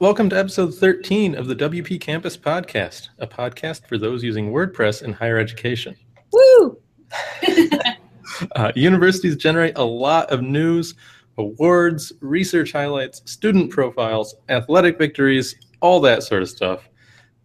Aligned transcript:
Welcome 0.00 0.30
to 0.30 0.38
episode 0.38 0.76
13 0.76 1.34
of 1.34 1.48
the 1.48 1.56
WP 1.56 2.00
Campus 2.00 2.36
Podcast, 2.36 3.08
a 3.18 3.26
podcast 3.26 3.88
for 3.88 3.98
those 3.98 4.22
using 4.22 4.52
WordPress 4.52 5.02
in 5.02 5.12
higher 5.12 5.38
education. 5.38 5.96
Woo! 6.32 6.78
Uh, 8.54 8.70
universities 8.76 9.34
generate 9.34 9.76
a 9.76 9.82
lot 9.82 10.30
of 10.30 10.42
news, 10.42 10.94
awards, 11.38 12.12
research 12.20 12.70
highlights, 12.70 13.20
student 13.28 13.68
profiles, 13.68 14.36
athletic 14.48 14.96
victories, 14.96 15.56
all 15.80 16.00
that 16.00 16.22
sort 16.22 16.42
of 16.42 16.48
stuff. 16.48 16.88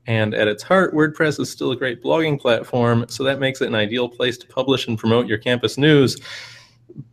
And 0.06 0.36
at 0.36 0.48
its 0.48 0.62
heart, 0.62 0.94
WordPress 0.94 1.40
is 1.40 1.50
still 1.50 1.72
a 1.72 1.76
great 1.76 2.04
blogging 2.04 2.40
platform, 2.40 3.06
so 3.08 3.24
that 3.24 3.40
makes 3.40 3.62
it 3.62 3.70
an 3.70 3.76
ideal 3.76 4.08
place 4.08 4.38
to 4.38 4.48
publish 4.48 4.88
and 4.88 5.00
promote 5.00 5.26
your 5.26 5.40
campus 5.40 5.80
news. 5.80 6.22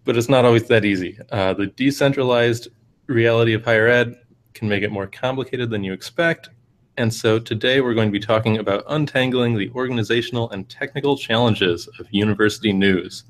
But 0.04 0.18
it's 0.18 0.28
not 0.28 0.44
always 0.44 0.68
that 0.68 0.84
easy. 0.84 1.18
Uh, 1.32 1.54
the 1.54 1.68
decentralized 1.68 2.68
reality 3.06 3.54
of 3.54 3.64
higher 3.64 3.88
ed 3.88 4.14
can 4.60 4.68
make 4.68 4.82
it 4.82 4.92
more 4.92 5.06
complicated 5.06 5.70
than 5.70 5.82
you 5.82 5.92
expect. 5.94 6.50
And 6.98 7.12
so 7.12 7.38
today 7.38 7.80
we're 7.80 7.94
going 7.94 8.08
to 8.08 8.12
be 8.12 8.20
talking 8.20 8.58
about 8.58 8.84
untangling 8.88 9.56
the 9.56 9.70
organizational 9.70 10.50
and 10.50 10.68
technical 10.68 11.16
challenges 11.16 11.88
of 11.98 12.06
university 12.10 12.70
news. 12.70 13.24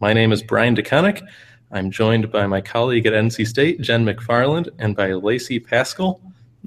My 0.00 0.14
name 0.14 0.32
is 0.32 0.42
Brian 0.42 0.74
DeConinck. 0.74 1.20
I'm 1.70 1.90
joined 1.90 2.32
by 2.32 2.46
my 2.46 2.62
colleague 2.62 3.04
at 3.04 3.12
NC 3.12 3.46
State, 3.46 3.82
Jen 3.82 4.06
McFarland, 4.06 4.70
and 4.78 4.96
by 4.96 5.12
Lacey 5.12 5.60
Pascal. 5.60 6.18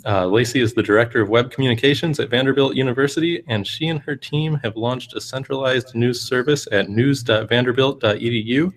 Uh, 0.05 0.27
Lacey 0.27 0.61
is 0.61 0.75
the 0.75 0.83
director 0.83 1.19
of 1.19 1.29
web 1.29 1.49
communications 1.49 2.19
at 2.19 2.29
Vanderbilt 2.29 2.75
University, 2.75 3.43
and 3.47 3.66
she 3.66 3.88
and 3.88 3.99
her 4.02 4.16
team 4.16 4.59
have 4.63 4.77
launched 4.77 5.16
a 5.16 5.21
centralized 5.21 5.95
news 5.95 6.21
service 6.21 6.67
at 6.71 6.88
news.vanderbilt.edu. 6.88 8.73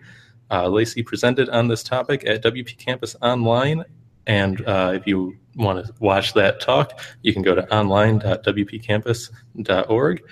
Uh, 0.50 0.66
Lacey 0.66 1.02
presented 1.02 1.50
on 1.50 1.69
this 1.69 1.83
topic 1.83 2.27
at 2.27 2.42
WP 2.42 2.78
Campus 2.78 3.16
Online, 3.20 3.84
and 4.27 4.66
uh, 4.66 4.92
if 4.95 5.06
you 5.06 5.37
want 5.56 5.84
to 5.84 5.92
watch 6.01 6.34
that 6.34 6.61
talk, 6.61 7.00
you 7.22 7.33
can 7.33 7.42
go 7.42 7.55
to 7.55 7.75
online.wpcampus.org, 7.75 10.22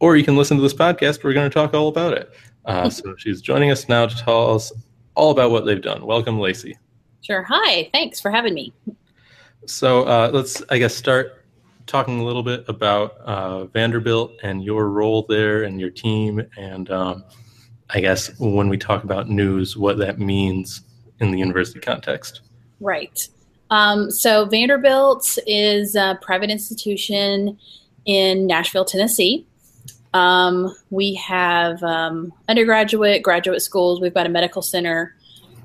or 0.00 0.16
you 0.16 0.24
can 0.24 0.36
listen 0.36 0.56
to 0.56 0.62
this 0.62 0.74
podcast. 0.74 1.24
We're 1.24 1.34
going 1.34 1.50
to 1.50 1.54
talk 1.54 1.74
all 1.74 1.88
about 1.88 2.14
it. 2.14 2.32
Uh, 2.64 2.90
so 2.90 3.16
she's 3.16 3.40
joining 3.40 3.70
us 3.70 3.88
now 3.88 4.06
to 4.06 4.16
tell 4.16 4.54
us 4.54 4.72
all 5.14 5.30
about 5.30 5.50
what 5.50 5.64
they've 5.64 5.80
done. 5.80 6.04
Welcome, 6.04 6.38
Lacey. 6.38 6.76
Sure. 7.22 7.42
Hi. 7.42 7.88
Thanks 7.92 8.20
for 8.20 8.30
having 8.30 8.54
me. 8.54 8.72
So 9.66 10.04
uh, 10.04 10.30
let's, 10.32 10.62
I 10.70 10.78
guess, 10.78 10.94
start 10.94 11.44
talking 11.86 12.20
a 12.20 12.24
little 12.24 12.42
bit 12.42 12.64
about 12.68 13.16
uh, 13.18 13.64
Vanderbilt 13.66 14.32
and 14.42 14.62
your 14.62 14.90
role 14.90 15.26
there 15.28 15.64
and 15.64 15.80
your 15.80 15.90
team, 15.90 16.42
and 16.56 16.90
um, 16.90 17.24
I 17.90 18.00
guess 18.00 18.38
when 18.38 18.68
we 18.68 18.76
talk 18.76 19.04
about 19.04 19.28
news, 19.28 19.76
what 19.76 19.98
that 19.98 20.18
means 20.18 20.82
in 21.20 21.30
the 21.30 21.38
university 21.38 21.80
context. 21.80 22.42
Right. 22.80 23.28
Um, 23.70 24.10
so 24.10 24.46
Vanderbilt 24.46 25.38
is 25.46 25.94
a 25.94 26.18
private 26.22 26.50
institution 26.50 27.58
in 28.06 28.46
Nashville, 28.46 28.84
Tennessee. 28.84 29.46
Um, 30.14 30.74
we 30.90 31.14
have 31.14 31.82
um, 31.82 32.32
undergraduate, 32.48 33.22
graduate 33.22 33.60
schools. 33.60 34.00
We've 34.00 34.14
got 34.14 34.26
a 34.26 34.30
medical 34.30 34.62
center. 34.62 35.14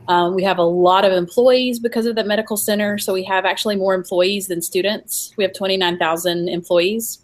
Um, 0.10 0.36
we 0.36 0.44
have 0.44 0.58
a 0.58 0.64
lot 0.64 1.06
of 1.06 1.14
employees 1.14 1.80
because 1.80 2.06
of 2.06 2.16
the 2.16 2.26
medical 2.26 2.58
center. 2.58 2.98
So 2.98 3.14
we 3.14 3.24
have 3.24 3.46
actually 3.46 3.78
more 3.78 3.94
employees 3.94 4.48
than 4.48 4.62
students. 4.62 5.34
We 5.38 5.46
have 5.46 5.54
29,000 5.54 6.50
employees. 6.50 7.20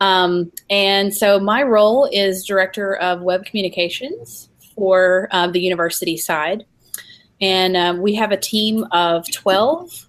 Um, 0.00 0.50
and 0.70 1.14
so 1.14 1.38
my 1.38 1.62
role 1.62 2.08
is 2.12 2.44
director 2.44 2.96
of 2.96 3.22
web 3.22 3.44
communications 3.44 4.48
for 4.74 5.28
uh, 5.30 5.48
the 5.48 5.60
university 5.60 6.16
side. 6.16 6.64
And 7.40 7.76
um, 7.76 8.00
we 8.02 8.14
have 8.14 8.32
a 8.32 8.36
team 8.36 8.84
of 8.92 9.30
12 9.30 10.08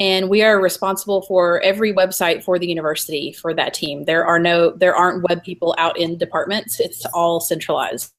and 0.00 0.28
we 0.28 0.42
are 0.42 0.60
responsible 0.60 1.22
for 1.22 1.60
every 1.60 1.92
website 1.92 2.42
for 2.42 2.58
the 2.58 2.66
university 2.66 3.32
for 3.32 3.54
that 3.54 3.74
team. 3.74 4.04
There 4.04 4.26
are 4.26 4.38
no, 4.38 4.70
there 4.70 4.96
aren't 4.96 5.22
web 5.28 5.44
people 5.44 5.74
out 5.78 5.98
in 5.98 6.18
departments. 6.18 6.80
It's 6.80 7.04
all 7.06 7.40
centralized 7.40 8.12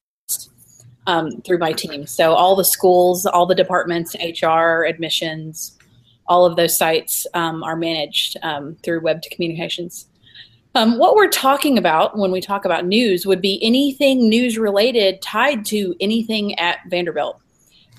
um, 1.08 1.42
through 1.42 1.58
my 1.58 1.74
team. 1.74 2.06
So 2.06 2.34
all 2.34 2.56
the 2.56 2.64
schools, 2.64 3.26
all 3.26 3.46
the 3.46 3.56
departments, 3.56 4.16
HR, 4.16 4.86
admissions, 4.86 5.78
all 6.28 6.46
of 6.46 6.56
those 6.56 6.78
sites 6.78 7.28
um, 7.34 7.64
are 7.64 7.76
managed 7.76 8.38
um, 8.44 8.78
through 8.84 9.02
web 9.02 9.22
communications. 9.32 10.08
Um, 10.76 10.98
what 10.98 11.16
we're 11.16 11.30
talking 11.30 11.78
about 11.78 12.18
when 12.18 12.32
we 12.32 12.42
talk 12.42 12.66
about 12.66 12.86
news 12.86 13.26
would 13.26 13.42
be 13.42 13.60
anything 13.62 14.28
news 14.30 14.58
related 14.58 15.22
tied 15.22 15.66
to 15.66 15.96
anything 16.00 16.58
at 16.58 16.80
Vanderbilt. 16.88 17.43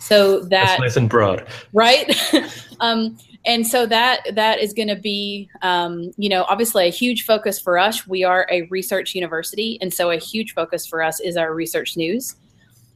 So 0.04 0.41
that 0.41 0.48
That's 0.50 0.81
nice 0.81 0.97
and 0.97 1.09
broad, 1.09 1.47
right? 1.72 2.15
um, 2.81 3.16
and 3.47 3.66
so 3.66 3.87
that 3.87 4.20
that 4.34 4.60
is 4.60 4.75
going 4.75 4.88
to 4.88 4.97
be, 4.97 5.48
um, 5.62 6.12
you 6.19 6.28
know, 6.28 6.44
obviously 6.44 6.87
a 6.87 6.91
huge 6.91 7.25
focus 7.25 7.59
for 7.59 7.78
us. 7.78 8.06
We 8.06 8.22
are 8.22 8.47
a 8.50 8.62
research 8.70 9.15
university, 9.15 9.78
and 9.81 9.92
so 9.92 10.10
a 10.10 10.19
huge 10.19 10.53
focus 10.53 10.87
for 10.87 11.03
us 11.03 11.20
is 11.20 11.38
our 11.38 11.54
research 11.54 11.97
news. 11.97 12.37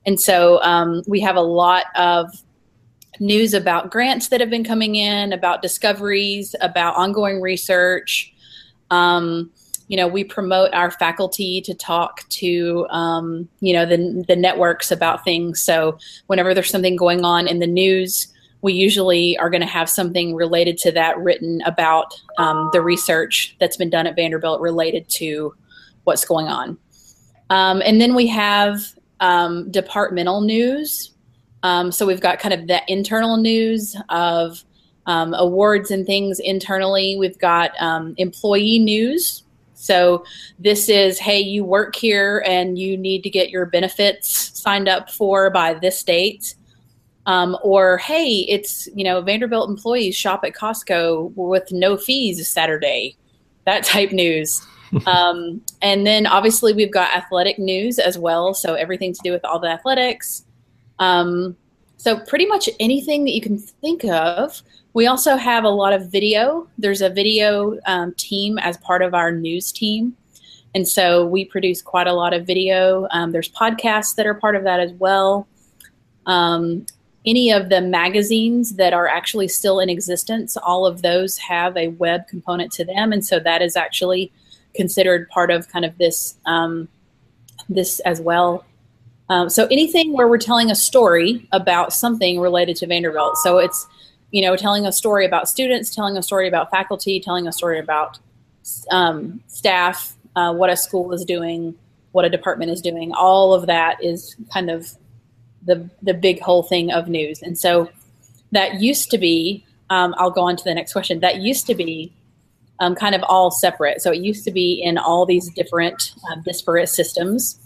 And 0.05 0.21
so 0.21 0.63
um, 0.63 1.03
we 1.07 1.19
have 1.21 1.37
a 1.37 1.41
lot 1.41 1.85
of 1.97 2.31
news 3.21 3.55
about 3.55 3.91
grants 3.91 4.29
that 4.29 4.41
have 4.41 4.51
been 4.51 4.65
coming 4.65 4.97
in, 4.97 5.33
about 5.33 5.63
discoveries, 5.63 6.55
about 6.61 6.95
ongoing 6.97 7.41
research. 7.41 8.35
Um, 8.91 9.51
you 9.89 9.97
know, 9.97 10.07
we 10.07 10.23
promote 10.23 10.73
our 10.75 10.91
faculty 10.91 11.61
to 11.63 11.75
talk 11.75 12.29
to, 12.29 12.87
um, 12.91 13.49
you 13.61 13.73
know, 13.73 13.87
the, 13.87 14.25
the 14.29 14.37
networks 14.37 14.91
about 14.91 15.25
things. 15.25 15.61
So 15.61 15.99
whenever 16.27 16.55
there's 16.55 16.71
something 16.71 16.95
going 16.95 17.25
on 17.25 17.49
in 17.49 17.59
the 17.59 17.67
news, 17.67 18.29
we 18.61 18.75
usually 18.75 19.39
are 19.39 19.51
going 19.51 19.63
to 19.63 19.67
have 19.67 19.89
something 19.89 20.35
related 20.35 20.79
to 20.79 20.93
that 20.93 21.19
written 21.19 21.63
about 21.65 22.15
um, 22.39 22.69
the 22.73 22.83
research 22.83 23.57
that's 23.61 23.77
been 23.77 23.89
done 23.91 24.07
at 24.07 24.15
Vanderbilt 24.15 24.61
related 24.61 25.09
to 25.11 25.55
what's 26.05 26.25
going 26.25 26.49
on. 26.49 26.77
Um, 27.51 27.81
and 27.85 28.01
then 28.01 28.15
we 28.15 28.27
have 28.27 28.81
um, 29.21 29.71
departmental 29.71 30.43
news. 30.43 31.13
Um, 31.63 31.91
so 31.93 32.07
we've 32.07 32.21
got 32.21 32.41
kind 32.41 32.53
of 32.53 32.67
the 32.67 32.83
internal 32.89 33.37
news 33.37 33.97
of 34.11 34.63
um, 35.07 35.33
awards 35.35 35.91
and 35.91 36.05
things 36.05 36.39
internally. 36.41 37.17
We've 37.19 37.39
got 37.39 37.71
employee 38.19 38.79
news, 38.79 39.45
so 39.79 40.25
this 40.59 40.89
is, 40.89 41.21
hey, 41.21 41.39
you 41.39 41.65
work 41.65 41.95
here 41.95 42.43
and 42.45 42.77
you 42.77 42.97
need 42.97 43.23
to 43.23 43.31
get 43.31 43.51
your 43.51 43.65
benefits 43.65 44.61
signed 44.61 44.89
up 44.89 45.09
for 45.09 45.51
by 45.51 45.75
this 45.75 46.03
date. 46.03 46.57
Um, 47.27 47.57
or 47.63 47.99
hey, 47.99 48.47
it's 48.49 48.89
you 48.95 49.05
know 49.05 49.21
Vanderbilt 49.21 49.69
employees 49.69 50.17
shop 50.17 50.45
at 50.45 50.55
Costco 50.55 51.33
with 51.37 51.71
no 51.71 51.97
fees 51.97 52.49
Saturday, 52.49 53.17
that 53.67 53.85
type 53.85 54.13
news. 54.13 54.67
um, 55.07 55.61
and 55.83 56.07
then 56.07 56.27
obviously 56.27 56.73
we've 56.73 56.93
got 56.93 57.15
athletic 57.15 57.59
news 57.59 57.99
as 57.99 58.19
well, 58.19 58.55
so 58.55 58.75
everything 58.75 59.13
to 59.13 59.21
do 59.23 59.31
with 59.31 59.45
all 59.45 59.59
the 59.61 59.69
athletics. 59.69 60.45
Um, 60.99 61.57
so 61.99 62.19
pretty 62.19 62.47
much 62.47 62.69
anything 62.81 63.25
that 63.27 63.33
you 63.33 63.43
can 63.43 63.59
think 63.59 64.05
of. 64.05 64.63
We 64.95 65.07
also 65.07 65.37
have 65.37 65.65
a 65.65 65.69
lot 65.69 65.93
of 65.93 66.11
video. 66.11 66.67
There's 66.79 67.03
a 67.03 67.11
video 67.11 67.79
um, 67.87 68.15
team 68.15 68.59
as 68.59 68.77
part 68.79 69.03
of 69.03 69.15
our 69.15 69.31
news 69.31 69.71
team. 69.71 70.17
And 70.75 70.87
so 70.87 71.27
we 71.27 71.45
produce 71.45 71.83
quite 71.83 72.07
a 72.07 72.13
lot 72.13 72.33
of 72.35 72.47
video. 72.47 73.07
Um, 73.11 73.33
there's 73.33 73.49
podcasts 73.49 74.15
that 74.17 74.27
are 74.27 74.35
part 74.35 74.57
of 74.57 74.65
that 74.65 74.81
as 74.81 74.93
well. 74.93 75.47
Um, 76.27 76.87
any 77.27 77.51
of 77.51 77.69
the 77.69 77.81
magazines 77.81 78.77
that 78.77 78.93
are 78.93 79.09
actually 79.09 79.49
still 79.49 79.81
in 79.81 79.89
existence, 79.89 80.57
all 80.57 80.87
of 80.87 81.03
those 81.03 81.37
have 81.39 81.77
a 81.77 81.89
web 81.89 82.27
component 82.27 82.73
to 82.73 82.85
them. 82.85 83.13
And 83.13 83.25
so 83.25 83.39
that 83.41 83.61
is 83.61 83.77
actually 83.77 84.33
considered 84.75 85.29
part 85.29 85.51
of 85.51 85.69
kind 85.69 85.85
of 85.85 85.97
this, 85.99 86.37
um, 86.47 86.89
this 87.69 88.01
as 88.01 88.21
well. 88.21 88.65
Um, 89.29 89.51
so 89.51 89.67
anything 89.67 90.13
where 90.13 90.29
we're 90.29 90.39
telling 90.39 90.71
a 90.71 90.75
story 90.75 91.47
about 91.53 91.93
something 91.93 92.41
related 92.41 92.77
to 92.77 92.87
Vanderbilt. 92.87 93.37
So 93.39 93.59
it's 93.59 93.87
you 94.31 94.43
know, 94.43 94.57
telling 94.57 94.87
a 94.87 94.93
story 94.93 95.25
about 95.25 95.49
students, 95.49 95.95
telling 95.95 96.17
a 96.17 96.23
story 96.23 96.49
about 96.49 96.71
faculty, 96.71 97.21
telling 97.21 97.47
a 97.47 97.53
story 97.53 97.79
about 97.79 98.19
um, 98.91 99.41
staff, 99.47 100.17
uh, 100.37 100.53
what 100.53 100.71
a 100.71 100.77
school 100.77 101.13
is 101.13 101.25
doing, 101.25 101.75
what 102.13 102.25
a 102.25 102.31
department 102.31 102.71
is 102.71 102.81
doing. 102.81 103.13
All 103.13 103.55
of 103.55 103.67
that 103.67 104.03
is 104.03 104.37
kind 104.53 104.71
of 104.71 104.91
the 105.65 105.89
the 106.03 106.15
big 106.15 106.41
whole 106.41 106.63
thing 106.63 106.93
of 106.93 107.09
news. 107.09 107.43
And 107.43 107.59
so 107.59 107.89
that 108.53 108.81
used 108.81 109.11
to 109.11 109.19
be. 109.19 109.65
Um, 109.91 110.15
I'll 110.19 110.31
go 110.31 110.43
on 110.43 110.57
to 110.57 110.65
the 110.65 110.75
next 110.75 110.93
question. 110.93 111.21
That 111.21 111.41
used 111.41 111.67
to 111.67 111.75
be 111.75 112.13
um, 112.79 112.95
kind 112.95 113.15
of 113.15 113.23
all 113.23 113.51
separate. 113.51 114.03
So 114.03 114.13
it 114.13 114.19
used 114.19 114.45
to 114.45 114.51
be 114.51 114.83
in 114.83 114.99
all 114.99 115.25
these 115.25 115.51
different 115.55 116.15
uh, 116.31 116.37
disparate 116.45 116.91
systems, 116.91 117.59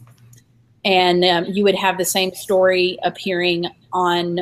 and 0.85 1.25
um, 1.25 1.47
you 1.47 1.65
would 1.65 1.75
have 1.75 1.99
the 1.99 2.05
same 2.05 2.33
story 2.33 2.99
appearing 3.03 3.67
on 3.93 4.41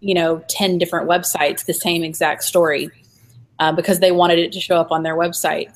you 0.00 0.14
know 0.14 0.42
10 0.48 0.78
different 0.78 1.08
websites 1.08 1.66
the 1.66 1.74
same 1.74 2.02
exact 2.02 2.42
story 2.42 2.90
uh, 3.58 3.72
because 3.72 4.00
they 4.00 4.12
wanted 4.12 4.38
it 4.38 4.52
to 4.52 4.60
show 4.60 4.76
up 4.76 4.90
on 4.90 5.02
their 5.02 5.16
website. 5.16 5.72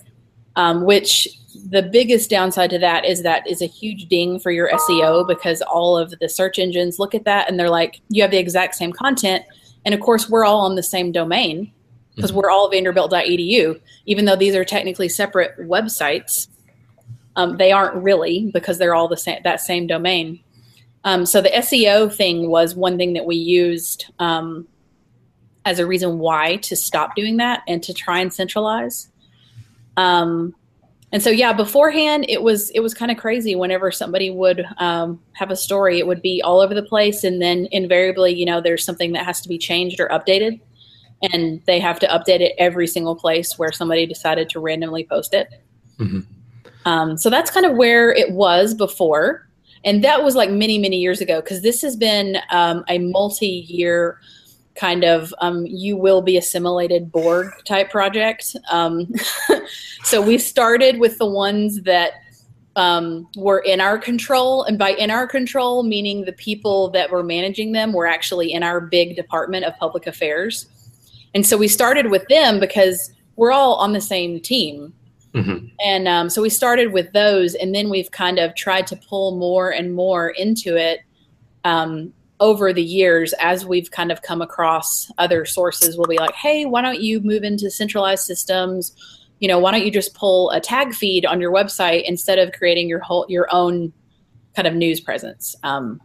Um, 0.57 0.85
which 0.85 1.27
the 1.69 1.83
biggest 1.83 2.31
downside 2.31 2.71
to 2.71 2.79
that 2.79 3.05
is 3.05 3.23
that 3.23 3.45
is 3.47 3.61
a 3.61 3.67
huge 3.67 4.07
ding 4.07 4.39
for 4.39 4.53
your 4.53 4.71
seo 4.71 5.27
because 5.27 5.63
all 5.63 5.99
of 5.99 6.15
the 6.21 6.29
search 6.29 6.61
engines 6.61 7.01
look 7.01 7.13
at 7.13 7.25
that 7.25 7.49
and 7.49 7.59
they're 7.59 7.71
like 7.71 8.01
you 8.09 8.23
have 8.23 8.31
the 8.31 8.39
exact 8.39 8.77
same 8.77 8.93
content. 8.93 9.45
And 9.85 9.95
of 9.95 10.01
course 10.01 10.29
we're 10.29 10.45
all 10.45 10.61
on 10.61 10.77
the 10.77 10.83
same 10.83 11.11
domain 11.11 11.73
because 12.15 12.31
mm-hmm. 12.31 12.41
we're 12.41 12.51
all 12.51 12.71
vanderbilt.edu 12.71 13.81
even 14.07 14.25
though 14.25 14.37
these 14.37 14.55
are 14.55 14.65
technically 14.65 15.09
separate 15.09 15.59
websites 15.59 16.49
um, 17.37 17.57
they 17.57 17.73
aren't 17.73 17.97
really 17.97 18.51
because 18.53 18.79
they're 18.79 18.95
all 18.95 19.09
the 19.09 19.17
same 19.17 19.41
that 19.45 19.61
same 19.61 19.87
domain 19.87 20.41
um, 21.05 21.25
so 21.27 21.41
the 21.41 21.51
seo 21.51 22.13
thing 22.13 22.51
was 22.51 22.75
one 22.75 22.97
thing 22.97 23.13
that 23.13 23.27
we 23.27 23.37
used 23.37 24.07
um, 24.19 24.67
as 25.65 25.79
a 25.79 25.87
reason 25.87 26.19
why 26.19 26.57
to 26.57 26.77
stop 26.77 27.15
doing 27.17 27.37
that 27.39 27.63
and 27.67 27.83
to 27.83 27.95
try 27.95 28.21
and 28.21 28.33
centralize. 28.33 29.09
Um, 29.97 30.55
and 31.15 31.23
so 31.23 31.31
yeah 31.31 31.53
beforehand 31.53 32.27
it 32.29 32.43
was 32.43 32.71
it 32.71 32.81
was 32.81 32.93
kind 32.93 33.11
of 33.11 33.17
crazy 33.17 33.55
whenever 33.55 33.91
somebody 33.93 34.31
would 34.31 34.67
um, 34.79 35.21
have 35.33 35.51
a 35.51 35.57
story 35.57 35.99
it 35.99 36.07
would 36.07 36.21
be 36.21 36.43
all 36.43 36.61
over 36.61 36.75
the 36.75 36.83
place 36.83 37.23
and 37.23 37.41
then 37.41 37.69
invariably 37.71 38.35
you 38.35 38.45
know 38.45 38.61
there's 38.61 38.85
something 38.85 39.13
that 39.13 39.25
has 39.25 39.41
to 39.41 39.49
be 39.49 39.57
changed 39.57 40.01
or 40.01 40.09
updated 40.09 40.61
and 41.33 41.63
they 41.67 41.79
have 41.79 42.01
to 42.01 42.07
update 42.09 42.41
it 42.41 42.53
every 42.59 42.89
single 42.89 43.15
place 43.15 43.57
where 43.59 43.73
somebody 43.73 44.05
decided 44.05 44.51
to 44.51 44.61
randomly 44.61 45.05
post 45.05 45.33
it. 45.33 45.49
Mm-hmm. 46.01 46.21
um, 46.85 47.17
so 47.17 47.31
that's 47.31 47.53
kind 47.53 47.65
of 47.65 47.77
where 47.77 48.13
it 48.13 48.33
was 48.33 48.75
before 48.75 49.49
and 49.85 50.03
that 50.03 50.25
was 50.25 50.35
like 50.35 50.51
many 50.51 50.79
many 50.79 50.99
years 50.99 51.21
ago 51.21 51.41
because 51.41 51.63
this 51.63 51.83
has 51.83 51.97
been 51.97 52.39
um, 52.51 52.85
a 52.89 52.99
multi-year 52.99 54.19
kind 54.75 55.05
of 55.05 55.33
um, 55.39 55.67
you 55.67 55.97
will 55.97 56.21
be 56.21 56.37
assimilated 56.37 57.13
Borg 57.13 57.53
type 57.65 57.91
project. 57.91 58.57
Um, 58.71 59.13
so 60.03 60.21
we 60.21 60.39
started 60.39 60.99
with 60.99 61.19
the 61.19 61.27
ones 61.27 61.83
that 61.83 62.15
um, 62.77 63.29
were 63.37 63.61
in 63.61 63.81
our 63.81 63.99
control, 63.99 64.65
and 64.65 64.79
by 64.79 64.91
in 64.91 65.11
our 65.11 65.27
control, 65.27 65.85
meaning 65.85 66.25
the 66.25 66.33
people 66.33 66.91
that 66.91 67.11
were 67.11 67.23
managing 67.23 67.73
them 67.73 67.93
were 67.93 68.07
actually 68.07 68.53
in 68.53 68.63
our 68.63 68.81
big 68.81 69.15
department 69.15 69.65
of 69.65 69.77
public 69.77 70.07
affairs. 70.07 70.67
And 71.35 71.47
so 71.47 71.57
we 71.57 71.69
started 71.69 72.11
with 72.11 72.27
them 72.29 72.59
because 72.61 73.13
we're 73.37 73.53
all 73.53 73.77
on 73.77 73.93
the 73.93 74.01
same 74.01 74.41
team. 74.41 74.93
Mm-hmm. 75.35 75.67
And 75.85 76.07
um, 76.07 76.31
so 76.31 76.41
we 76.41 76.49
started 76.49 76.93
with 76.93 77.13
those, 77.13 77.55
and 77.55 77.75
then 77.75 77.91
we've 77.91 78.11
kind 78.11 78.39
of 78.39 78.55
tried 78.55 78.87
to 78.89 78.97
pull 78.97 79.37
more 79.37 79.71
and 79.71 79.95
more 79.95 80.31
into 80.31 80.77
it 80.77 81.01
um, 81.65 82.13
over 82.41 82.73
the 82.73 82.83
years 82.83 83.33
as 83.35 83.65
we've 83.65 83.91
kind 83.91 84.13
of 84.13 84.23
come 84.23 84.43
across 84.43 85.11
other 85.19 85.45
sources. 85.45 85.97
We'll 85.97 86.07
be 86.07 86.19
like 86.19 86.35
hey 86.35 86.67
why 86.67 86.83
don't 86.83 87.01
you 87.01 87.21
move 87.21 87.43
into 87.43 87.71
centralized 87.71 88.25
systems? 88.25 88.95
You 89.41 89.49
know 89.49 89.59
why 89.59 89.73
don't 89.73 89.85
you 89.85 89.91
just 89.91 90.15
pull 90.15 90.51
a 90.51 90.61
tag 90.61 90.95
feed 90.95 91.27
on 91.27 91.41
your 91.41 91.53
website 91.53 92.05
instead 92.05 92.39
of 92.39 92.53
creating 92.53 92.89
your 92.89 93.01
whole 93.01 93.27
your 93.29 93.49
own 93.53 93.93
kind 94.55 94.69
of 94.69 94.75
news 94.75 95.01
presence? 95.01 95.57
Um, 95.63 96.01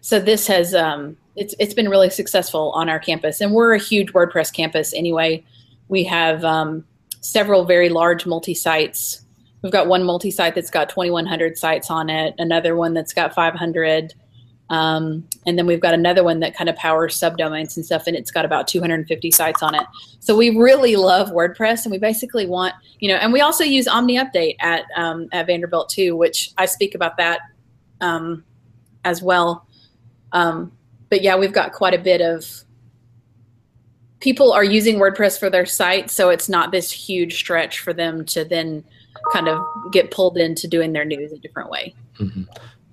so 0.00 0.18
this 0.18 0.46
has 0.46 0.74
um, 0.74 1.16
it's 1.36 1.54
it's 1.58 1.74
been 1.74 1.88
really 1.88 2.10
successful 2.10 2.70
on 2.72 2.88
our 2.88 2.98
campus 2.98 3.40
and 3.40 3.52
we're 3.52 3.74
a 3.74 3.78
huge 3.78 4.12
wordpress 4.12 4.52
campus 4.52 4.94
anyway. 4.94 5.44
We 5.88 6.04
have 6.04 6.44
um, 6.44 6.84
several 7.20 7.64
very 7.64 7.88
large 7.88 8.26
multi 8.26 8.54
sites 8.54 9.24
we've 9.62 9.72
got 9.72 9.86
one 9.86 10.02
multi 10.02 10.30
site 10.30 10.54
that's 10.54 10.70
got 10.70 10.88
2100 10.88 11.56
sites 11.56 11.90
on 11.90 12.10
it 12.10 12.34
another 12.38 12.76
one 12.76 12.94
that's 12.94 13.12
got 13.12 13.34
500 13.34 14.14
um, 14.70 15.26
and 15.46 15.58
then 15.58 15.66
we've 15.66 15.80
got 15.80 15.94
another 15.94 16.22
one 16.22 16.38
that 16.40 16.54
kind 16.56 16.70
of 16.70 16.76
powers 16.76 17.18
subdomains 17.18 17.76
and 17.76 17.84
stuff, 17.84 18.06
and 18.06 18.16
it's 18.16 18.30
got 18.30 18.44
about 18.44 18.68
250 18.68 19.30
sites 19.32 19.64
on 19.64 19.74
it. 19.74 19.82
So 20.20 20.36
we 20.36 20.50
really 20.50 20.94
love 20.94 21.30
WordPress, 21.30 21.84
and 21.84 21.90
we 21.90 21.98
basically 21.98 22.46
want, 22.46 22.74
you 23.00 23.08
know, 23.08 23.16
and 23.16 23.32
we 23.32 23.40
also 23.40 23.64
use 23.64 23.88
Omni 23.88 24.16
Update 24.16 24.54
at 24.60 24.84
um, 24.96 25.28
at 25.32 25.46
Vanderbilt 25.46 25.88
too, 25.88 26.16
which 26.16 26.52
I 26.56 26.66
speak 26.66 26.94
about 26.94 27.16
that 27.16 27.40
um, 28.00 28.44
as 29.04 29.20
well. 29.22 29.66
Um, 30.32 30.70
but 31.08 31.20
yeah, 31.22 31.36
we've 31.36 31.52
got 31.52 31.72
quite 31.72 31.92
a 31.92 31.98
bit 31.98 32.20
of 32.20 32.46
people 34.20 34.52
are 34.52 34.64
using 34.64 34.96
WordPress 34.96 35.38
for 35.38 35.50
their 35.50 35.66
site, 35.66 36.10
so 36.10 36.28
it's 36.30 36.48
not 36.48 36.72
this 36.72 36.90
huge 36.90 37.36
stretch 37.36 37.80
for 37.80 37.92
them 37.92 38.24
to 38.26 38.44
then 38.44 38.84
kind 39.32 39.48
of 39.48 39.62
get 39.92 40.10
pulled 40.10 40.36
into 40.38 40.68
doing 40.68 40.92
their 40.92 41.04
news 41.04 41.32
a 41.32 41.38
different 41.38 41.70
way. 41.70 41.94
Mm-hmm. 42.18 42.42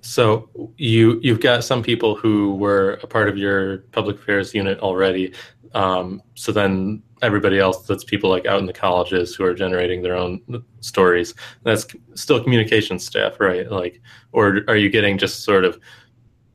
So 0.00 0.48
you 0.76 1.20
you've 1.22 1.40
got 1.40 1.64
some 1.64 1.82
people 1.82 2.16
who 2.16 2.54
were 2.54 2.98
a 3.02 3.06
part 3.06 3.28
of 3.28 3.36
your 3.36 3.78
public 3.92 4.16
affairs 4.16 4.54
unit 4.54 4.78
already. 4.80 5.34
Um, 5.74 6.22
so 6.34 6.50
then 6.50 7.02
everybody 7.20 7.58
else 7.58 7.86
that's 7.86 8.04
people 8.04 8.30
like 8.30 8.46
out 8.46 8.60
in 8.60 8.66
the 8.66 8.72
colleges 8.72 9.34
who 9.34 9.44
are 9.44 9.54
generating 9.54 10.02
their 10.02 10.16
own 10.16 10.40
stories. 10.80 11.34
That's 11.62 11.86
still 12.14 12.42
communication 12.42 12.98
staff, 12.98 13.38
right? 13.38 13.70
Like, 13.70 14.00
or 14.32 14.60
are 14.68 14.76
you 14.76 14.88
getting 14.88 15.18
just 15.18 15.42
sort 15.42 15.64
of, 15.64 15.78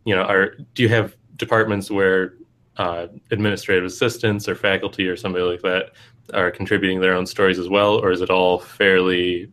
you 0.05 0.15
know, 0.15 0.23
are 0.23 0.55
do 0.73 0.81
you 0.81 0.89
have 0.89 1.15
departments 1.35 1.91
where 1.91 2.33
uh, 2.77 3.07
administrative 3.31 3.85
assistants 3.85 4.47
or 4.47 4.55
faculty 4.55 5.07
or 5.07 5.15
somebody 5.15 5.43
like 5.43 5.61
that 5.61 5.91
are 6.33 6.51
contributing 6.51 7.01
their 7.01 7.13
own 7.13 7.25
stories 7.25 7.59
as 7.59 7.69
well, 7.69 7.95
or 7.95 8.11
is 8.11 8.21
it 8.21 8.29
all 8.29 8.59
fairly, 8.59 9.51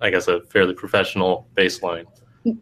I 0.00 0.10
guess, 0.10 0.28
a 0.28 0.40
fairly 0.42 0.74
professional 0.74 1.48
baseline? 1.56 2.06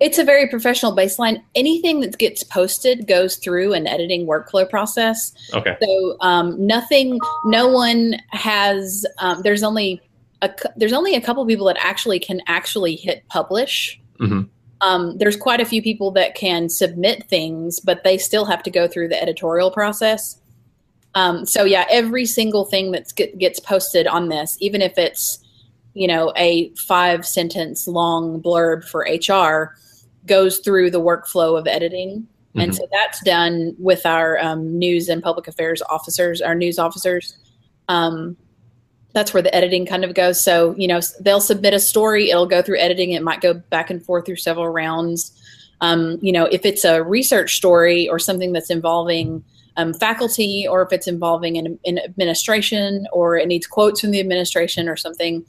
it's 0.00 0.18
a 0.18 0.24
very 0.24 0.48
professional 0.48 0.96
baseline. 0.96 1.42
Anything 1.54 2.00
that 2.00 2.18
gets 2.18 2.42
posted 2.42 3.06
goes 3.06 3.36
through 3.36 3.72
an 3.72 3.86
editing 3.86 4.26
workflow 4.26 4.68
process. 4.68 5.32
Okay. 5.52 5.76
So 5.82 6.16
um, 6.20 6.66
nothing, 6.66 7.18
no 7.44 7.68
one 7.68 8.16
has. 8.30 9.06
Um, 9.18 9.42
there's 9.42 9.62
only 9.62 10.00
a 10.42 10.50
there's 10.76 10.92
only 10.92 11.14
a 11.14 11.20
couple 11.20 11.44
people 11.46 11.66
that 11.66 11.76
actually 11.78 12.18
can 12.18 12.40
actually 12.46 12.96
hit 12.96 13.26
publish. 13.28 14.00
Mm-hmm. 14.20 14.42
Um, 14.80 15.16
there's 15.18 15.36
quite 15.36 15.60
a 15.60 15.64
few 15.64 15.82
people 15.82 16.10
that 16.12 16.34
can 16.34 16.68
submit 16.68 17.28
things, 17.28 17.80
but 17.80 18.04
they 18.04 18.18
still 18.18 18.44
have 18.44 18.62
to 18.64 18.70
go 18.70 18.86
through 18.86 19.08
the 19.08 19.20
editorial 19.20 19.70
process. 19.70 20.38
Um, 21.14 21.46
so 21.46 21.64
yeah, 21.64 21.86
every 21.90 22.26
single 22.26 22.66
thing 22.66 22.90
that 22.92 23.10
get, 23.16 23.38
gets 23.38 23.58
posted 23.58 24.06
on 24.06 24.28
this, 24.28 24.56
even 24.60 24.82
if 24.82 24.98
it's 24.98 25.42
you 25.96 26.06
know, 26.06 26.30
a 26.36 26.68
five 26.74 27.26
sentence 27.26 27.88
long 27.88 28.40
blurb 28.42 28.84
for 28.84 29.08
HR 29.10 29.74
goes 30.26 30.58
through 30.58 30.90
the 30.90 31.00
workflow 31.00 31.58
of 31.58 31.66
editing. 31.66 32.20
Mm-hmm. 32.20 32.60
And 32.60 32.76
so 32.76 32.86
that's 32.92 33.22
done 33.24 33.74
with 33.78 34.04
our 34.04 34.38
um, 34.38 34.78
news 34.78 35.08
and 35.08 35.22
public 35.22 35.48
affairs 35.48 35.80
officers, 35.88 36.42
our 36.42 36.54
news 36.54 36.78
officers. 36.78 37.38
Um, 37.88 38.36
that's 39.16 39.32
where 39.32 39.42
the 39.42 39.54
editing 39.54 39.86
kind 39.86 40.04
of 40.04 40.12
goes. 40.12 40.38
So, 40.38 40.74
you 40.76 40.86
know, 40.86 41.00
they'll 41.20 41.40
submit 41.40 41.72
a 41.72 41.80
story, 41.80 42.28
it'll 42.28 42.44
go 42.44 42.60
through 42.60 42.78
editing, 42.78 43.12
it 43.12 43.22
might 43.22 43.40
go 43.40 43.54
back 43.54 43.88
and 43.88 44.04
forth 44.04 44.26
through 44.26 44.36
several 44.36 44.68
rounds. 44.68 45.32
Um, 45.80 46.18
you 46.20 46.32
know, 46.32 46.44
if 46.44 46.66
it's 46.66 46.84
a 46.84 47.02
research 47.02 47.56
story 47.56 48.10
or 48.10 48.18
something 48.18 48.52
that's 48.52 48.68
involving 48.68 49.42
um, 49.78 49.94
faculty, 49.94 50.66
or 50.68 50.82
if 50.82 50.92
it's 50.92 51.08
involving 51.08 51.56
an, 51.56 51.78
an, 51.86 51.98
administration, 51.98 53.06
or 53.10 53.38
it 53.38 53.48
needs 53.48 53.66
quotes 53.66 54.02
from 54.02 54.10
the 54.10 54.20
administration 54.20 54.86
or 54.86 54.96
something, 54.96 55.46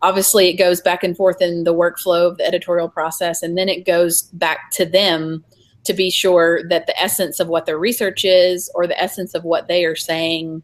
obviously 0.00 0.48
it 0.48 0.54
goes 0.54 0.80
back 0.80 1.04
and 1.04 1.14
forth 1.14 1.42
in 1.42 1.64
the 1.64 1.74
workflow 1.74 2.26
of 2.26 2.38
the 2.38 2.46
editorial 2.46 2.88
process 2.88 3.42
and 3.42 3.58
then 3.58 3.68
it 3.68 3.84
goes 3.84 4.22
back 4.32 4.70
to 4.70 4.86
them 4.86 5.44
to 5.84 5.92
be 5.92 6.10
sure 6.10 6.66
that 6.70 6.86
the 6.86 6.98
essence 6.98 7.38
of 7.38 7.48
what 7.48 7.66
their 7.66 7.78
research 7.78 8.24
is 8.24 8.70
or 8.74 8.86
the 8.86 8.98
essence 8.98 9.34
of 9.34 9.44
what 9.44 9.68
they 9.68 9.84
are 9.84 9.96
saying 9.96 10.62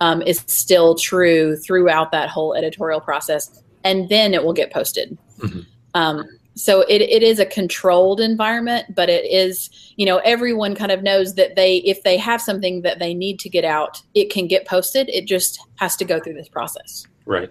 um, 0.00 0.22
is 0.22 0.42
still 0.46 0.94
true 0.94 1.56
throughout 1.56 2.10
that 2.12 2.28
whole 2.28 2.54
editorial 2.54 3.00
process 3.00 3.62
and 3.84 4.08
then 4.08 4.34
it 4.34 4.42
will 4.42 4.52
get 4.52 4.72
posted 4.72 5.16
mm-hmm. 5.38 5.60
um, 5.94 6.24
so 6.54 6.82
it, 6.82 7.00
it 7.00 7.22
is 7.22 7.38
a 7.38 7.46
controlled 7.46 8.20
environment 8.20 8.86
but 8.94 9.08
it 9.08 9.24
is 9.30 9.70
you 9.96 10.06
know 10.06 10.18
everyone 10.18 10.74
kind 10.74 10.92
of 10.92 11.02
knows 11.02 11.34
that 11.34 11.56
they 11.56 11.78
if 11.78 12.02
they 12.02 12.16
have 12.16 12.40
something 12.40 12.82
that 12.82 12.98
they 12.98 13.14
need 13.14 13.38
to 13.38 13.48
get 13.48 13.64
out 13.64 14.02
it 14.14 14.30
can 14.30 14.46
get 14.46 14.66
posted 14.66 15.08
it 15.10 15.26
just 15.26 15.60
has 15.76 15.96
to 15.96 16.04
go 16.04 16.20
through 16.20 16.34
this 16.34 16.48
process 16.48 17.06
right 17.26 17.50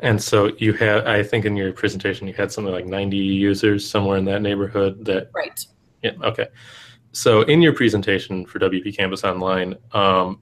and 0.00 0.22
so 0.22 0.52
you 0.58 0.72
had, 0.72 1.06
I 1.06 1.22
think 1.22 1.44
in 1.44 1.56
your 1.56 1.72
presentation, 1.72 2.28
you 2.28 2.34
had 2.34 2.52
something 2.52 2.72
like 2.72 2.86
90 2.86 3.16
users 3.16 3.88
somewhere 3.88 4.16
in 4.16 4.24
that 4.26 4.42
neighborhood 4.42 5.04
that. 5.06 5.30
Right. 5.34 5.64
Yeah. 6.02 6.12
Okay. 6.22 6.46
So 7.12 7.42
in 7.42 7.60
your 7.60 7.72
presentation 7.72 8.46
for 8.46 8.58
WP 8.60 8.96
Campus 8.96 9.24
Online, 9.24 9.74
um, 9.92 10.40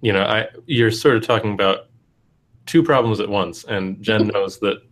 you 0.00 0.12
know, 0.12 0.22
I 0.22 0.48
you're 0.66 0.90
sort 0.90 1.16
of 1.16 1.26
talking 1.26 1.52
about 1.52 1.88
two 2.66 2.82
problems 2.82 3.20
at 3.20 3.28
once, 3.28 3.64
and 3.64 4.00
Jen 4.02 4.28
knows 4.28 4.58
that 4.60 4.82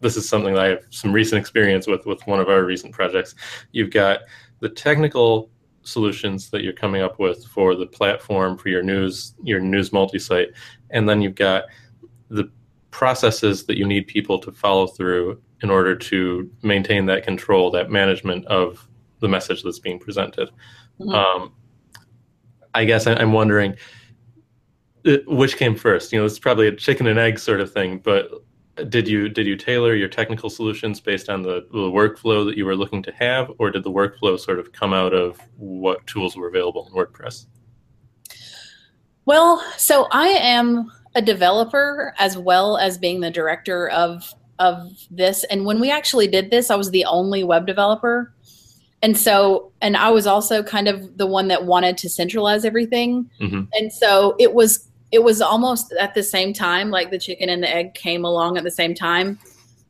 this 0.00 0.16
is 0.16 0.28
something 0.28 0.54
that 0.54 0.64
I 0.64 0.68
have 0.68 0.84
some 0.90 1.12
recent 1.12 1.40
experience 1.40 1.86
with 1.86 2.06
with 2.06 2.26
one 2.26 2.40
of 2.40 2.48
our 2.48 2.64
recent 2.64 2.92
projects. 2.92 3.34
You've 3.72 3.90
got 3.90 4.20
the 4.60 4.68
technical 4.68 5.50
solutions 5.84 6.50
that 6.50 6.62
you're 6.62 6.72
coming 6.72 7.02
up 7.02 7.18
with 7.18 7.44
for 7.46 7.74
the 7.74 7.86
platform 7.86 8.56
for 8.56 8.68
your 8.68 8.82
news 8.82 9.34
your 9.42 9.60
news 9.60 9.92
multi-site, 9.92 10.50
and 10.90 11.08
then 11.08 11.22
you've 11.22 11.34
got 11.34 11.64
the 12.28 12.50
processes 12.90 13.64
that 13.64 13.78
you 13.78 13.86
need 13.86 14.06
people 14.06 14.38
to 14.38 14.52
follow 14.52 14.86
through 14.86 15.40
in 15.62 15.70
order 15.70 15.96
to 15.96 16.50
maintain 16.62 17.06
that 17.06 17.22
control, 17.22 17.70
that 17.70 17.90
management 17.90 18.44
of 18.46 18.86
the 19.20 19.28
message 19.28 19.62
that's 19.62 19.78
being 19.78 19.98
presented. 19.98 20.50
Mm-hmm. 21.00 21.10
Um, 21.10 21.52
I 22.74 22.84
guess 22.84 23.06
I'm 23.06 23.32
wondering 23.32 23.76
uh, 25.06 25.16
which 25.26 25.56
came 25.56 25.76
first. 25.76 26.12
You 26.12 26.20
know, 26.20 26.26
it's 26.26 26.38
probably 26.38 26.68
a 26.68 26.76
chicken 26.76 27.06
and 27.06 27.18
egg 27.18 27.38
sort 27.38 27.60
of 27.60 27.72
thing. 27.72 27.98
But 27.98 28.30
did 28.88 29.06
you 29.06 29.28
did 29.28 29.46
you 29.46 29.56
tailor 29.56 29.94
your 29.94 30.08
technical 30.08 30.48
solutions 30.48 31.00
based 31.00 31.28
on 31.28 31.42
the, 31.42 31.66
the 31.72 31.90
workflow 31.90 32.44
that 32.46 32.56
you 32.56 32.64
were 32.64 32.76
looking 32.76 33.02
to 33.02 33.12
have, 33.12 33.50
or 33.58 33.70
did 33.70 33.84
the 33.84 33.90
workflow 33.90 34.38
sort 34.38 34.58
of 34.58 34.72
come 34.72 34.92
out 34.92 35.12
of 35.12 35.38
what 35.56 36.06
tools 36.06 36.36
were 36.36 36.48
available 36.48 36.86
in 36.86 36.94
WordPress? 36.94 37.46
Well, 39.24 39.64
so 39.76 40.08
I 40.10 40.28
am 40.28 40.90
a 41.14 41.22
developer 41.22 42.14
as 42.18 42.38
well 42.38 42.78
as 42.78 42.98
being 42.98 43.20
the 43.20 43.30
director 43.30 43.88
of 43.90 44.32
of 44.58 44.90
this. 45.10 45.44
And 45.44 45.64
when 45.64 45.80
we 45.80 45.90
actually 45.90 46.28
did 46.28 46.50
this, 46.50 46.70
I 46.70 46.76
was 46.76 46.90
the 46.90 47.04
only 47.04 47.44
web 47.44 47.66
developer. 47.66 48.32
And 49.02 49.18
so, 49.18 49.72
and 49.80 49.96
I 49.96 50.10
was 50.10 50.28
also 50.28 50.62
kind 50.62 50.86
of 50.86 51.18
the 51.18 51.26
one 51.26 51.48
that 51.48 51.64
wanted 51.64 51.98
to 51.98 52.08
centralize 52.08 52.64
everything. 52.64 53.28
Mm-hmm. 53.40 53.62
And 53.72 53.92
so 53.92 54.36
it 54.38 54.54
was, 54.54 54.88
it 55.12 55.22
was 55.22 55.40
almost 55.40 55.92
at 56.00 56.14
the 56.14 56.22
same 56.22 56.52
time, 56.52 56.90
like 56.90 57.10
the 57.10 57.18
chicken 57.18 57.48
and 57.48 57.62
the 57.62 57.68
egg 57.68 57.94
came 57.94 58.24
along 58.24 58.56
at 58.56 58.64
the 58.64 58.70
same 58.70 58.94
time. 58.94 59.38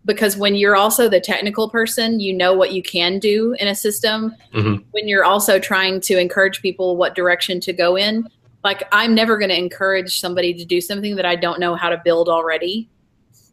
Because 0.04 0.36
when 0.36 0.56
you're 0.56 0.74
also 0.74 1.08
the 1.08 1.20
technical 1.20 1.70
person, 1.70 2.18
you 2.18 2.34
know 2.34 2.54
what 2.54 2.72
you 2.72 2.82
can 2.82 3.20
do 3.20 3.54
in 3.60 3.68
a 3.68 3.74
system. 3.74 4.34
Mm-hmm. 4.52 4.82
When 4.90 5.06
you're 5.06 5.24
also 5.24 5.60
trying 5.60 6.00
to 6.02 6.18
encourage 6.18 6.60
people 6.60 6.96
what 6.96 7.14
direction 7.14 7.60
to 7.60 7.72
go 7.72 7.96
in, 7.96 8.28
like 8.64 8.82
I'm 8.90 9.14
never 9.14 9.38
going 9.38 9.50
to 9.50 9.56
encourage 9.56 10.18
somebody 10.18 10.54
to 10.54 10.64
do 10.64 10.80
something 10.80 11.14
that 11.16 11.24
I 11.24 11.36
don't 11.36 11.60
know 11.60 11.76
how 11.76 11.88
to 11.88 12.00
build 12.04 12.28
already 12.28 12.88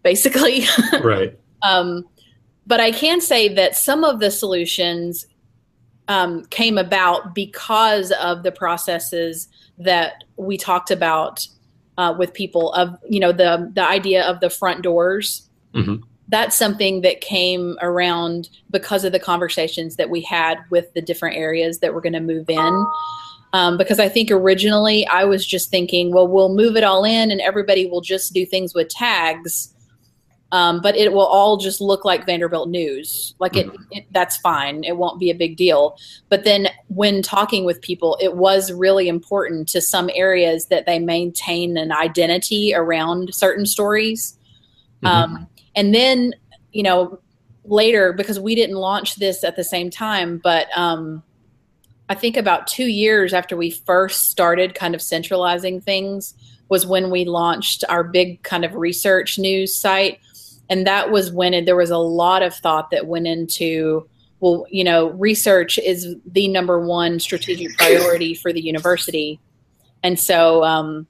basically. 0.04 0.66
right. 1.04 1.38
um, 1.62 2.06
but 2.66 2.80
I 2.80 2.92
can 2.92 3.22
say 3.22 3.54
that 3.56 3.76
some 3.76 4.04
of 4.04 4.20
the 4.20 4.32
solutions 4.32 5.26
um, 6.08 6.46
came 6.46 6.78
about 6.78 7.36
because 7.36 8.12
of 8.14 8.44
the 8.44 8.52
processes 8.52 9.48
that 9.78 10.24
we 10.38 10.58
talked 10.58 10.92
about 10.92 11.48
uh, 12.00 12.16
with 12.18 12.34
people 12.34 12.72
of 12.74 12.98
you 13.08 13.20
know 13.20 13.34
the 13.34 13.70
the 13.76 13.88
idea 13.88 14.24
of 14.24 14.40
the 14.40 14.50
front 14.50 14.82
doors. 14.82 15.48
Mm-hmm. 15.76 15.98
That's 16.30 16.56
something 16.56 17.02
that 17.02 17.22
came 17.22 17.78
around 17.82 18.50
because 18.72 19.04
of 19.04 19.12
the 19.12 19.20
conversations 19.20 19.98
that 19.98 20.10
we 20.10 20.22
had 20.22 20.60
with 20.70 20.94
the 20.94 21.02
different 21.02 21.36
areas 21.36 21.80
that 21.80 21.94
we're 21.94 22.02
going 22.02 22.14
to 22.14 22.20
move 22.20 22.50
in. 22.50 22.86
Um, 23.52 23.78
because 23.78 24.00
I 24.00 24.10
think 24.10 24.30
originally 24.30 25.08
I 25.08 25.26
was 25.26 25.46
just 25.46 25.72
thinking, 25.72 26.14
well, 26.14 26.28
we'll 26.28 26.54
move 26.54 26.78
it 26.78 26.84
all 26.84 27.04
in 27.04 27.32
and 27.32 27.42
everybody 27.42 27.88
will 27.88 28.02
just 28.02 28.32
do 28.32 28.46
things 28.46 28.76
with 28.76 28.90
tags 28.90 29.74
um, 30.52 30.82
but 30.82 30.96
it 30.96 31.14
will 31.14 31.26
all 31.26 31.58
just 31.58 31.80
look 31.80 32.06
like 32.06 32.26
Vanderbilt 32.26 32.70
news. 32.70 33.36
Like 33.40 33.56
it, 33.56 33.68
mm-hmm. 33.68 33.84
it, 33.92 34.06
that's 34.12 34.38
fine. 34.38 34.84
It 34.84 34.98
won't 34.98 35.20
be 35.20 35.30
a 35.30 35.36
big 35.36 35.58
deal. 35.58 35.98
But 36.30 36.44
then 36.44 36.70
when 36.88 37.22
talking 37.22 37.66
with 37.66 37.82
people, 37.82 38.18
it 38.20 38.36
was 38.36 38.72
really 38.72 39.08
important 39.08 39.68
to 39.70 39.82
some 39.82 40.10
areas 40.16 40.66
that 40.68 40.86
they 40.88 40.98
maintain 40.98 41.78
an 41.78 41.92
identity 41.92 42.74
around 42.74 43.34
certain 43.36 43.68
stories. 43.68 44.38
Mm-hmm. 45.04 45.08
Um, 45.08 45.48
and 45.76 45.94
then, 45.94 46.34
you 46.72 46.82
know, 46.82 47.20
later, 47.64 48.12
because 48.12 48.40
we 48.40 48.56
didn't 48.56 48.78
launch 48.78 49.16
this 49.16 49.44
at 49.44 49.56
the 49.56 49.64
same 49.64 49.92
time, 49.92 50.40
but 50.44 50.68
um, 50.76 51.22
I 52.10 52.16
think 52.16 52.38
about 52.38 52.66
two 52.66 52.88
years 52.88 53.34
after 53.34 53.56
we 53.56 53.70
first 53.70 54.30
started 54.30 54.74
kind 54.74 54.96
of 54.96 55.02
centralizing 55.02 55.80
things 55.80 56.34
was 56.70 56.86
when 56.86 57.12
we 57.12 57.26
launched 57.26 57.84
our 57.88 58.04
big 58.04 58.42
kind 58.42 58.66
of 58.66 58.74
research 58.74 59.38
news 59.38 59.76
site 59.76 60.20
and 60.70 60.86
that 60.86 61.12
was 61.12 61.32
when 61.32 61.54
it, 61.54 61.66
there 61.66 61.76
was 61.76 61.90
a 61.90 61.98
lot 61.98 62.42
of 62.42 62.54
thought 62.54 62.92
that 62.92 63.08
went 63.08 63.28
into 63.28 64.08
well 64.40 64.66
you 64.70 64.84
know 64.84 65.10
research 65.12 65.78
is 65.80 66.16
the 66.26 66.48
number 66.48 66.80
one 66.86 67.20
strategic 67.20 67.76
priority 67.78 68.34
for 68.34 68.54
the 68.54 68.62
university 68.62 69.40
and 70.04 70.20
so 70.20 70.64
um, 70.64 71.08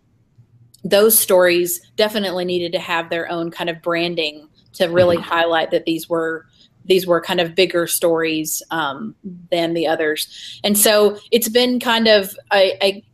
those 0.84 1.18
stories 1.18 1.82
definitely 1.96 2.46
needed 2.46 2.72
to 2.72 2.80
have 2.80 3.10
their 3.10 3.30
own 3.30 3.52
kind 3.52 3.70
of 3.70 3.82
branding 3.82 4.48
to 4.74 4.88
really 4.88 5.18
mm-hmm. 5.18 5.30
highlight 5.30 5.72
that 5.72 5.86
these 5.86 6.10
were 6.10 6.46
these 6.86 7.06
were 7.06 7.22
kind 7.22 7.40
of 7.40 7.54
bigger 7.54 7.86
stories 7.86 8.64
um, 8.72 9.14
than 9.52 9.74
the 9.74 9.86
others 9.86 10.60
and 10.64 10.78
so 10.78 11.18
it's 11.32 11.50
been 11.50 11.80
kind 11.80 12.08
of 12.08 12.36
a, 12.54 12.78
a 12.84 13.06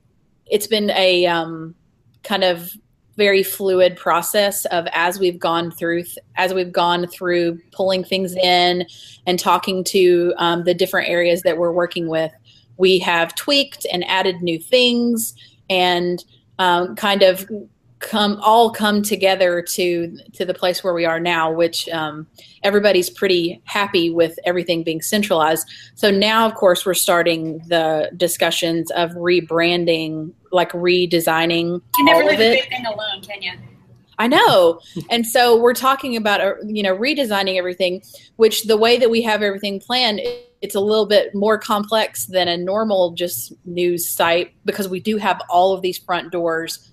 it's 0.46 0.68
been 0.68 0.92
a 0.92 1.25
um, 1.25 1.74
kind 2.24 2.44
of 2.44 2.72
very 3.18 3.44
fluid 3.44 3.96
process 3.96 4.66
of 4.66 4.88
as 4.92 5.20
we've 5.20 5.40
gone 5.40 5.72
through 5.72 6.04
as 6.36 6.54
we've 6.54 6.72
gone 6.72 7.08
through 7.08 7.60
pulling 7.72 8.04
things 8.04 8.36
in 8.36 8.86
and 9.26 9.40
talking 9.40 9.84
to 9.84 10.34
um, 10.38 10.64
the 10.64 10.74
different 10.74 11.10
areas 11.10 11.42
that 11.44 11.58
we're 11.58 11.72
working 11.72 12.08
with 12.08 12.32
we 12.78 13.00
have 13.00 13.34
tweaked 13.36 13.86
and 13.92 14.04
added 14.08 14.42
new 14.42 14.60
things 14.60 15.34
and 15.70 16.26
um, 16.60 16.96
kind 16.96 17.24
of 17.24 17.50
come 18.00 18.38
all 18.42 18.70
come 18.70 19.02
together 19.02 19.62
to 19.62 20.18
to 20.34 20.46
the 20.46 20.54
place 20.54 20.84
where 20.84 20.94
we 20.94 21.06
are 21.06 21.20
now 21.20 21.52
which 21.52 21.88
um, 21.90 22.28
everybody's 22.64 23.10
pretty 23.10 23.62
happy 23.64 24.10
with 24.10 24.38
everything 24.46 24.84
being 24.84 25.02
centralized. 25.02 25.68
So 25.96 26.12
now 26.12 26.46
of 26.46 26.56
course 26.56 26.86
we're 26.86 26.94
starting 26.94 27.60
the 27.68 28.12
discussions 28.18 28.92
of 28.92 29.12
rebranding 29.12 30.34
like 30.56 30.72
redesigning 30.72 31.82
you 31.98 32.06
never 32.06 32.24
leave 32.24 32.40
a 32.40 32.56
big 32.56 32.70
thing 32.70 32.86
alone 32.86 33.22
can 33.22 33.42
you 33.42 33.54
I 34.18 34.28
know. 34.28 34.80
And 35.10 35.26
so 35.28 35.60
we're 35.60 35.74
talking 35.74 36.16
about, 36.16 36.42
uh, 36.42 36.54
you 36.66 36.84
know, 36.84 36.96
redesigning 36.96 37.58
everything, 37.58 38.02
which 38.38 38.64
the 38.64 38.78
way 38.78 38.98
that 38.98 39.10
we 39.10 39.22
have 39.24 39.42
everything 39.42 39.80
planned, 39.80 40.22
it's 40.62 40.76
a 40.76 40.80
little 40.80 41.06
bit 41.06 41.36
more 41.36 41.58
complex 41.58 42.26
than 42.26 42.48
a 42.48 42.58
normal 42.58 43.12
just 43.12 43.54
news 43.66 44.10
site 44.10 44.54
because 44.64 44.88
we 44.88 45.00
do 45.00 45.18
have 45.18 45.42
all 45.50 45.74
of 45.74 45.82
these 45.82 45.98
front 45.98 46.32
doors 46.32 46.92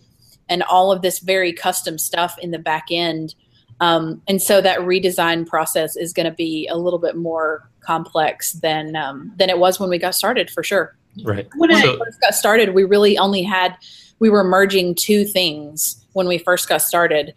and 0.48 0.62
all 0.64 0.90
of 0.90 1.02
this 1.02 1.20
very 1.20 1.52
custom 1.52 1.96
stuff 1.96 2.36
in 2.40 2.50
the 2.50 2.58
back 2.58 2.86
end. 2.90 3.34
Um, 3.80 4.22
and 4.28 4.40
so 4.40 4.60
that 4.60 4.80
redesign 4.80 5.46
process 5.46 5.96
is 5.96 6.12
going 6.12 6.26
to 6.26 6.34
be 6.34 6.68
a 6.68 6.76
little 6.76 6.98
bit 6.98 7.16
more 7.16 7.70
complex 7.80 8.52
than 8.52 8.94
um, 8.94 9.32
than 9.36 9.50
it 9.50 9.58
was 9.58 9.80
when 9.80 9.90
we 9.90 9.98
got 9.98 10.14
started, 10.14 10.50
for 10.50 10.62
sure. 10.62 10.96
Right. 11.24 11.48
When 11.56 11.74
so, 11.74 11.98
first 11.98 12.20
got 12.20 12.34
started, 12.34 12.74
we 12.74 12.84
really 12.84 13.18
only 13.18 13.42
had 13.42 13.76
we 14.18 14.30
were 14.30 14.44
merging 14.44 14.94
two 14.94 15.24
things 15.24 16.04
when 16.12 16.26
we 16.26 16.38
first 16.38 16.68
got 16.68 16.82
started, 16.82 17.34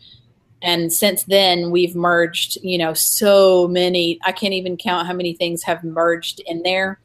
and 0.62 0.92
since 0.94 1.24
then 1.24 1.72
we've 1.72 1.96
merged. 1.96 2.58
You 2.64 2.78
know, 2.78 2.94
so 2.94 3.68
many. 3.68 4.20
I 4.24 4.32
can't 4.32 4.54
even 4.54 4.78
count 4.78 5.08
how 5.08 5.14
many 5.14 5.34
things 5.34 5.64
have 5.64 5.84
merged 5.84 6.40
in 6.46 6.64
there. 6.64 7.00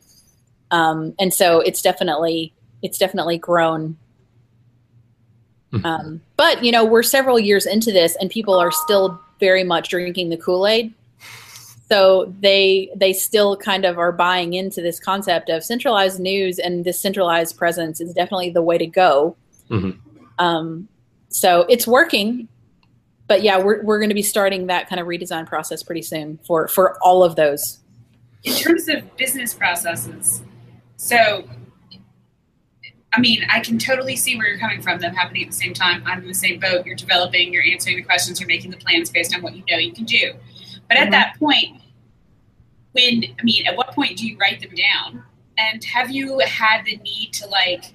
Um, 0.71 1.15
and 1.19 1.35
so 1.35 1.61
it's 1.61 1.83
definitely 1.83 2.53
it's 2.83 2.99
definitely 2.99 3.39
grown 3.39 3.97
Mm-hmm. 5.73 5.87
Um, 5.87 6.21
but 6.37 6.65
you 6.65 6.73
know, 6.73 6.85
we're 6.85 7.03
several 7.03 7.39
years 7.39 7.67
into 7.67 7.93
this, 7.93 8.17
and 8.21 8.31
people 8.31 8.55
are 8.55 8.73
still 8.73 9.21
very 9.39 9.65
much 9.65 9.89
drinking 9.89 10.31
the 10.31 10.37
Kool 10.37 10.67
Aid. 10.67 10.93
So 11.91 12.33
they 12.41 12.91
they 12.95 13.13
still 13.13 13.57
kind 13.57 13.85
of 13.85 13.99
are 13.99 14.13
buying 14.13 14.55
into 14.55 14.81
this 14.81 15.01
concept 15.01 15.49
of 15.49 15.65
centralized 15.65 16.21
news 16.21 16.61
and 16.61 16.85
this 16.85 17.01
centralized 17.01 17.57
presence 17.57 18.01
is 18.01 18.15
definitely 18.15 18.51
the 18.51 18.63
way 18.63 18.79
to 18.79 18.87
go. 18.87 19.37
Mm-hmm. 19.71 19.99
Um, 20.39 20.89
so 21.29 21.63
it's 21.69 21.87
working, 21.87 22.49
but 23.27 23.43
yeah, 23.43 23.59
we're 23.59 23.83
we're 23.83 23.99
going 23.99 24.11
to 24.11 24.15
be 24.15 24.23
starting 24.23 24.69
that 24.69 24.89
kind 24.89 25.01
of 25.01 25.07
redesign 25.09 25.47
process 25.47 25.83
pretty 25.83 26.03
soon 26.03 26.39
for 26.47 26.69
for 26.69 26.97
all 27.03 27.25
of 27.25 27.35
those. 27.35 27.81
In 28.45 28.55
terms 28.55 28.89
of 28.89 29.17
business 29.17 29.53
processes, 29.53 30.43
so 30.97 31.45
I 33.13 33.21
mean, 33.21 33.45
I 33.51 33.61
can 33.61 33.79
totally 33.79 34.15
see 34.15 34.37
where 34.37 34.47
you're 34.47 34.59
coming 34.59 34.81
from, 34.81 35.01
them 35.01 35.15
happening 35.15 35.43
at 35.43 35.51
the 35.51 35.57
same 35.57 35.75
time. 35.75 36.05
I'm 36.07 36.23
in 36.23 36.29
the 36.29 36.35
same 36.35 36.61
boat. 36.61 36.87
You're 36.87 36.95
developing, 36.95 37.53
you're 37.53 37.65
answering 37.65 37.97
the 37.97 38.03
questions, 38.03 38.41
you're 38.41 38.47
making 38.47 38.71
the 38.71 38.77
plans 38.77 39.11
based 39.11 39.35
on 39.35 39.43
what 39.43 39.57
you 39.57 39.65
know 39.69 39.79
you 39.79 39.93
can 39.93 40.05
do. 40.05 40.35
But 40.91 40.99
mm-hmm. 40.99 41.07
at 41.07 41.11
that 41.13 41.39
point, 41.39 41.81
when, 42.93 43.23
I 43.39 43.43
mean, 43.45 43.65
at 43.67 43.77
what 43.77 43.95
point 43.95 44.19
do 44.19 44.27
you 44.27 44.37
write 44.37 44.61
them 44.61 44.75
down? 44.75 45.23
And 45.57 45.83
have 45.85 46.11
you 46.11 46.41
had 46.41 46.85
the 46.85 46.97
need 46.97 47.33
to, 47.35 47.47
like, 47.47 47.95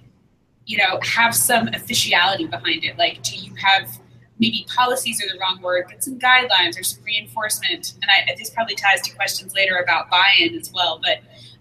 you 0.65 0.77
know, 0.77 0.97
have 1.03 1.35
some 1.35 1.67
officiality 1.67 2.47
behind 2.47 2.85
it? 2.85 2.97
Like, 2.97 3.21
do 3.21 3.35
you 3.35 3.53
have 3.55 3.99
maybe 4.39 4.65
policies 4.73 5.21
are 5.21 5.27
the 5.27 5.37
wrong 5.39 5.61
word, 5.61 5.87
but 5.89 6.01
some 6.05 6.17
guidelines 6.17 6.79
or 6.79 6.83
some 6.83 7.03
reinforcement? 7.03 7.95
And 8.01 8.09
I, 8.09 8.33
this 8.37 8.49
probably 8.49 8.75
ties 8.75 9.01
to 9.01 9.13
questions 9.13 9.53
later 9.53 9.75
about 9.75 10.09
buy 10.09 10.31
in 10.39 10.55
as 10.55 10.71
well. 10.73 11.01
But, 11.03 11.19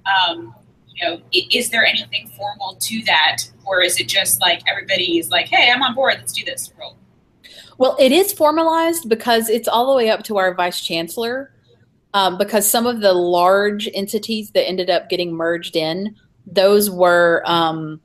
um, 0.08 0.54
you 0.94 1.04
know, 1.04 1.20
is 1.32 1.70
there 1.70 1.84
anything 1.84 2.30
formal 2.36 2.76
to 2.76 3.02
that, 3.06 3.38
or 3.64 3.82
is 3.82 3.98
it 3.98 4.06
just 4.06 4.40
like 4.40 4.62
everybody 4.68 5.18
is 5.18 5.28
like, 5.28 5.48
"Hey, 5.48 5.72
I'm 5.72 5.82
on 5.82 5.92
board. 5.92 6.14
Let's 6.18 6.32
do 6.32 6.44
this." 6.44 6.72
Roll. 6.78 6.96
Well, 7.78 7.96
it 7.98 8.12
is 8.12 8.32
formalized 8.32 9.08
because 9.08 9.48
it's 9.48 9.68
all 9.68 9.90
the 9.90 9.96
way 9.96 10.10
up 10.10 10.22
to 10.24 10.38
our 10.38 10.54
vice 10.54 10.80
chancellor. 10.80 11.50
Um, 12.14 12.38
because 12.38 12.70
some 12.70 12.86
of 12.86 13.00
the 13.00 13.12
large 13.12 13.88
entities 13.92 14.52
that 14.52 14.68
ended 14.68 14.88
up 14.88 15.08
getting 15.08 15.32
merged 15.32 15.74
in, 15.74 16.14
those 16.46 16.88
were 16.88 17.42
um, 17.44 18.00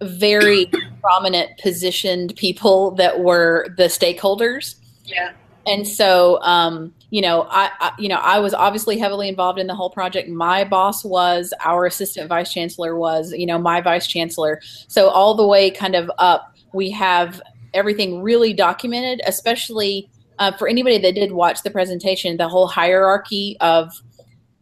very 0.00 0.70
prominent 1.00 1.50
positioned 1.58 2.36
people 2.36 2.92
that 2.92 3.20
were 3.20 3.66
the 3.76 3.84
stakeholders. 3.84 4.76
Yeah. 5.04 5.32
And 5.66 5.86
so, 5.86 6.40
um, 6.42 6.92
you 7.10 7.20
know, 7.20 7.46
I, 7.50 7.70
I, 7.80 7.92
you 7.98 8.08
know, 8.08 8.16
I 8.16 8.38
was 8.40 8.52
obviously 8.54 8.98
heavily 8.98 9.28
involved 9.28 9.58
in 9.58 9.66
the 9.66 9.74
whole 9.74 9.90
project. 9.90 10.28
My 10.28 10.64
boss 10.64 11.04
was, 11.04 11.52
our 11.64 11.86
assistant 11.86 12.28
vice 12.28 12.52
chancellor 12.52 12.96
was, 12.96 13.32
you 13.32 13.46
know, 13.46 13.58
my 13.58 13.80
vice 13.80 14.06
chancellor. 14.06 14.60
So 14.88 15.08
all 15.08 15.34
the 15.34 15.46
way 15.46 15.70
kind 15.70 15.94
of 15.94 16.10
up, 16.18 16.56
we 16.72 16.90
have 16.90 17.40
everything 17.74 18.22
really 18.22 18.52
documented, 18.52 19.20
especially 19.26 20.10
uh, 20.38 20.52
for 20.56 20.68
anybody 20.68 20.98
that 20.98 21.14
did 21.14 21.32
watch 21.32 21.62
the 21.62 21.70
presentation, 21.70 22.36
the 22.36 22.48
whole 22.48 22.66
hierarchy 22.66 23.56
of 23.60 23.92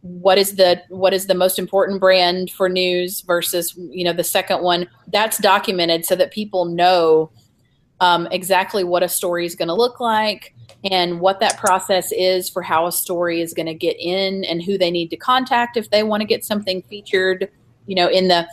what 0.01 0.37
is 0.37 0.55
the 0.55 0.81
what 0.89 1.13
is 1.13 1.27
the 1.27 1.35
most 1.35 1.59
important 1.59 1.99
brand 1.99 2.49
for 2.51 2.67
news 2.67 3.21
versus 3.21 3.75
you 3.77 4.03
know 4.03 4.13
the 4.13 4.23
second 4.23 4.61
one 4.63 4.87
that's 5.07 5.37
documented 5.37 6.05
so 6.05 6.15
that 6.15 6.31
people 6.31 6.65
know 6.65 7.31
um, 7.99 8.27
exactly 8.31 8.83
what 8.83 9.03
a 9.03 9.09
story 9.09 9.45
is 9.45 9.55
going 9.55 9.67
to 9.67 9.75
look 9.75 9.99
like 9.99 10.55
and 10.89 11.19
what 11.19 11.39
that 11.39 11.57
process 11.59 12.11
is 12.11 12.49
for 12.49 12.63
how 12.63 12.87
a 12.87 12.91
story 12.91 13.41
is 13.41 13.53
going 13.53 13.67
to 13.67 13.75
get 13.75 13.95
in 13.99 14.43
and 14.45 14.63
who 14.63 14.75
they 14.75 14.89
need 14.89 15.09
to 15.11 15.17
contact 15.17 15.77
if 15.77 15.91
they 15.91 16.01
want 16.01 16.21
to 16.21 16.27
get 16.27 16.43
something 16.43 16.81
featured 16.83 17.47
you 17.85 17.93
know 17.93 18.07
in 18.07 18.27
the 18.27 18.47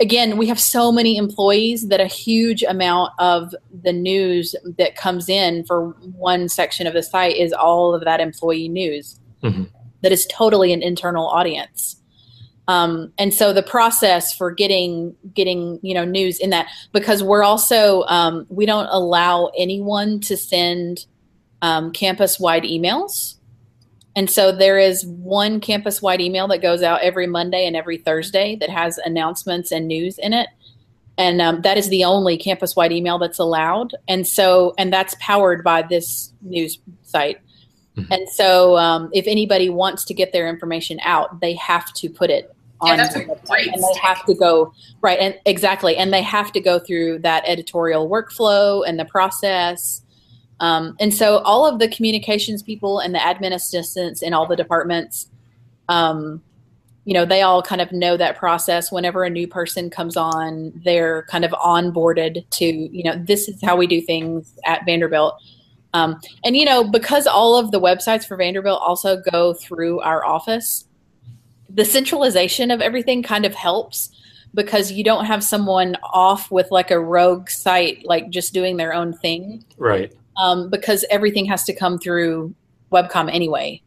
again 0.00 0.36
we 0.36 0.46
have 0.46 0.58
so 0.58 0.90
many 0.90 1.16
employees 1.16 1.88
that 1.88 2.00
a 2.00 2.06
huge 2.06 2.62
amount 2.62 3.12
of 3.18 3.54
the 3.82 3.92
news 3.92 4.54
that 4.78 4.96
comes 4.96 5.28
in 5.28 5.64
for 5.64 5.90
one 6.16 6.48
section 6.48 6.86
of 6.86 6.94
the 6.94 7.02
site 7.02 7.36
is 7.36 7.52
all 7.52 7.94
of 7.94 8.04
that 8.04 8.20
employee 8.20 8.68
news. 8.68 9.20
Mhm. 9.42 9.70
that 10.02 10.12
is 10.12 10.26
totally 10.26 10.72
an 10.72 10.82
internal 10.82 11.26
audience. 11.26 11.96
Um, 12.68 13.12
and 13.18 13.34
so 13.34 13.52
the 13.52 13.62
process 13.62 14.32
for 14.32 14.50
getting 14.50 15.14
getting 15.34 15.78
you 15.82 15.92
know 15.92 16.04
news 16.04 16.38
in 16.38 16.50
that 16.50 16.68
because 16.92 17.22
we're 17.22 17.42
also 17.42 18.04
um, 18.04 18.46
we 18.48 18.64
don't 18.64 18.88
allow 18.90 19.50
anyone 19.58 20.20
to 20.20 20.36
send 20.36 21.04
um, 21.62 21.92
campus 21.92 22.38
wide 22.38 22.62
emails 22.62 23.34
and 24.16 24.28
so 24.30 24.50
there 24.50 24.78
is 24.78 25.06
one 25.06 25.60
campus 25.60 26.02
wide 26.02 26.20
email 26.20 26.48
that 26.48 26.60
goes 26.62 26.82
out 26.82 27.00
every 27.02 27.26
monday 27.26 27.66
and 27.66 27.76
every 27.76 27.96
thursday 27.98 28.56
that 28.56 28.70
has 28.70 28.98
announcements 28.98 29.70
and 29.72 29.86
news 29.88 30.18
in 30.18 30.32
it. 30.32 30.48
And 31.18 31.42
um, 31.42 31.60
that 31.62 31.76
is 31.76 31.90
the 31.90 32.04
only 32.04 32.38
campus 32.38 32.74
wide 32.74 32.92
email 32.92 33.18
that's 33.18 33.38
allowed. 33.38 33.94
And 34.08 34.26
so 34.26 34.72
and 34.78 34.90
that's 34.92 35.14
powered 35.20 35.62
by 35.62 35.82
this 35.82 36.32
news 36.40 36.78
site. 37.02 37.38
Mhm. 37.96 38.06
and 38.10 38.28
so 38.28 38.76
um, 38.78 39.10
if 39.12 39.26
anybody 39.26 39.68
wants 39.68 40.04
to 40.04 40.14
get 40.14 40.32
their 40.32 40.48
information 40.48 41.00
out 41.02 41.40
they 41.40 41.54
have 41.54 41.92
to 41.94 42.08
put 42.08 42.30
it 42.30 42.54
Yeah, 42.84 42.92
on 42.92 42.96
that's 42.98 43.14
the 43.14 43.22
a 43.32 43.36
great 43.46 43.66
and 43.66 43.82
they 43.82 43.98
have 44.00 44.24
to 44.26 44.34
go 44.34 44.72
right 45.02 45.18
and 45.18 45.38
exactly. 45.44 45.96
And 45.96 46.12
they 46.12 46.22
have 46.22 46.52
to 46.52 46.60
go 46.60 46.78
through 46.78 47.18
that 47.20 47.42
editorial 47.46 48.08
workflow 48.08 48.84
and 48.88 48.98
the 48.98 49.04
process 49.04 50.02
um, 50.60 50.96
and 51.00 51.12
so 51.12 51.38
all 51.38 51.66
of 51.66 51.78
the 51.78 51.88
communications 51.88 52.62
people 52.62 53.00
and 53.00 53.14
the 53.14 53.18
admin 53.18 53.52
assistants 53.52 54.22
in 54.22 54.32
all 54.32 54.46
the 54.46 54.56
departments 54.56 55.28
um, 55.88 56.42
you 57.04 57.14
know 57.14 57.24
they 57.24 57.42
all 57.42 57.62
kind 57.62 57.80
of 57.80 57.90
know 57.92 58.16
that 58.16 58.36
process. 58.36 58.92
Whenever 58.92 59.24
a 59.24 59.30
new 59.30 59.48
person 59.48 59.90
comes 59.90 60.16
on 60.16 60.72
they're 60.84 61.24
kind 61.24 61.44
of 61.44 61.50
onboarded 61.52 62.48
to 62.50 62.64
you 62.64 63.02
know 63.02 63.20
this 63.26 63.48
is 63.48 63.60
how 63.62 63.76
we 63.76 63.86
do 63.86 64.00
things 64.00 64.54
at 64.64 64.84
vanderbilt. 64.84 65.34
Um, 65.92 66.20
and 66.44 66.56
you 66.56 66.64
know 66.64 66.84
because 66.84 67.26
all 67.26 67.56
of 67.58 67.72
the 67.72 67.80
websites 67.80 68.24
for 68.24 68.36
vanderbilt 68.36 68.80
also 68.80 69.20
go 69.32 69.54
through 69.54 70.00
our 70.00 70.24
office 70.24 70.84
the 71.74 71.84
centralization 71.84 72.70
of 72.70 72.80
everything 72.80 73.22
kind 73.22 73.44
of 73.44 73.54
helps 73.54 74.10
because 74.54 74.90
you 74.90 75.04
don't 75.04 75.26
have 75.26 75.44
someone 75.44 75.96
off 76.02 76.50
with 76.50 76.70
like 76.70 76.90
a 76.90 76.98
rogue 76.98 77.48
site 77.48 78.04
like 78.04 78.30
just 78.30 78.52
doing 78.52 78.76
their 78.76 78.92
own 78.92 79.12
thing. 79.12 79.64
Right. 79.78 80.12
Um, 80.36 80.70
because 80.70 81.04
everything 81.10 81.44
has 81.46 81.64
to 81.64 81.74
come 81.74 81.98
through 81.98 82.54
webcom 82.92 83.32
anyway. 83.32 83.82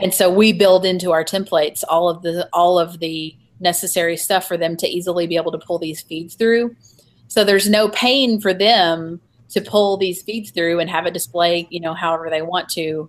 And 0.00 0.12
so 0.12 0.32
we 0.32 0.52
build 0.52 0.84
into 0.84 1.12
our 1.12 1.24
templates 1.24 1.84
all 1.88 2.08
of 2.08 2.22
the 2.22 2.48
all 2.52 2.78
of 2.78 2.98
the 2.98 3.34
necessary 3.60 4.16
stuff 4.16 4.46
for 4.46 4.56
them 4.56 4.76
to 4.76 4.88
easily 4.88 5.26
be 5.26 5.36
able 5.36 5.52
to 5.52 5.58
pull 5.58 5.78
these 5.78 6.00
feeds 6.02 6.34
through. 6.34 6.74
So 7.28 7.44
there's 7.44 7.68
no 7.68 7.88
pain 7.88 8.40
for 8.40 8.52
them 8.52 9.20
to 9.50 9.60
pull 9.60 9.96
these 9.96 10.22
feeds 10.22 10.50
through 10.50 10.80
and 10.80 10.90
have 10.90 11.06
it 11.06 11.14
display 11.14 11.68
you 11.70 11.80
know 11.80 11.94
however 11.94 12.28
they 12.28 12.42
want 12.42 12.68
to. 12.70 13.08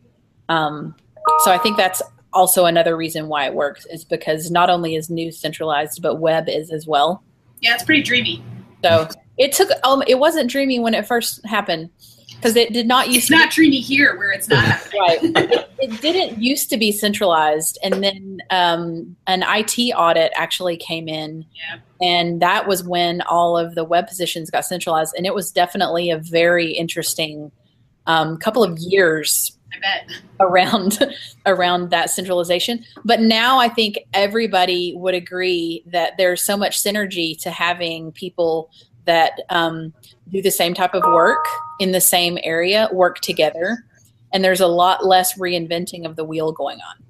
Um, 0.50 0.96
so 1.40 1.52
i 1.52 1.58
think 1.58 1.78
that's 1.78 2.02
also 2.34 2.66
another 2.66 2.98
reason 2.98 3.28
why 3.28 3.46
it 3.46 3.54
works 3.54 3.86
is 3.86 4.04
because 4.04 4.52
not 4.52 4.70
only 4.70 4.96
is 4.96 5.10
news 5.10 5.38
centralized 5.38 6.02
but 6.02 6.16
web 6.16 6.50
is 6.50 6.72
as 6.72 6.86
well. 6.86 7.24
Yeah, 7.62 7.74
it's 7.76 7.84
pretty 7.84 8.04
dreamy. 8.04 8.44
so 8.84 9.08
it 9.38 9.52
took 9.54 9.70
um 9.84 10.04
it 10.06 10.20
wasn't 10.20 10.50
dreamy 10.50 10.80
when 10.80 10.94
it 10.94 11.08
first 11.08 11.44
happened 11.46 11.90
because 12.44 12.58
it 12.58 12.74
did 12.74 12.86
not 12.88 13.08
used 13.08 13.20
It's 13.20 13.28
to 13.28 13.36
not 13.38 13.52
dreamy 13.52 13.80
here 13.80 14.18
where 14.18 14.32
it's 14.32 14.50
not. 14.50 14.88
right. 15.00 15.20
It, 15.24 15.70
it 15.80 16.02
didn't 16.02 16.42
used 16.42 16.70
to 16.72 16.78
be 16.78 16.92
centralized, 16.92 17.78
and 17.84 18.04
then 18.04 18.42
um, 18.52 19.16
an 19.28 19.44
IT 19.48 19.94
audit 19.96 20.32
actually 20.36 20.78
came 20.78 21.08
in, 21.08 21.46
Yeah. 21.56 21.80
and 22.02 22.42
that 22.42 22.68
was 22.68 22.84
when 22.84 23.22
all 23.24 23.58
of 23.58 23.76
the 23.76 23.84
web 23.84 24.08
positions 24.08 24.50
got 24.50 24.66
centralized, 24.66 25.14
and 25.18 25.26
it 25.26 25.34
was 25.34 25.52
definitely 25.52 26.10
a 26.10 26.18
very 26.18 26.72
interesting 26.72 27.52
um, 28.08 28.38
couple 28.38 28.64
of 28.64 28.78
years 28.80 29.58
I 29.74 29.80
bet. 29.80 30.10
around 30.40 31.00
around 31.46 31.90
that 31.92 32.10
centralization. 32.10 32.84
But 33.06 33.20
now 33.22 33.58
I 33.60 33.68
think 33.70 34.00
everybody 34.14 34.94
would 34.96 35.16
agree 35.16 35.84
that 35.88 36.14
there's 36.18 36.42
so 36.42 36.56
much 36.58 36.82
synergy 36.82 37.38
to 37.42 37.50
having 37.52 38.12
people 38.12 38.70
that 39.06 39.42
um, 39.50 39.94
do 40.30 40.42
the 40.42 40.52
same 40.52 40.74
type 40.74 40.94
of 40.94 41.04
work 41.04 41.46
in 41.80 41.92
the 41.92 42.02
same 42.02 42.38
area 42.44 42.90
work 42.92 43.20
together, 43.20 43.86
and 44.32 44.44
there's 44.44 44.62
a 44.62 44.68
lot 44.68 45.06
less 45.06 45.38
reinventing 45.38 46.06
of 46.06 46.16
the 46.16 46.24
wheel 46.24 46.52
going 46.52 46.80
on. 46.80 47.04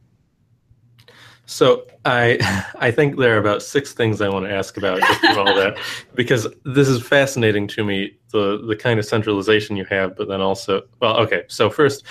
So 1.45 1.85
I 2.05 2.37
I 2.79 2.91
think 2.91 3.17
there 3.17 3.35
are 3.35 3.39
about 3.39 3.63
six 3.63 3.93
things 3.93 4.21
I 4.21 4.29
want 4.29 4.45
to 4.45 4.51
ask 4.51 4.77
about 4.77 4.99
just 4.99 5.37
all 5.37 5.45
that 5.45 5.77
because 6.15 6.47
this 6.65 6.87
is 6.87 7.05
fascinating 7.05 7.67
to 7.69 7.83
me 7.83 8.17
the 8.31 8.65
the 8.65 8.75
kind 8.75 8.99
of 8.99 9.05
centralization 9.05 9.75
you 9.75 9.85
have, 9.85 10.15
but 10.15 10.27
then 10.27 10.41
also 10.41 10.81
well 10.99 11.17
okay. 11.17 11.43
So 11.47 11.69
first, 11.69 12.05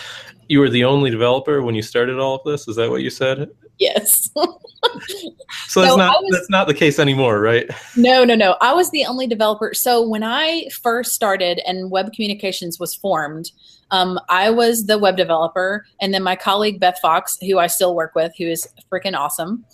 you 0.49 0.61
were 0.61 0.71
the 0.71 0.85
only 0.85 1.11
developer 1.11 1.63
when 1.63 1.75
you 1.75 1.83
started 1.83 2.19
all 2.19 2.37
of 2.37 2.43
this. 2.45 2.69
Is 2.69 2.77
that 2.77 2.91
what 2.91 3.03
you 3.03 3.11
said? 3.11 3.51
Yes. 3.83 4.31
So 5.69 5.83
that's 5.83 5.97
not 5.97 6.23
was- 6.23 6.33
that's 6.33 6.51
not 6.51 6.67
the 6.67 6.75
case 6.75 6.99
anymore, 6.99 7.41
right? 7.41 7.71
No, 7.97 8.25
no, 8.25 8.35
no. 8.35 8.57
I 8.61 8.75
was 8.75 8.91
the 8.91 9.05
only 9.07 9.27
developer. 9.27 9.73
So 9.75 10.07
when 10.07 10.23
I 10.23 10.67
first 10.83 11.13
started 11.15 11.61
and 11.67 11.91
web 11.91 12.13
communications 12.13 12.79
was 12.81 12.95
formed, 12.95 13.51
um, 13.91 14.19
I 14.29 14.51
was 14.51 14.87
the 14.87 14.99
web 14.99 15.17
developer, 15.17 15.87
and 16.01 16.13
then 16.13 16.23
my 16.23 16.35
colleague 16.37 16.81
Beth 16.81 16.99
Fox, 17.01 17.39
who 17.41 17.59
I 17.59 17.69
still 17.69 17.95
work 17.95 18.15
with, 18.15 18.33
who 18.39 18.47
is 18.47 18.67
freaking 18.91 19.17
awesome. 19.17 19.65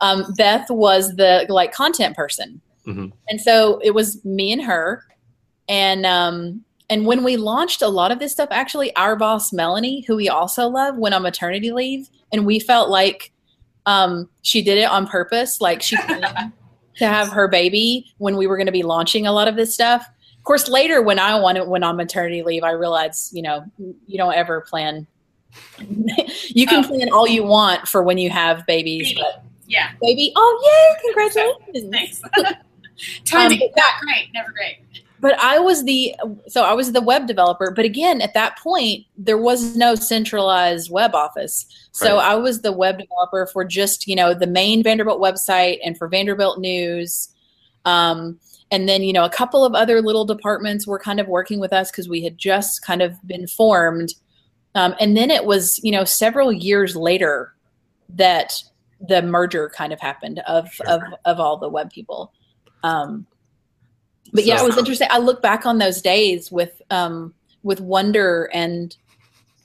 Um, 0.00 0.24
Beth 0.36 0.66
was 0.68 1.14
the 1.16 1.46
like 1.48 1.72
content 1.72 2.16
person, 2.16 2.60
Mhm. 2.86 3.12
and 3.28 3.40
so 3.40 3.78
it 3.84 3.92
was 3.94 4.22
me 4.24 4.52
and 4.52 4.62
her, 4.62 5.04
and 5.68 6.04
um, 6.04 6.64
and 6.90 7.06
when 7.06 7.22
we 7.24 7.36
launched 7.36 7.82
a 7.82 7.88
lot 7.88 8.10
of 8.10 8.18
this 8.18 8.32
stuff, 8.32 8.48
actually, 8.50 8.94
our 8.96 9.16
boss 9.16 9.52
Melanie, 9.52 10.02
who 10.06 10.16
we 10.16 10.28
also 10.28 10.66
love, 10.68 10.96
went 10.96 11.14
on 11.14 11.22
maternity 11.22 11.72
leave, 11.72 12.08
and 12.32 12.44
we 12.46 12.58
felt 12.58 12.88
like 12.90 13.32
um, 13.86 14.28
she 14.42 14.62
did 14.62 14.78
it 14.78 14.84
on 14.90 15.06
purpose, 15.06 15.60
like 15.60 15.80
she 15.82 15.96
to 16.06 16.52
have 17.06 17.28
her 17.28 17.48
baby 17.48 18.12
when 18.18 18.36
we 18.36 18.46
were 18.46 18.56
going 18.56 18.66
to 18.66 18.72
be 18.72 18.82
launching 18.82 19.26
a 19.26 19.32
lot 19.32 19.48
of 19.48 19.56
this 19.56 19.72
stuff. 19.72 20.06
Of 20.38 20.44
course, 20.44 20.68
later 20.68 21.02
when 21.02 21.18
I 21.18 21.40
went, 21.40 21.66
went 21.68 21.84
on 21.84 21.96
maternity 21.96 22.42
leave, 22.42 22.62
I 22.64 22.70
realized, 22.70 23.34
you 23.34 23.42
know, 23.42 23.64
you 23.78 24.16
don't 24.18 24.34
ever 24.34 24.60
plan. 24.60 25.06
you 26.48 26.66
can 26.66 26.84
Oh. 26.84 26.88
plan 26.88 27.08
all 27.12 27.26
you 27.26 27.42
want 27.44 27.88
for 27.88 28.02
when 28.02 28.18
you 28.18 28.30
have 28.30 28.64
babies, 28.66 29.08
Baby. 29.08 29.20
but 29.22 29.42
Yeah, 29.66 29.90
baby, 30.02 30.32
oh 30.36 30.60
yay, 30.62 31.00
congratulations! 31.14 31.90
thanks. 31.90 32.56
Timing, 33.24 33.60
Um, 33.62 33.68
not 33.76 34.00
great, 34.00 34.28
never 34.34 34.50
great. 34.52 34.78
But 35.18 35.38
I 35.38 35.58
was 35.58 35.84
the 35.84 36.14
so 36.46 36.62
I 36.62 36.74
was 36.74 36.92
the 36.92 37.00
web 37.00 37.26
developer. 37.26 37.70
But 37.70 37.84
again, 37.84 38.20
at 38.20 38.34
that 38.34 38.58
point, 38.58 39.06
there 39.16 39.38
was 39.38 39.76
no 39.76 39.94
centralized 39.94 40.90
web 40.90 41.14
office. 41.14 41.66
So 41.92 42.16
Right. 42.16 42.32
I 42.32 42.34
was 42.34 42.60
the 42.60 42.72
web 42.72 42.98
developer 42.98 43.46
for 43.46 43.64
just 43.64 44.06
you 44.06 44.14
know 44.14 44.34
the 44.34 44.46
main 44.46 44.82
Vanderbilt 44.82 45.20
website 45.20 45.78
and 45.84 45.96
for 45.96 46.08
Vanderbilt 46.08 46.58
News. 46.58 47.30
Um, 47.84 48.38
and 48.70 48.88
then 48.88 49.02
you 49.02 49.12
know 49.12 49.24
a 49.24 49.30
couple 49.30 49.64
of 49.64 49.74
other 49.74 50.02
little 50.02 50.24
departments 50.24 50.86
were 50.86 50.98
kind 50.98 51.20
of 51.20 51.28
working 51.28 51.60
with 51.60 51.72
us 51.72 51.90
because 51.90 52.08
we 52.08 52.22
had 52.22 52.36
just 52.36 52.82
kind 52.82 53.00
of 53.00 53.14
been 53.26 53.46
formed. 53.46 54.14
Um, 54.74 54.94
and 55.00 55.16
then 55.16 55.30
it 55.30 55.46
was 55.46 55.80
you 55.82 55.92
know 55.92 56.04
several 56.04 56.52
years 56.52 56.94
later 56.94 57.54
that 58.10 58.62
the 59.00 59.22
merger 59.22 59.70
kind 59.70 59.92
of 59.92 60.00
happened 60.00 60.40
of 60.46 60.68
of 60.86 61.00
of 61.24 61.40
all 61.40 61.56
the 61.56 61.68
web 61.68 61.90
people. 61.90 62.32
Um, 62.82 63.26
but 64.32 64.44
yeah, 64.44 64.60
it 64.60 64.66
was 64.66 64.76
interesting. 64.76 65.08
I 65.10 65.18
look 65.18 65.42
back 65.42 65.66
on 65.66 65.78
those 65.78 66.02
days 66.02 66.50
with 66.50 66.80
um, 66.90 67.34
with 67.62 67.80
wonder 67.80 68.50
and 68.52 68.96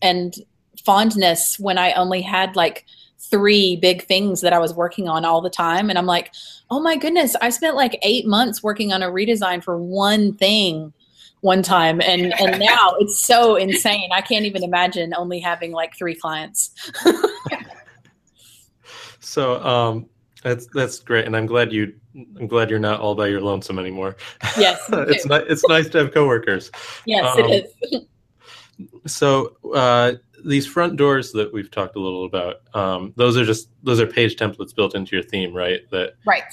and 0.02 0.36
fondness 0.84 1.60
when 1.60 1.78
I 1.78 1.94
only 1.94 2.22
had 2.22 2.56
like 2.56 2.86
three 3.20 3.76
big 3.78 4.04
things 4.04 4.42
that 4.42 4.52
I 4.52 4.60
was 4.60 4.74
working 4.74 5.08
on 5.08 5.26
all 5.26 5.42
the 5.42 5.50
time, 5.50 5.90
and 5.90 5.98
I'm 5.98 6.06
like, 6.06 6.34
oh 6.70 6.82
my 6.82 6.98
goodness, 6.98 7.36
I 7.42 7.50
spent 7.50 7.76
like 7.76 8.00
eight 8.04 8.26
months 8.26 8.64
working 8.64 8.94
on 8.94 9.04
a 9.04 9.08
redesign 9.08 9.64
for 9.64 9.78
one 9.78 10.34
thing 10.34 10.94
one 11.42 11.64
time, 11.64 12.02
and 12.02 12.34
and 12.40 12.60
now 12.60 12.96
it's 13.00 13.24
so 13.24 13.56
insane. 13.56 14.10
I 14.14 14.22
can't 14.22 14.46
even 14.46 14.64
imagine 14.64 15.14
only 15.16 15.40
having 15.40 15.72
like 15.72 15.96
three 15.96 16.16
clients. 16.16 16.72
So 19.22 19.64
um, 19.64 20.10
that's 20.42 20.68
that's 20.74 21.00
great, 21.00 21.26
and 21.26 21.36
I'm 21.38 21.46
glad 21.46 21.72
you 21.72 21.94
I'm 22.40 22.48
glad 22.48 22.70
you're 22.70 22.80
not 22.80 23.00
all 23.00 23.16
by 23.16 23.28
your 23.28 23.42
lonesome 23.42 23.80
anymore. 23.80 24.16
Yes, 24.58 24.82
it's 24.94 25.24
too. 25.24 25.30
ni- 25.30 25.46
it's 25.48 25.64
nice 25.68 25.90
to 25.90 26.00
have 26.00 26.14
coworkers. 26.14 26.72
yes, 27.06 27.26
um, 27.38 27.46
it 27.46 27.66
is. 27.94 28.02
So 29.06 29.58
uh, 29.76 30.14
these 30.44 30.66
front 30.66 30.96
doors 30.96 31.32
that 31.34 31.54
we've 31.54 31.70
talked 31.70 31.96
a 31.96 32.00
little 32.00 32.26
about, 32.26 32.62
um, 32.74 33.14
those 33.16 33.38
are 33.38 33.46
just 33.46 33.70
those 33.84 34.00
are 34.00 34.08
page 34.08 34.38
templates 34.38 34.76
built 34.76 34.96
into 34.96 35.16
your 35.16 35.22
theme, 35.24 35.54
right? 35.54 35.82
That 35.92 36.14
right. 36.26 36.52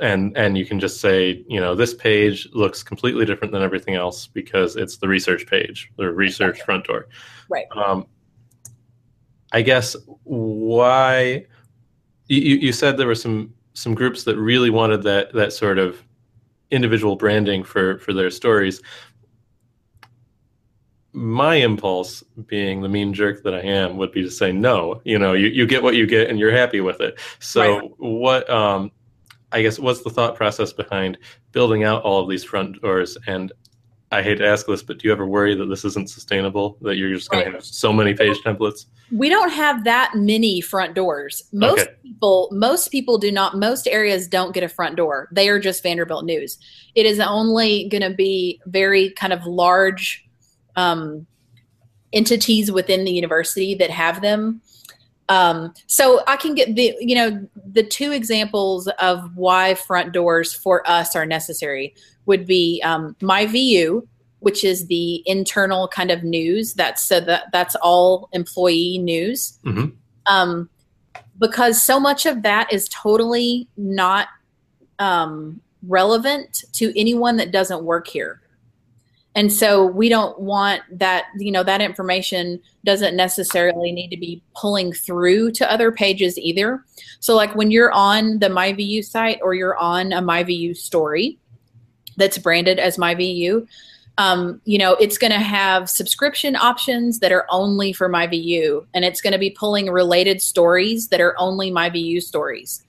and 0.00 0.36
and 0.36 0.58
you 0.58 0.64
can 0.66 0.80
just 0.80 1.00
say 1.00 1.44
you 1.48 1.60
know 1.60 1.76
this 1.76 1.94
page 1.94 2.48
looks 2.52 2.82
completely 2.82 3.24
different 3.24 3.52
than 3.52 3.62
everything 3.62 3.94
else 3.94 4.26
because 4.26 4.74
it's 4.74 4.96
the 4.96 5.06
research 5.06 5.46
page 5.46 5.92
the 5.98 6.10
research 6.10 6.60
front 6.62 6.84
door 6.86 7.06
Right. 7.48 7.66
um, 7.76 8.06
i 9.52 9.62
guess 9.62 9.94
why 10.24 11.46
you, 12.28 12.56
you 12.56 12.72
said 12.72 12.96
there 12.96 13.06
were 13.06 13.14
some 13.14 13.54
some 13.74 13.94
groups 13.94 14.24
that 14.24 14.36
really 14.36 14.70
wanted 14.70 15.02
that 15.02 15.32
that 15.32 15.52
sort 15.52 15.78
of 15.78 16.02
individual 16.70 17.16
branding 17.16 17.62
for 17.64 17.98
for 17.98 18.12
their 18.12 18.30
stories. 18.30 18.80
My 21.14 21.56
impulse 21.56 22.22
being 22.46 22.80
the 22.80 22.88
mean 22.88 23.12
jerk 23.12 23.42
that 23.42 23.54
i 23.54 23.60
am 23.60 23.98
would 23.98 24.12
be 24.12 24.22
to 24.22 24.30
say 24.30 24.50
no. 24.52 25.00
You 25.04 25.18
know 25.18 25.34
you, 25.34 25.48
you 25.48 25.66
get 25.66 25.82
what 25.82 25.94
you 25.94 26.06
get 26.06 26.30
and 26.30 26.38
you're 26.38 26.52
happy 26.52 26.80
with 26.80 27.00
it. 27.00 27.18
So 27.38 27.60
Right. 27.78 27.90
what 27.98 28.48
um 28.50 28.90
i 29.52 29.60
guess 29.60 29.78
what's 29.78 30.02
the 30.02 30.08
thought 30.10 30.34
process 30.34 30.72
behind 30.72 31.18
building 31.52 31.84
out 31.84 32.02
all 32.02 32.22
of 32.22 32.28
these 32.30 32.42
front 32.44 32.80
doors 32.80 33.18
and 33.26 33.52
i 34.12 34.22
hate 34.22 34.36
to 34.38 34.46
ask 34.46 34.66
this 34.66 34.82
but 34.82 34.98
do 34.98 35.08
you 35.08 35.12
ever 35.12 35.26
worry 35.26 35.54
that 35.54 35.66
this 35.66 35.84
isn't 35.84 36.08
sustainable 36.08 36.76
that 36.82 36.96
you're 36.96 37.12
just 37.12 37.28
going 37.30 37.44
Right. 37.44 37.50
to 37.50 37.56
have 37.56 37.64
so 37.64 37.92
many 37.92 38.14
page 38.14 38.38
templates 38.44 38.86
we 39.10 39.28
don't 39.28 39.50
have 39.50 39.84
that 39.84 40.12
many 40.14 40.62
front 40.62 40.94
doors. 40.94 41.42
Most 41.52 41.80
Okay. 41.82 41.90
people, 42.02 42.48
most 42.50 42.88
people 42.90 43.18
do 43.18 43.30
not. 43.30 43.58
Most 43.58 43.86
areas 43.86 44.26
don't 44.26 44.54
get 44.54 44.62
a 44.62 44.70
front 44.70 44.96
door. 44.96 45.28
They 45.32 45.50
are 45.50 45.58
just 45.60 45.82
Vanderbilt 45.82 46.24
News. 46.24 46.56
It 46.94 47.04
is 47.04 47.20
only 47.20 47.90
going 47.90 48.00
to 48.00 48.14
be 48.16 48.58
very 48.64 49.10
kind 49.10 49.34
of 49.34 49.44
large 49.44 50.24
um, 50.76 51.26
entities 52.14 52.72
within 52.72 53.04
the 53.04 53.10
university 53.12 53.74
that 53.74 53.90
have 53.90 54.22
them. 54.22 54.62
Um, 55.32 55.72
so 55.86 56.22
I 56.26 56.36
can 56.36 56.54
get 56.54 56.74
the 56.74 56.94
you 57.00 57.14
know 57.14 57.48
the 57.64 57.82
two 57.82 58.12
examples 58.12 58.86
of 58.98 59.34
why 59.34 59.74
front 59.74 60.12
doors 60.12 60.52
for 60.52 60.88
us 60.88 61.16
are 61.16 61.24
necessary 61.24 61.94
would 62.26 62.46
be 62.46 62.82
um, 62.84 63.16
MyVU, 63.20 64.06
which 64.40 64.62
is 64.62 64.86
the 64.88 65.22
internal 65.24 65.88
kind 65.88 66.10
of 66.10 66.22
news. 66.22 66.74
That's 66.74 67.02
so 67.02 67.18
that 67.20 67.44
that's 67.50 67.74
all 67.76 68.28
employee 68.32 68.98
news. 68.98 69.58
Mhm. 69.64 69.94
Um, 70.26 70.68
because 71.38 71.82
so 71.82 71.98
much 71.98 72.26
of 72.26 72.42
that 72.42 72.70
is 72.70 72.88
totally 72.90 73.68
not 73.78 74.28
um, 74.98 75.62
relevant 75.88 76.62
to 76.74 76.92
anyone 76.98 77.38
that 77.38 77.52
doesn't 77.52 77.84
work 77.84 78.06
here. 78.06 78.42
And 79.34 79.50
so 79.52 79.86
we 79.86 80.08
don't 80.08 80.38
want 80.38 80.82
that, 80.90 81.24
you 81.38 81.50
know, 81.50 81.62
that 81.62 81.80
information 81.80 82.60
doesn't 82.84 83.16
necessarily 83.16 83.90
need 83.90 84.08
to 84.08 84.16
be 84.16 84.42
pulling 84.54 84.92
through 84.92 85.52
to 85.52 85.70
other 85.70 85.90
pages 85.90 86.38
either. 86.38 86.84
So, 87.20 87.34
like 87.34 87.54
when 87.54 87.70
you're 87.70 87.92
on 87.92 88.40
the 88.40 88.48
MyVU 88.48 89.04
site 89.04 89.38
or 89.42 89.54
you're 89.54 89.76
on 89.76 90.12
a 90.12 90.20
MyVU 90.20 90.76
story 90.76 91.38
that's 92.16 92.36
branded 92.36 92.78
as 92.78 92.98
MyVU, 92.98 93.66
um, 94.18 94.60
you 94.64 94.76
know, 94.76 94.94
it's 94.94 95.16
going 95.16 95.32
to 95.32 95.38
have 95.38 95.88
subscription 95.88 96.54
options 96.54 97.20
that 97.20 97.32
are 97.32 97.46
only 97.48 97.92
for 97.94 98.10
MyVU, 98.10 98.84
and 98.92 99.04
it's 99.04 99.22
going 99.22 99.32
to 99.32 99.38
be 99.38 99.50
pulling 99.50 99.90
related 99.90 100.42
stories 100.42 101.08
that 101.08 101.20
are 101.20 101.34
only 101.38 101.70
MyVU 101.70 102.22
stories. 102.22 102.84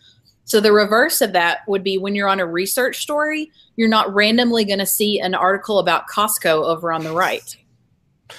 So 0.45 0.59
the 0.59 0.73
reverse 0.73 1.21
of 1.21 1.31
that 1.33 1.59
would 1.67 1.83
be 1.83 1.97
when 1.97 2.15
you're 2.15 2.27
on 2.27 2.39
a 2.39 2.45
research 2.45 2.97
story, 2.97 3.51
you're 3.75 3.89
not 3.89 4.13
randomly 4.13 4.65
going 4.65 4.79
to 4.79 4.85
see 4.85 5.19
an 5.19 5.33
article 5.33 5.79
about 5.79 6.07
Costco 6.09 6.63
over 6.63 6.91
on 6.91 7.03
the 7.03 7.13
right. 7.13 7.55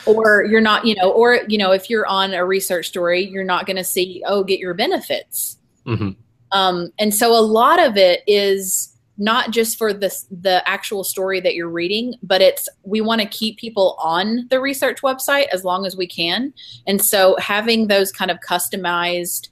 Or 0.07 0.45
you're 0.45 0.61
not, 0.61 0.85
you 0.85 0.95
know, 0.97 1.11
or 1.11 1.41
you 1.49 1.57
know, 1.57 1.73
if 1.73 1.89
you're 1.89 2.07
on 2.07 2.35
a 2.35 2.45
research 2.45 2.89
story, 2.89 3.25
you're 3.27 3.45
not 3.45 3.67
going 3.67 3.77
to 3.77 3.85
see, 3.85 4.23
oh, 4.27 4.45
get 4.45 4.59
your 4.59 4.75
benefits. 4.75 5.59
hmm 5.87 6.11
Um, 6.53 6.93
and 6.99 7.15
so 7.15 7.33
a 7.33 7.41
lot 7.41 7.81
of 7.81 7.97
it 7.97 8.23
is 8.27 8.91
not 9.17 9.53
just 9.53 9.79
for 9.79 9.93
the 9.93 10.13
the 10.31 10.69
actual 10.69 11.05
story 11.05 11.41
that 11.41 11.55
you're 11.55 11.69
reading, 11.69 12.15
but 12.23 12.43
it's 12.43 12.69
we 12.83 13.01
want 13.01 13.21
to 13.21 13.29
keep 13.29 13.59
people 13.59 13.97
on 14.03 14.47
the 14.51 14.61
research 14.61 15.03
website 15.03 15.47
as 15.53 15.65
long 15.65 15.87
as 15.87 15.97
we 15.97 16.07
can. 16.07 16.53
And 16.87 17.01
so 17.01 17.37
having 17.39 17.87
those 17.87 18.11
kind 18.11 18.31
of 18.31 18.39
customized 18.41 19.49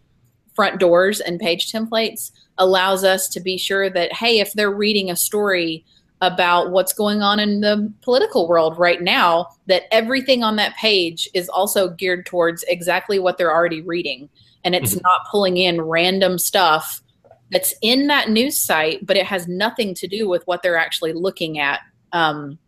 front 0.55 0.81
doors 0.81 1.21
and 1.21 1.39
page 1.39 1.71
templates 1.71 2.31
allows 2.59 3.05
us 3.05 3.29
to 3.29 3.41
be 3.41 3.57
sure 3.57 3.91
that 3.91 4.13
hey, 4.13 4.41
if 4.41 4.53
they're 4.53 4.71
reading 4.71 5.11
a 5.11 5.17
story 5.17 5.85
about 6.21 6.71
what's 6.71 6.93
going 6.93 7.21
on 7.21 7.41
in 7.41 7.61
the 7.61 7.93
political 8.01 8.47
world 8.47 8.79
right 8.79 9.03
now, 9.03 9.49
that 9.67 9.83
everything 9.91 10.45
on 10.45 10.55
that 10.57 10.77
page 10.77 11.29
is 11.35 11.49
also 11.49 11.89
geared 11.89 12.25
towards 12.25 12.63
exactly 12.69 13.19
what 13.19 13.39
they're 13.39 13.53
already 13.53 13.83
reading. 13.83 14.29
And 14.63 14.75
it's 14.75 14.95
Mhm. 14.95 15.03
not 15.03 15.27
pulling 15.31 15.57
in 15.57 15.81
random 15.81 16.39
stuff 16.39 17.03
that's 17.51 17.75
in 17.83 18.07
that 18.07 18.31
news 18.31 18.57
site, 18.57 19.05
but 19.05 19.17
it 19.17 19.27
has 19.27 19.49
nothing 19.49 19.95
to 19.95 20.07
do 20.07 20.29
with 20.29 20.47
what 20.47 20.63
they're 20.63 20.79
actually 20.79 21.13
looking 21.13 21.59
at 21.59 21.81
um, 22.13 22.59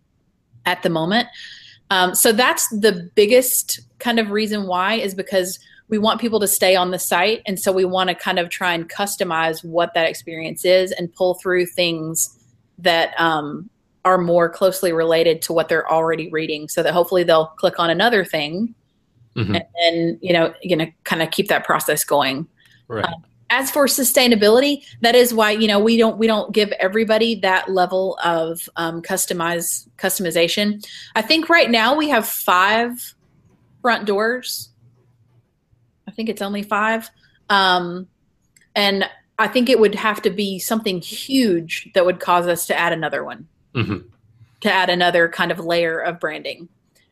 at 0.66 0.82
the 0.82 0.90
moment. 0.90 1.28
Um, 1.90 2.14
so 2.14 2.32
that's 2.32 2.68
the 2.68 3.10
biggest 3.14 3.80
kind 3.98 4.18
of 4.18 4.30
reason 4.30 4.66
why 4.66 4.94
is 4.94 5.14
because 5.14 5.58
we 5.88 5.98
want 5.98 6.20
people 6.20 6.40
to 6.40 6.48
stay 6.48 6.76
on 6.76 6.90
the 6.90 6.98
site. 6.98 7.42
And 7.46 7.60
so 7.60 7.72
we 7.72 7.84
want 7.84 8.08
to 8.08 8.14
kind 8.14 8.38
of 8.38 8.48
try 8.48 8.72
and 8.72 8.88
customize 8.88 9.64
what 9.64 9.94
that 9.94 10.08
experience 10.08 10.64
is 10.64 10.92
and 10.92 11.12
pull 11.12 11.34
through 11.34 11.66
things 11.66 12.38
that 12.78 13.18
um, 13.20 13.68
are 14.04 14.18
more 14.18 14.48
closely 14.48 14.92
related 14.92 15.42
to 15.42 15.52
what 15.52 15.68
they're 15.68 15.90
already 15.90 16.30
reading 16.30 16.68
so 16.68 16.82
that 16.82 16.92
hopefully 16.92 17.22
they'll 17.22 17.46
click 17.46 17.78
on 17.78 17.90
another 17.90 18.24
thing 18.24 18.74
Mhm. 19.36 19.56
and 19.56 19.64
then, 19.80 20.18
you 20.22 20.32
know, 20.32 20.54
you 20.62 20.76
know, 20.76 20.86
kind 21.02 21.20
of 21.20 21.30
keep 21.32 21.48
that 21.48 21.64
process 21.64 22.04
going 22.04 22.46
right 22.86 23.06
as 23.50 23.70
for 23.70 23.86
sustainability 23.86 24.84
that 25.00 25.14
is 25.14 25.32
why 25.32 25.50
you 25.50 25.68
know 25.68 25.78
we 25.78 25.96
don't 25.96 26.18
we 26.18 26.26
don't 26.26 26.52
give 26.52 26.72
everybody 26.72 27.34
that 27.36 27.68
level 27.70 28.18
of 28.24 28.68
um, 28.76 29.02
customize 29.02 29.86
customization 29.96 30.84
i 31.14 31.22
think 31.22 31.48
right 31.48 31.70
now 31.70 31.94
we 31.94 32.08
have 32.08 32.26
five 32.26 33.14
front 33.82 34.06
doors 34.06 34.70
think 36.14 36.28
it's 36.28 36.42
only 36.42 36.62
five 36.62 37.10
um, 37.50 38.06
and 38.74 39.08
i 39.38 39.46
think 39.48 39.68
it 39.68 39.78
would 39.78 39.94
have 39.94 40.22
to 40.22 40.30
be 40.30 40.58
something 40.58 41.00
huge 41.00 41.90
that 41.94 42.06
would 42.06 42.20
cause 42.20 42.46
us 42.46 42.66
to 42.66 42.78
add 42.78 42.92
another 42.92 43.24
one 43.24 43.46
hmm 43.74 43.98
to 44.60 44.72
add 44.72 44.88
another 44.88 45.28
kind 45.28 45.50
of 45.50 45.58
layer 45.58 45.98
of 45.98 46.18
branding 46.18 46.68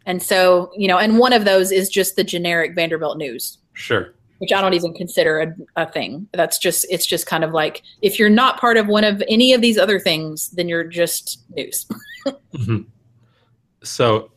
and 0.07 0.23
so 0.23 0.73
you 0.77 0.89
know 0.89 0.99
and 0.99 1.19
one 1.19 1.33
of 1.33 1.45
those 1.45 1.71
is 1.71 1.89
just 1.89 2.17
the 2.17 2.25
generic 2.25 2.75
vanderbilt 2.75 3.19
news 3.19 3.59
sure 3.75 4.15
which 4.43 4.53
I 4.53 4.61
don't 4.61 4.75
even 4.75 4.93
consider 4.93 5.41
a, 5.77 5.83
a 5.83 5.87
thing. 5.87 6.27
That's 6.33 6.59
just 6.59 6.85
it's 6.91 7.07
just 7.07 7.29
kind 7.29 7.45
of 7.45 7.53
like 7.53 7.83
if 8.03 8.19
you're 8.19 8.29
not 8.29 8.59
part 8.59 8.77
of 8.77 8.89
one 8.89 9.05
of 9.05 9.23
any 9.29 9.53
of 9.53 9.61
these 9.61 9.79
other 9.79 10.01
things, 10.01 10.51
then 10.51 10.69
you're 10.69 10.83
just 10.83 11.45
news. 11.57 11.87
Mhm. 12.53 12.87
So 13.85 14.32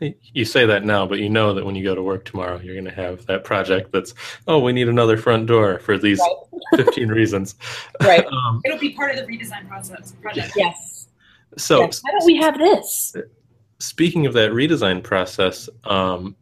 you 0.00 0.44
say 0.44 0.66
that 0.66 0.84
now, 0.84 1.06
but 1.06 1.18
you 1.18 1.28
know 1.28 1.54
that 1.54 1.64
when 1.64 1.74
you 1.74 1.84
go 1.84 1.94
to 1.94 2.02
work 2.02 2.24
tomorrow, 2.24 2.60
you're 2.60 2.74
going 2.74 2.84
to 2.84 2.90
have 2.90 3.26
that 3.26 3.44
project 3.44 3.92
that's, 3.92 4.14
oh, 4.46 4.58
we 4.58 4.72
need 4.72 4.88
another 4.88 5.16
front 5.16 5.46
door 5.46 5.78
for 5.78 5.98
these 5.98 6.20
15 6.76 7.08
reasons. 7.08 7.54
Right. 8.02 8.24
Um, 8.46 8.60
It'll 8.64 8.78
be 8.78 8.92
part 8.92 9.16
of 9.16 9.24
the 9.24 9.32
redesign 9.32 9.66
process 9.68 10.12
project. 10.20 10.52
Yes. 10.56 11.08
so, 11.56 11.80
yes. 11.80 12.00
Why 12.02 12.10
don't 12.12 12.26
we 12.26 12.36
have 12.36 12.58
this? 12.58 13.16
speaking 13.78 14.26
of 14.26 14.32
that 14.34 14.52
redesign 14.52 15.02
process, 15.02 15.68
um, 15.84 16.36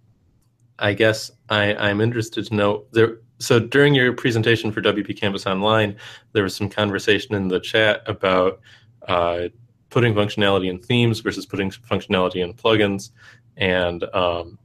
I 0.79 0.93
guess 0.93 1.31
I, 1.49 1.75
I'm 1.75 2.01
interested 2.01 2.47
to 2.47 2.55
know 2.55 2.85
there. 2.93 3.19
So 3.38 3.59
during 3.59 3.95
your 3.95 4.12
presentation 4.12 4.71
for 4.71 4.81
WP 4.81 5.19
Campus 5.19 5.47
Online, 5.47 5.97
there 6.33 6.43
was 6.43 6.55
some 6.55 6.69
conversation 6.69 7.35
in 7.35 7.49
the 7.49 7.61
chat 7.61 8.03
about 8.07 8.61
uh, 9.09 9.49
putting 9.90 10.14
functionality 10.14 10.71
in 10.71 10.79
themes 10.79 11.21
versus 11.21 11.45
putting 11.45 11.71
functionality 11.71 12.43
in 12.43 12.55
plugins, 12.55 13.11
and 13.57 14.03
um, 14.14 14.59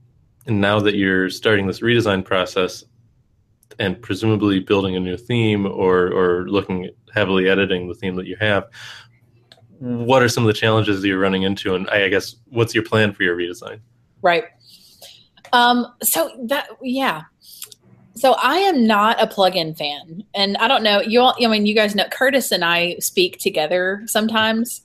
and 0.45 0.62
now 0.62 0.80
that 0.80 0.95
you're 0.95 1.30
starting 1.30 1.67
this 1.67 1.82
redesign 1.82 2.23
process 2.23 2.84
and 3.78 4.02
presumably 4.02 4.60
building 4.60 4.95
a 4.95 4.99
new 4.99 5.17
theme 5.17 5.65
or 5.65 6.08
or 6.08 6.49
looking 6.49 6.89
heavily 7.13 7.49
editing 7.49 7.88
the 7.88 7.93
theme 7.93 8.15
that 8.15 8.25
you 8.25 8.36
have, 8.39 8.67
what 9.80 10.21
are 10.21 10.30
some 10.30 10.43
of 10.43 10.47
the 10.47 10.54
challenges 10.54 11.02
that 11.02 11.08
you're 11.08 11.19
running 11.19 11.43
into, 11.43 11.75
and 11.75 11.89
I 11.89 12.10
guess 12.10 12.36
what's 12.49 12.73
your 12.73 12.84
plan 12.84 13.13
for 13.13 13.23
your 13.23 13.38
redesign? 13.38 13.80
Right. 14.21 14.45
Um, 15.54 15.88
so 16.04 16.32
that 16.45 16.69
yeah. 16.82 17.23
So 18.15 18.34
I 18.34 18.58
am 18.58 18.86
not 18.86 19.21
a 19.21 19.28
plugin 19.28 19.78
fan, 19.78 20.23
and 20.34 20.58
I 20.58 20.67
don't 20.67 20.84
know 20.84 20.99
you 20.99 21.21
all. 21.21 21.36
I 21.41 21.47
mean, 21.47 21.65
you 21.65 21.75
guys 21.75 21.95
know 21.95 22.06
Curtis 22.12 22.52
and 22.52 22.65
I 22.65 22.97
speak 22.99 23.38
together 23.39 24.04
sometimes, 24.08 24.82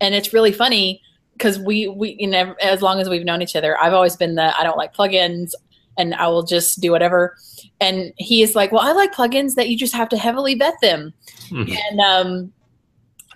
and 0.00 0.14
it's 0.14 0.32
really 0.32 0.52
funny 0.52 1.02
because 1.40 1.58
we 1.58 1.88
we 1.88 2.16
you 2.18 2.26
know 2.26 2.54
as 2.60 2.82
long 2.82 3.00
as 3.00 3.08
we've 3.08 3.24
known 3.24 3.40
each 3.40 3.56
other, 3.56 3.80
I've 3.80 3.94
always 3.94 4.14
been 4.14 4.34
the 4.34 4.58
I 4.58 4.62
don't 4.62 4.76
like 4.76 4.94
plugins, 4.94 5.52
and 5.96 6.14
I 6.14 6.28
will 6.28 6.42
just 6.42 6.80
do 6.80 6.90
whatever. 6.90 7.36
And 7.80 8.12
he 8.18 8.42
is 8.42 8.54
like, 8.54 8.72
well, 8.72 8.82
I 8.82 8.92
like 8.92 9.14
plugins 9.14 9.54
that 9.54 9.70
you 9.70 9.76
just 9.76 9.94
have 9.94 10.10
to 10.10 10.18
heavily 10.18 10.54
vet 10.54 10.74
them, 10.82 11.14
Mhm. 11.48 11.74
and 11.90 12.00
um, 12.00 12.52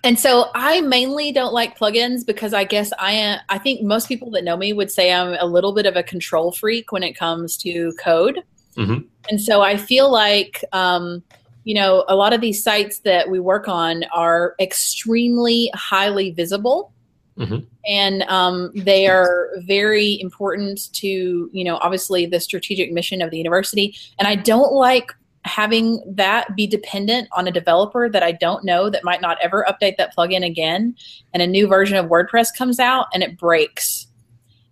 and 0.04 0.20
so 0.20 0.50
I 0.54 0.82
mainly 0.82 1.32
don't 1.32 1.54
like 1.54 1.78
plugins 1.78 2.26
because 2.26 2.52
I 2.52 2.64
guess 2.64 2.92
I 2.98 3.12
am, 3.12 3.40
I 3.48 3.56
think 3.56 3.80
most 3.80 4.06
people 4.06 4.30
that 4.32 4.44
know 4.44 4.56
me 4.56 4.74
would 4.74 4.90
say 4.90 5.10
I'm 5.10 5.34
a 5.40 5.46
little 5.46 5.72
bit 5.72 5.86
of 5.86 5.96
a 5.96 6.02
control 6.02 6.52
freak 6.52 6.92
when 6.92 7.02
it 7.02 7.14
comes 7.14 7.56
to 7.58 7.94
code. 7.98 8.42
Mhm. 8.76 9.06
And 9.30 9.40
so 9.40 9.62
I 9.62 9.78
feel 9.78 10.12
like 10.12 10.62
um, 10.72 11.22
you 11.64 11.74
know, 11.74 12.04
a 12.08 12.14
lot 12.14 12.34
of 12.34 12.42
these 12.42 12.62
sites 12.62 12.98
that 13.00 13.30
we 13.30 13.40
work 13.40 13.66
on 13.66 14.04
are 14.12 14.54
extremely 14.60 15.70
highly 15.74 16.30
visible. 16.30 16.92
Mhm. 17.38 17.66
And 17.86 18.22
um, 18.24 18.70
they 18.74 19.06
are 19.06 19.50
very 19.66 20.20
important 20.20 20.92
to, 20.94 21.50
you 21.52 21.64
know, 21.64 21.78
obviously 21.78 22.26
the 22.26 22.40
strategic 22.40 22.92
mission 22.92 23.20
of 23.20 23.30
the 23.30 23.38
university. 23.38 23.96
And 24.18 24.28
I 24.28 24.36
don't 24.36 24.72
like 24.72 25.12
having 25.44 26.02
that 26.06 26.56
be 26.56 26.66
dependent 26.66 27.28
on 27.32 27.46
a 27.46 27.50
developer 27.50 28.08
that 28.08 28.22
I 28.22 28.32
don't 28.32 28.64
know 28.64 28.88
that 28.88 29.04
might 29.04 29.20
not 29.20 29.36
ever 29.42 29.66
update 29.68 29.96
that 29.98 30.16
plugin 30.16 30.44
again. 30.44 30.96
And 31.32 31.42
a 31.42 31.46
new 31.46 31.66
version 31.66 31.98
of 31.98 32.06
WordPress 32.06 32.56
comes 32.56 32.78
out 32.78 33.06
and 33.12 33.22
it 33.22 33.36
breaks. 33.36 34.06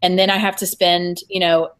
And 0.00 0.18
then 0.18 0.30
I 0.30 0.38
have 0.38 0.56
to 0.56 0.66
spend, 0.66 1.18
you 1.28 1.40
know, 1.40 1.72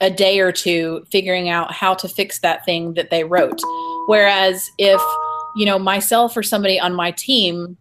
a 0.00 0.10
day 0.10 0.38
or 0.38 0.52
two 0.52 1.04
figuring 1.10 1.48
out 1.48 1.72
how 1.72 1.92
to 1.94 2.08
fix 2.08 2.38
that 2.40 2.64
thing 2.64 2.94
that 2.94 3.10
they 3.10 3.24
wrote. 3.24 3.60
Whereas 4.06 4.70
if, 4.78 5.00
you 5.56 5.66
know, 5.66 5.78
myself 5.78 6.36
or 6.36 6.42
somebody 6.42 6.78
on 6.78 6.94
my 6.94 7.10
team 7.10 7.76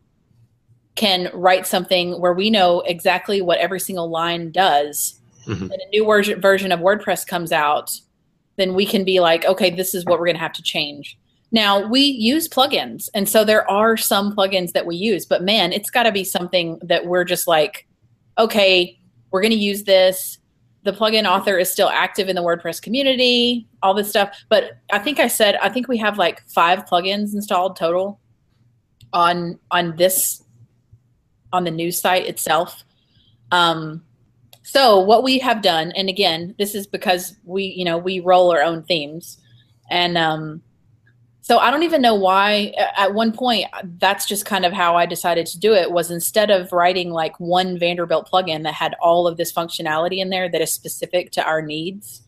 can 0.97 1.29
write 1.33 1.65
something 1.65 2.19
where 2.19 2.33
we 2.33 2.49
know 2.49 2.81
exactly 2.81 3.41
what 3.41 3.59
every 3.59 3.79
single 3.79 4.09
line 4.09 4.51
does, 4.51 5.19
Mhm. 5.45 5.61
and 5.61 5.71
a 5.71 5.89
new 5.91 6.03
version 6.05 6.41
version 6.41 6.71
of 6.73 6.81
WordPress 6.81 7.25
comes 7.25 7.51
out, 7.53 7.91
then 8.57 8.73
we 8.73 8.85
can 8.85 9.05
be 9.05 9.19
like, 9.21 9.45
okay, 9.45 9.69
this 9.69 9.93
is 9.93 10.03
what 10.05 10.19
we're 10.19 10.25
going 10.25 10.35
to 10.35 10.41
have 10.41 10.53
to 10.53 10.63
change. 10.63 11.17
Now, 11.51 11.87
we 11.87 12.01
use 12.01 12.49
plugins, 12.49 13.07
and 13.13 13.29
so 13.29 13.45
there 13.45 13.69
are 13.71 13.95
some 13.95 14.35
plugins 14.35 14.73
that 14.73 14.85
we 14.85 14.97
use, 14.97 15.25
but 15.25 15.41
man, 15.43 15.71
it's 15.71 15.89
got 15.89 16.03
to 16.03 16.11
be 16.11 16.25
something 16.25 16.77
that 16.83 17.05
we're 17.05 17.23
just 17.23 17.47
like, 17.47 17.87
okay, 18.37 18.99
we're 19.31 19.41
going 19.41 19.53
to 19.53 19.57
use 19.57 19.83
this. 19.83 20.39
The 20.83 20.91
plugin 20.91 21.25
author 21.25 21.57
is 21.57 21.71
still 21.71 21.89
active 21.89 22.27
in 22.27 22.35
the 22.35 22.43
WordPress 22.43 22.81
community, 22.81 23.67
all 23.81 23.93
this 23.93 24.09
stuff. 24.09 24.37
But 24.49 24.77
I 24.91 24.99
think 24.99 25.19
I 25.19 25.27
said 25.27 25.55
I 25.61 25.69
think 25.69 25.87
we 25.87 25.97
have 25.97 26.17
like 26.17 26.47
five 26.49 26.85
plugins 26.85 27.33
installed 27.33 27.75
total 27.75 28.19
on 29.13 29.59
on 29.71 29.95
this 29.97 30.43
on 31.53 31.63
the 31.63 31.71
news 31.71 31.99
site 31.99 32.25
itself. 32.27 32.83
Um, 33.51 34.03
so 34.63 34.99
what 34.99 35.23
we 35.23 35.39
have 35.39 35.61
done, 35.61 35.93
and 35.93 36.09
again, 36.09 36.53
this 36.59 36.75
is 36.75 36.87
because 36.87 37.35
we 37.45 37.63
you 37.65 37.85
know 37.85 37.97
we 37.97 38.19
roll 38.19 38.51
our 38.51 38.61
own 38.61 38.83
themes, 38.83 39.37
and 39.89 40.17
um, 40.17 40.61
so 41.41 41.59
I 41.59 41.71
don't 41.71 41.83
even 41.83 42.01
know 42.01 42.15
why. 42.15 42.73
At 42.97 43.13
one 43.13 43.31
point, 43.31 43.67
that's 43.99 44.25
just 44.25 44.45
kind 44.45 44.65
of 44.65 44.73
how 44.73 44.97
I 44.97 45.05
decided 45.05 45.45
to 45.47 45.59
do 45.59 45.73
it. 45.73 45.91
Was 45.91 46.11
instead 46.11 46.51
of 46.51 46.73
writing 46.73 47.11
like 47.11 47.39
one 47.39 47.79
Vanderbilt 47.79 48.29
plugin 48.29 48.63
that 48.63 48.73
had 48.73 48.95
all 49.01 49.25
of 49.27 49.37
this 49.37 49.53
functionality 49.53 50.17
in 50.17 50.29
there 50.29 50.49
that 50.49 50.61
is 50.61 50.73
specific 50.73 51.31
to 51.31 51.43
our 51.45 51.61
needs, 51.61 52.23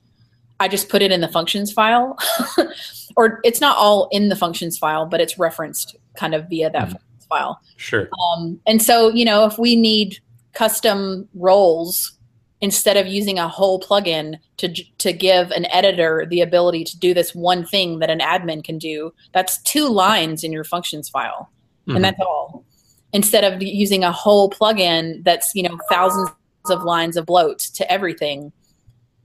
I 0.61 0.69
just 0.69 0.87
put 0.87 1.01
it 1.01 1.11
in 1.11 1.19
the 1.19 1.27
functions 1.27 1.73
file, 1.73 2.17
or 3.17 3.41
it's 3.43 3.59
not 3.59 3.75
all 3.75 4.07
in 4.13 4.29
the 4.29 4.37
functions 4.37 4.77
file, 4.77 5.05
but 5.05 5.19
it's 5.19 5.37
referenced 5.37 5.97
kind 6.15 6.33
of 6.33 6.47
via 6.49 6.69
that 6.69 6.87
Mhm. 6.87 6.99
File. 7.29 7.61
Sure. 7.77 8.09
Um, 8.35 8.59
and 8.65 8.81
so, 8.81 9.09
you 9.09 9.23
know, 9.23 9.45
if 9.45 9.57
we 9.57 9.75
need 9.75 10.19
custom 10.53 11.29
roles 11.35 12.17
instead 12.61 12.97
of 12.97 13.07
using 13.07 13.39
a 13.39 13.47
whole 13.47 13.79
plugin 13.79 14.37
to 14.57 14.67
to 14.97 15.13
give 15.13 15.51
an 15.51 15.65
editor 15.67 16.25
the 16.29 16.41
ability 16.41 16.83
to 16.83 16.99
do 16.99 17.13
this 17.13 17.33
one 17.33 17.65
thing 17.65 17.99
that 17.99 18.09
an 18.09 18.19
admin 18.19 18.63
can 18.63 18.77
do, 18.77 19.13
that's 19.33 19.61
two 19.61 19.87
lines 19.87 20.43
in 20.43 20.51
your 20.51 20.65
functions 20.65 21.07
file, 21.07 21.49
Mhm. 21.87 21.95
and 21.95 22.03
that's 22.03 22.19
all. 22.19 22.65
Instead 23.13 23.43
of 23.45 23.63
using 23.63 24.03
a 24.03 24.11
whole 24.11 24.49
plugin 24.49 25.23
that's 25.23 25.55
you 25.55 25.63
know 25.63 25.77
thousands 25.89 26.29
of 26.69 26.83
lines 26.83 27.15
of 27.15 27.25
bloat 27.25 27.59
to 27.59 27.89
everything, 27.89 28.51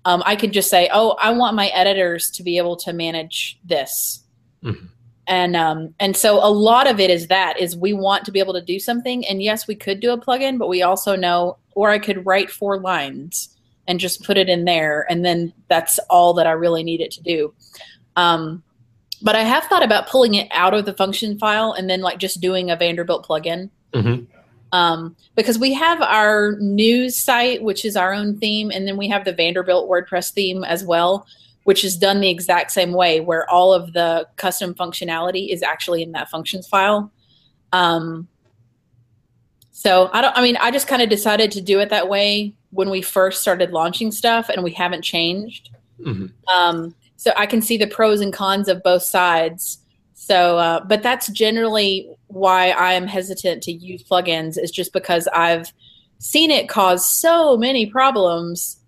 um, 0.04 0.22
I 0.24 0.36
could 0.36 0.52
just 0.52 0.70
say, 0.70 0.88
"Oh, 0.92 1.16
I 1.20 1.30
want 1.32 1.56
my 1.56 1.68
editors 1.68 2.30
to 2.32 2.42
be 2.44 2.56
able 2.58 2.76
to 2.76 2.92
manage 2.92 3.58
this." 3.64 4.22
Mhm. 4.62 4.88
And 5.26 5.56
um, 5.56 5.94
and 5.98 6.16
so 6.16 6.37
a 6.37 6.50
lot 6.50 6.87
of 6.87 7.00
it 7.00 7.10
is 7.10 7.28
that 7.28 7.58
is 7.58 7.76
we 7.76 7.92
want 7.92 8.24
to 8.24 8.32
be 8.32 8.40
able 8.40 8.52
to 8.54 8.62
do 8.62 8.78
something. 8.78 9.26
And 9.26 9.42
yes 9.42 9.66
we 9.66 9.74
could 9.74 10.00
do 10.00 10.12
a 10.12 10.18
plugin 10.20 10.58
but 10.58 10.68
we 10.68 10.82
also 10.82 11.16
know 11.16 11.56
or 11.74 11.90
i 11.90 11.98
could 11.98 12.24
write 12.26 12.50
four 12.50 12.78
lines 12.78 13.48
and 13.87 14.00
just 14.00 14.22
put 14.24 14.37
it 14.37 14.48
in 14.48 14.64
there. 14.64 15.06
And 15.10 15.24
then 15.24 15.52
that's 15.68 15.98
all 16.10 16.34
that 16.34 16.46
i 16.46 16.52
really 16.52 16.82
need 16.84 17.00
it 17.00 17.10
to 17.12 17.22
do. 17.22 17.54
Um, 18.16 18.62
but 19.22 19.34
i 19.37 19.42
have 19.42 19.64
thought 19.64 19.82
about 19.82 20.08
pulling 20.08 20.34
it 20.34 20.48
out 20.50 20.74
of 20.74 20.84
the 20.84 20.92
function 20.92 21.38
file 21.38 21.72
and 21.72 21.88
then 21.88 22.00
like 22.00 22.18
just 22.18 22.40
doing 22.40 22.70
a 22.70 22.76
vanderbilt 22.76 23.26
plugin. 23.26 23.70
Mhm. 23.92 24.26
um, 24.72 25.14
because 25.37 25.56
we 25.56 25.72
have 25.72 26.02
our 26.02 26.56
news 26.58 27.16
site, 27.16 27.62
which 27.62 27.84
is 27.84 27.96
our 27.96 28.12
own 28.12 28.38
theme, 28.38 28.72
and 28.72 28.88
then 28.88 28.96
we 28.96 29.08
have 29.08 29.24
the 29.24 29.32
Vanderbilt 29.32 29.88
WordPress 29.88 30.32
theme 30.32 30.64
as 30.64 30.84
well, 30.84 31.26
which 31.64 31.85
is 31.85 31.96
done 31.96 32.20
the 32.20 32.31
exact 32.31 32.70
same 32.70 32.92
way, 32.92 33.20
where 33.20 33.48
all 33.50 33.74
of 33.74 33.92
the 33.92 34.27
custom 34.37 34.74
functionality 34.74 35.53
is 35.53 35.62
actually 35.62 36.03
in 36.03 36.12
that 36.12 36.31
functions 36.31 36.66
file. 36.66 37.12
Um, 37.72 38.29
so 39.72 40.09
I 40.12 40.20
don't. 40.20 40.37
I 40.37 40.42
mean, 40.42 40.57
I 40.57 40.70
just 40.70 40.87
kind 40.87 41.03
of 41.03 41.09
decided 41.09 41.50
to 41.53 41.61
do 41.61 41.81
it 41.81 41.90
that 41.90 42.09
way 42.09 42.55
when 42.70 42.90
we 42.90 43.03
first 43.03 43.42
started 43.42 43.70
launching 43.70 44.12
stuff, 44.12 44.48
and 44.48 44.62
we 44.62 44.72
haven't 44.72 45.03
changed. 45.03 45.70
Mhm. 46.00 46.33
Um, 46.48 46.94
so 47.16 47.33
I 47.37 47.46
can 47.46 47.62
see 47.62 47.77
the 47.77 47.87
pros 47.87 48.20
and 48.20 48.33
cons 48.33 48.68
of 48.68 48.83
both 48.83 49.03
sides. 49.03 49.79
So, 50.14 50.59
uh, 50.59 50.85
but 50.85 51.03
that's 51.03 51.29
generally 51.29 52.09
why 52.29 52.70
I 52.70 52.94
am 52.94 53.07
hesitant 53.07 53.62
to 53.64 53.72
use 53.72 54.03
plugins 54.03 54.59
is 54.59 54.70
just 54.70 54.92
because 54.92 55.29
I've 55.29 55.72
seen 56.18 56.50
it 56.50 56.68
cause 56.68 57.09
so 57.09 57.57
many 57.57 57.87
problems 57.87 58.79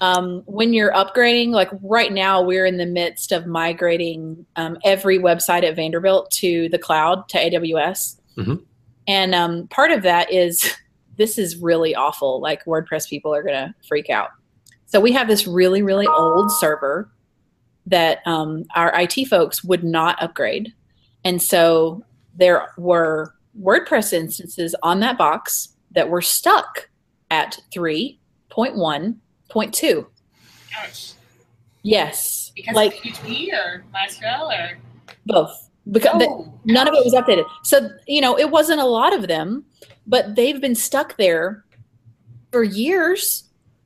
um, 0.00 0.42
when 0.46 0.72
you're 0.72 0.92
upgrading. 0.92 1.50
Like 1.50 1.70
right 1.82 2.12
now, 2.12 2.40
we're 2.42 2.66
in 2.66 2.76
the 2.76 2.86
midst 2.86 3.32
of 3.32 3.46
migrating 3.46 4.44
um, 4.56 4.78
every 4.84 5.18
website 5.18 5.64
at 5.64 5.76
Vanderbilt 5.76 6.30
to 6.32 6.68
the 6.70 6.78
cloud 6.78 7.28
to 7.30 7.38
AWS, 7.38 8.20
Mhm. 8.36 8.62
and 9.06 9.34
um, 9.34 9.66
part 9.68 9.90
of 9.90 10.02
that 10.02 10.32
is 10.32 10.72
this 11.16 11.36
is 11.38 11.56
really 11.56 11.94
awful. 11.94 12.40
Like 12.40 12.64
WordPress 12.64 13.08
people 13.08 13.34
are 13.34 13.42
gonna 13.42 13.74
freak 13.88 14.08
out. 14.10 14.30
So 14.86 15.00
we 15.00 15.12
have 15.12 15.26
this 15.28 15.46
really, 15.46 15.82
really 15.82 16.06
old 16.06 16.50
server 16.52 17.10
that 17.86 18.18
um, 18.26 18.64
our 18.74 18.92
IT 19.00 19.24
folks 19.26 19.64
would 19.64 19.82
not 19.84 20.22
upgrade. 20.22 20.72
And 21.24 21.42
so 21.42 22.04
there 22.36 22.68
were 22.78 23.34
WordPress 23.60 24.12
instances 24.12 24.74
on 24.82 25.00
that 25.00 25.18
box 25.18 25.70
that 25.90 26.08
were 26.08 26.22
stuck 26.22 26.88
at 27.30 27.58
3.1.2. 29.50 30.06
Ouch. 30.78 31.12
Yes. 31.82 32.52
Because 32.54 32.74
like 32.74 32.94
of 32.94 33.00
PHP 33.00 33.52
or 33.52 33.84
MySQL 33.94 34.48
or 34.48 34.78
both. 35.26 35.68
Because 35.90 36.18
the- 36.18 36.26
Oh, 36.28 36.52
none 36.64 36.86
of 36.86 36.94
it 36.94 37.04
was 37.04 37.14
updated. 37.14 37.44
So, 37.62 37.88
you 38.06 38.20
know, 38.20 38.38
it 38.38 38.50
wasn't 38.50 38.80
a 38.80 38.84
lot 38.84 39.14
of 39.14 39.26
them, 39.28 39.64
but 40.06 40.34
they've 40.34 40.60
been 40.60 40.74
stuck 40.74 41.16
there 41.16 41.64
for 42.52 42.62
years 42.62 43.44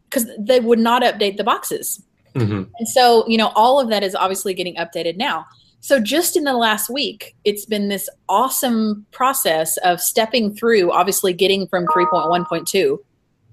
because 0.09 0.27
they 0.39 0.61
would 0.61 0.79
not 0.79 1.03
update 1.03 1.37
the 1.37 1.45
boxes. 1.45 2.03
Mhm. 2.35 2.69
And 2.79 2.89
so, 2.89 3.27
you 3.29 3.37
know, 3.37 3.53
all 3.55 3.79
of 3.79 3.89
that 3.91 4.03
is 4.03 4.15
obviously 4.15 4.55
getting 4.55 4.75
updated 4.77 5.17
now. 5.17 5.47
So, 5.81 5.99
just 5.99 6.37
in 6.37 6.45
the 6.45 6.55
last 6.55 6.89
week, 6.89 7.35
it's 7.45 7.65
been 7.67 7.89
this 7.89 8.09
awesome 8.29 9.05
process 9.11 9.77
of 9.79 10.01
stepping 10.01 10.55
through, 10.55 10.93
obviously 10.93 11.33
getting 11.33 11.67
from 11.67 11.87
3.1.2 11.89 12.99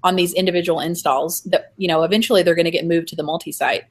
on 0.02 0.16
these 0.16 0.32
individual 0.34 0.80
installs 0.80 1.42
that, 1.42 1.72
you 1.76 1.88
know, 1.88 2.02
eventually 2.02 2.42
they're 2.42 2.54
going 2.54 2.64
to 2.64 2.70
get 2.70 2.86
moved 2.86 3.08
to 3.08 3.16
the 3.16 3.22
multi 3.22 3.52
site. 3.52 3.84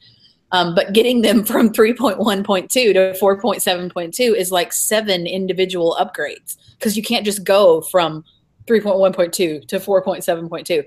Um, 0.52 0.74
but 0.74 0.94
getting 0.94 1.22
them 1.22 1.44
from 1.44 1.70
3.1.2 1.74 2.70
to 2.70 2.94
4.7.2 2.94 4.36
is 4.36 4.52
like 4.52 4.74
seven 4.74 5.28
individual 5.28 5.96
upgrades 6.00 6.58
because 6.78 6.98
you 6.98 7.04
can't 7.04 7.26
just 7.26 7.44
go 7.44 7.82
from 7.82 8.24
3.1.2 8.66 9.32
to 9.68 9.80
4.7.2 9.80 10.84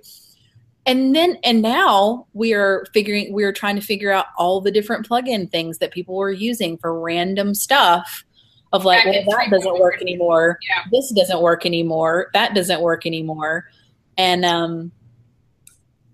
and 0.86 1.14
then 1.14 1.38
and 1.44 1.62
now 1.62 2.26
we 2.32 2.54
are 2.54 2.84
figuring 2.92 3.32
we 3.32 3.44
are 3.44 3.52
trying 3.52 3.76
to 3.76 3.80
figure 3.82 4.10
out 4.10 4.26
all 4.36 4.60
the 4.60 4.70
different 4.70 5.08
plugin 5.08 5.50
things 5.50 5.78
that 5.78 5.92
people 5.92 6.16
were 6.16 6.32
using 6.32 6.76
for 6.78 6.98
random 6.98 7.54
stuff 7.54 8.24
of 8.72 8.84
like 8.84 9.04
Back 9.04 9.26
well 9.26 9.38
that 9.38 9.50
doesn't 9.50 9.78
work 9.78 10.00
anymore 10.00 10.58
Yeah. 10.68 10.82
this 10.90 11.10
doesn't 11.12 11.40
work 11.40 11.66
anymore 11.66 12.30
that 12.34 12.54
doesn't 12.54 12.80
work 12.80 13.06
anymore 13.06 13.66
and 14.18 14.44
um 14.44 14.90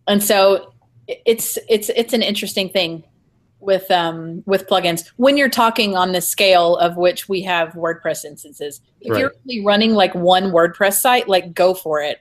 and 0.09 0.23
so 0.23 0.73
it's 1.07 1.59
it's 1.69 1.91
it's 1.91 2.13
an 2.13 2.23
interesting 2.23 2.69
thing 2.69 3.05
with 3.61 3.91
um 3.91 4.43
with 4.47 4.67
plugins 4.69 5.05
when 5.17 5.37
you're 5.37 5.49
talking 5.49 5.97
on 5.97 6.13
the 6.13 6.21
scale 6.21 6.77
of 6.77 6.97
which 6.97 7.29
we 7.29 7.43
have 7.43 7.71
WordPress 7.71 8.25
instances. 8.25 8.81
If 9.01 9.17
you're 9.17 9.29
Right. 9.29 9.37
really 9.47 9.65
running 9.65 9.95
like 9.95 10.15
one 10.15 10.45
WordPress 10.45 10.95
site, 10.95 11.29
like 11.29 11.55
go 11.55 11.75
for 11.75 12.01
it. 12.03 12.19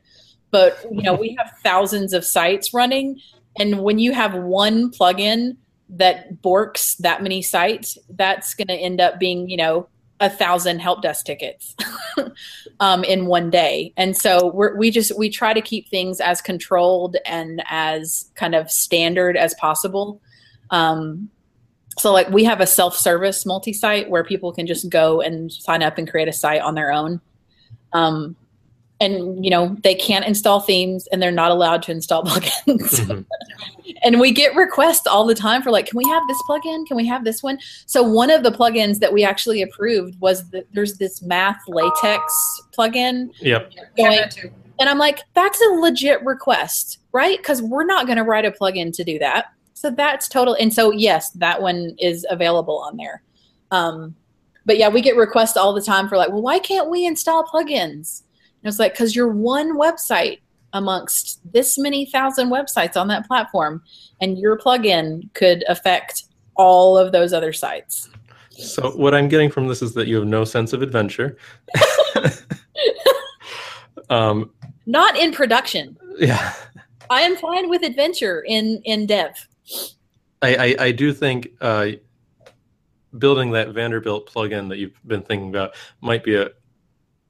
But 0.51 0.77
you 0.91 1.03
know, 1.03 1.13
we 1.13 1.35
have 1.37 1.51
thousands 1.63 2.13
of 2.13 2.25
sites 2.25 2.73
running 2.73 3.19
and 3.59 3.81
when 3.81 3.99
you 3.99 4.11
have 4.13 4.33
one 4.35 4.91
plugin 4.91 5.57
that 5.89 6.41
borks 6.41 6.97
that 6.97 7.23
many 7.23 7.41
sites, 7.41 7.97
that's 8.09 8.53
going 8.53 8.67
to 8.67 8.73
end 8.73 8.99
up 9.01 9.19
being, 9.19 9.49
you 9.49 9.57
know, 9.57 9.87
a 10.19 10.29
thousand 10.29 10.79
help 10.79 11.01
desk 11.01 11.25
tickets 11.25 11.75
um, 12.79 13.03
in 13.03 13.27
one 13.27 13.49
day. 13.49 13.93
And 13.97 14.17
so 14.17 14.47
we 14.47 14.89
just 14.89 15.17
we 15.17 15.29
try 15.29 15.53
to 15.53 15.61
keep 15.61 15.89
things 15.89 16.19
as 16.19 16.41
controlled 16.41 17.17
and 17.25 17.63
as 17.69 18.31
kind 18.35 18.55
of 18.55 18.71
standard 18.71 19.37
as 19.37 19.53
possible. 19.55 20.21
Um, 20.71 21.29
so 21.97 22.11
like 22.11 22.29
we 22.29 22.43
have 22.43 22.61
a 22.61 22.67
self-service 22.67 23.45
multi-site 23.45 24.09
where 24.09 24.23
people 24.23 24.51
can 24.51 24.67
just 24.67 24.89
go 24.89 25.21
and 25.21 25.51
sign 25.51 25.81
up 25.81 25.97
and 25.97 26.09
create 26.09 26.27
a 26.27 26.33
site 26.33 26.61
on 26.61 26.75
their 26.75 26.91
own 26.91 27.21
um, 27.93 28.35
and 28.99 29.43
you 29.43 29.51
know 29.51 29.75
they 29.83 29.93
can't 29.93 30.25
install 30.25 30.59
themes 30.59 31.07
and 31.07 31.21
they're 31.21 31.31
not 31.31 31.51
allowed 31.51 31.83
to 31.83 31.91
install 31.91 32.23
plugins 32.25 32.99
mm-hmm. 32.99 33.93
and 34.03 34.19
we 34.19 34.31
get 34.31 34.55
requests 34.55 35.05
all 35.05 35.25
the 35.25 35.35
time 35.35 35.61
for 35.61 35.71
like 35.71 35.87
can 35.87 35.97
we 35.97 36.09
have 36.09 36.23
this 36.27 36.41
plugin 36.49 36.85
can 36.87 36.97
we 36.97 37.05
have 37.05 37.23
this 37.23 37.43
one 37.43 37.59
so 37.85 38.01
one 38.01 38.29
of 38.29 38.43
the 38.43 38.51
plugins 38.51 38.99
that 38.99 39.13
we 39.13 39.23
actually 39.23 39.61
approved 39.61 40.19
was 40.19 40.49
that 40.49 40.65
there's 40.73 40.97
this 40.97 41.21
math 41.21 41.59
latex 41.67 42.61
plugin 42.77 43.29
yep 43.39 43.71
going, 43.97 44.19
and 44.79 44.89
i'm 44.89 44.97
like 44.97 45.19
that's 45.35 45.61
a 45.61 45.69
legit 45.75 46.23
request 46.23 46.99
right 47.11 47.37
because 47.37 47.61
we're 47.61 47.85
not 47.85 48.07
going 48.07 48.17
to 48.17 48.23
write 48.23 48.45
a 48.45 48.51
plugin 48.51 48.91
to 48.91 49.03
do 49.03 49.19
that 49.19 49.53
so 49.77 49.91
that's 49.91 50.27
total. 50.27 50.55
And 50.55 50.73
so, 50.73 50.91
yes, 50.91 51.29
that 51.33 51.61
one 51.61 51.95
is 51.99 52.25
available 52.31 52.79
on 52.79 52.97
there. 52.97 53.21
Um, 53.69 54.15
but 54.65 54.79
yeah, 54.79 54.89
we 54.89 55.01
get 55.01 55.15
requests 55.15 55.55
all 55.55 55.71
the 55.71 55.83
time 55.83 56.09
for 56.09 56.17
like, 56.17 56.29
well, 56.29 56.41
why 56.41 56.57
can't 56.57 56.89
we 56.89 57.05
install 57.05 57.45
plugins? 57.45 58.23
And 58.63 58.69
it's 58.69 58.79
like, 58.79 58.93
because 58.93 59.15
you're 59.15 59.31
one 59.31 59.77
website 59.77 60.39
amongst 60.73 61.39
this 61.51 61.77
many 61.77 62.05
thousand 62.05 62.49
websites 62.49 62.97
on 62.97 63.07
that 63.07 63.27
platform, 63.27 63.83
and 64.19 64.37
your 64.37 64.57
plugin 64.57 65.33
could 65.33 65.63
affect 65.67 66.23
all 66.55 66.97
of 66.97 67.11
those 67.11 67.33
other 67.33 67.53
sites. 67.53 68.09
So, 68.51 68.91
what 68.91 69.13
I'm 69.13 69.27
getting 69.27 69.51
from 69.51 69.67
this 69.67 69.81
is 69.81 69.93
that 69.93 70.07
you 70.07 70.15
have 70.15 70.27
no 70.27 70.43
sense 70.43 70.73
of 70.73 70.81
adventure. 70.81 71.37
um, 74.09 74.51
Not 74.85 75.15
in 75.17 75.31
production. 75.31 75.97
Yeah. 76.17 76.53
I 77.09 77.21
am 77.21 77.37
fine 77.37 77.69
with 77.69 77.83
adventure 77.83 78.43
in 78.47 78.81
in 78.83 79.05
dev. 79.05 79.47
I, 80.41 80.55
I, 80.55 80.75
I 80.79 80.91
do 80.91 81.13
think 81.13 81.49
uh, 81.61 81.91
building 83.17 83.51
that 83.51 83.69
Vanderbilt 83.69 84.31
plugin 84.31 84.69
that 84.69 84.77
you've 84.77 84.99
been 85.07 85.21
thinking 85.21 85.49
about 85.49 85.75
might 86.01 86.23
be 86.23 86.35
a 86.35 86.49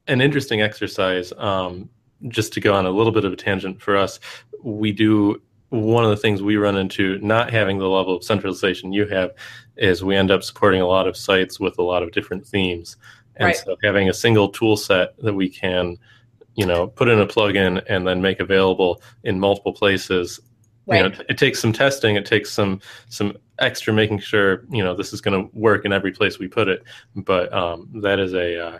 an 0.08 0.22
interesting 0.22 0.62
exercise. 0.62 1.34
Um, 1.38 1.90
just 2.30 2.52
to 2.54 2.60
go 2.60 2.74
on 2.74 2.86
a 2.86 2.90
little 2.90 3.12
bit 3.12 3.26
of 3.26 3.34
a 3.34 3.36
tangent 3.36 3.80
for 3.80 3.96
us, 3.96 4.20
we 4.64 4.92
do 4.92 5.40
one 5.70 6.04
of 6.04 6.10
the 6.10 6.18
things 6.18 6.42
we 6.42 6.58
run 6.58 6.78
into 6.78 7.20
not 7.20 7.52
having 7.52 7.78
the 7.78 7.88
level 7.88 8.16
of 8.16 8.24
centralization 8.24 8.92
you 8.92 9.06
have 9.06 9.32
is 9.76 10.04
we 10.04 10.16
end 10.16 10.32
up 10.32 10.42
supporting 10.42 10.82
a 10.82 10.88
lot 10.88 11.08
of 11.08 11.16
sites 11.16 11.60
with 11.60 11.78
a 11.78 11.84
lot 11.84 12.02
of 12.02 12.12
different 12.12 12.48
themes. 12.48 12.98
And 13.36 13.48
right. 13.48 13.56
so 13.56 13.76
having 13.84 14.10
a 14.10 14.14
single 14.14 14.50
tool 14.50 14.78
set 14.78 15.16
that 15.20 15.36
we 15.36 15.48
can, 15.48 15.98
you 16.56 16.66
know, 16.66 16.88
put 16.88 17.08
in 17.08 17.20
a 17.20 17.28
plugin 17.28 17.84
and 17.88 18.08
then 18.08 18.20
make 18.22 18.40
available 18.40 19.02
in 19.24 19.40
multiple 19.40 19.74
places 19.74 20.40
Right. 20.88 21.04
You 21.04 21.10
know, 21.10 21.16
it 21.28 21.38
takes 21.38 21.60
some 21.60 21.74
testing. 21.74 22.16
It 22.16 22.26
takes 22.26 22.50
some 22.50 22.80
some 23.10 23.36
extra 23.60 23.92
making 23.92 24.20
sure 24.20 24.64
you 24.72 24.82
know 24.84 24.96
this 24.96 25.12
is 25.12 25.20
going 25.20 25.44
to 25.44 25.50
work 25.54 25.84
in 25.84 25.92
every 25.92 26.14
place 26.14 26.40
we 26.40 26.48
put 26.48 26.70
it. 26.70 26.82
But 27.14 27.52
um, 27.54 27.90
that 28.02 28.20
is 28.20 28.34
a 28.34 28.68
uh, 28.68 28.80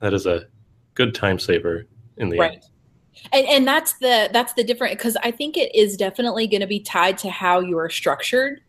that 0.00 0.12
is 0.12 0.26
a 0.26 0.46
good 0.96 1.14
time 1.14 1.38
saver 1.38 1.86
in 2.16 2.28
the 2.28 2.38
right. 2.38 2.54
end. 2.54 2.64
And, 3.32 3.46
and 3.46 3.66
that's 3.66 3.94
the 3.94 4.28
that's 4.32 4.52
the 4.54 4.64
different 4.64 4.98
because 4.98 5.16
I 5.22 5.30
think 5.30 5.56
it 5.56 5.74
is 5.74 5.96
definitely 5.96 6.46
going 6.46 6.60
to 6.60 6.66
be 6.66 6.80
tied 6.80 7.16
to 7.18 7.30
how 7.30 7.60
you 7.60 7.78
are 7.78 7.88
structured. 7.88 8.60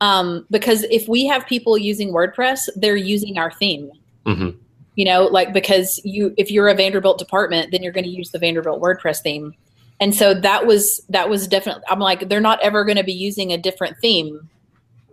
Um, 0.00 0.46
because 0.50 0.84
if 0.84 1.08
we 1.08 1.26
have 1.26 1.46
people 1.46 1.76
using 1.76 2.12
WordPress, 2.12 2.68
they're 2.76 2.96
using 2.96 3.38
our 3.38 3.52
theme. 3.52 3.90
Mm-hmm. 4.26 4.56
You 4.94 5.04
know, 5.04 5.24
like 5.24 5.52
because 5.52 6.00
you 6.04 6.34
if 6.36 6.50
you're 6.50 6.68
a 6.68 6.74
Vanderbilt 6.74 7.18
department, 7.18 7.70
then 7.70 7.82
you're 7.82 7.92
going 7.92 8.04
to 8.04 8.10
use 8.10 8.30
the 8.30 8.38
Vanderbilt 8.38 8.80
WordPress 8.80 9.20
theme 9.22 9.54
and 10.00 10.14
so 10.14 10.34
that 10.34 10.66
was 10.66 11.02
that 11.08 11.28
was 11.28 11.46
definitely 11.46 11.82
i'm 11.88 11.98
like 11.98 12.28
they're 12.28 12.40
not 12.40 12.60
ever 12.62 12.84
going 12.84 12.96
to 12.96 13.04
be 13.04 13.12
using 13.12 13.52
a 13.52 13.58
different 13.58 13.96
theme 13.98 14.48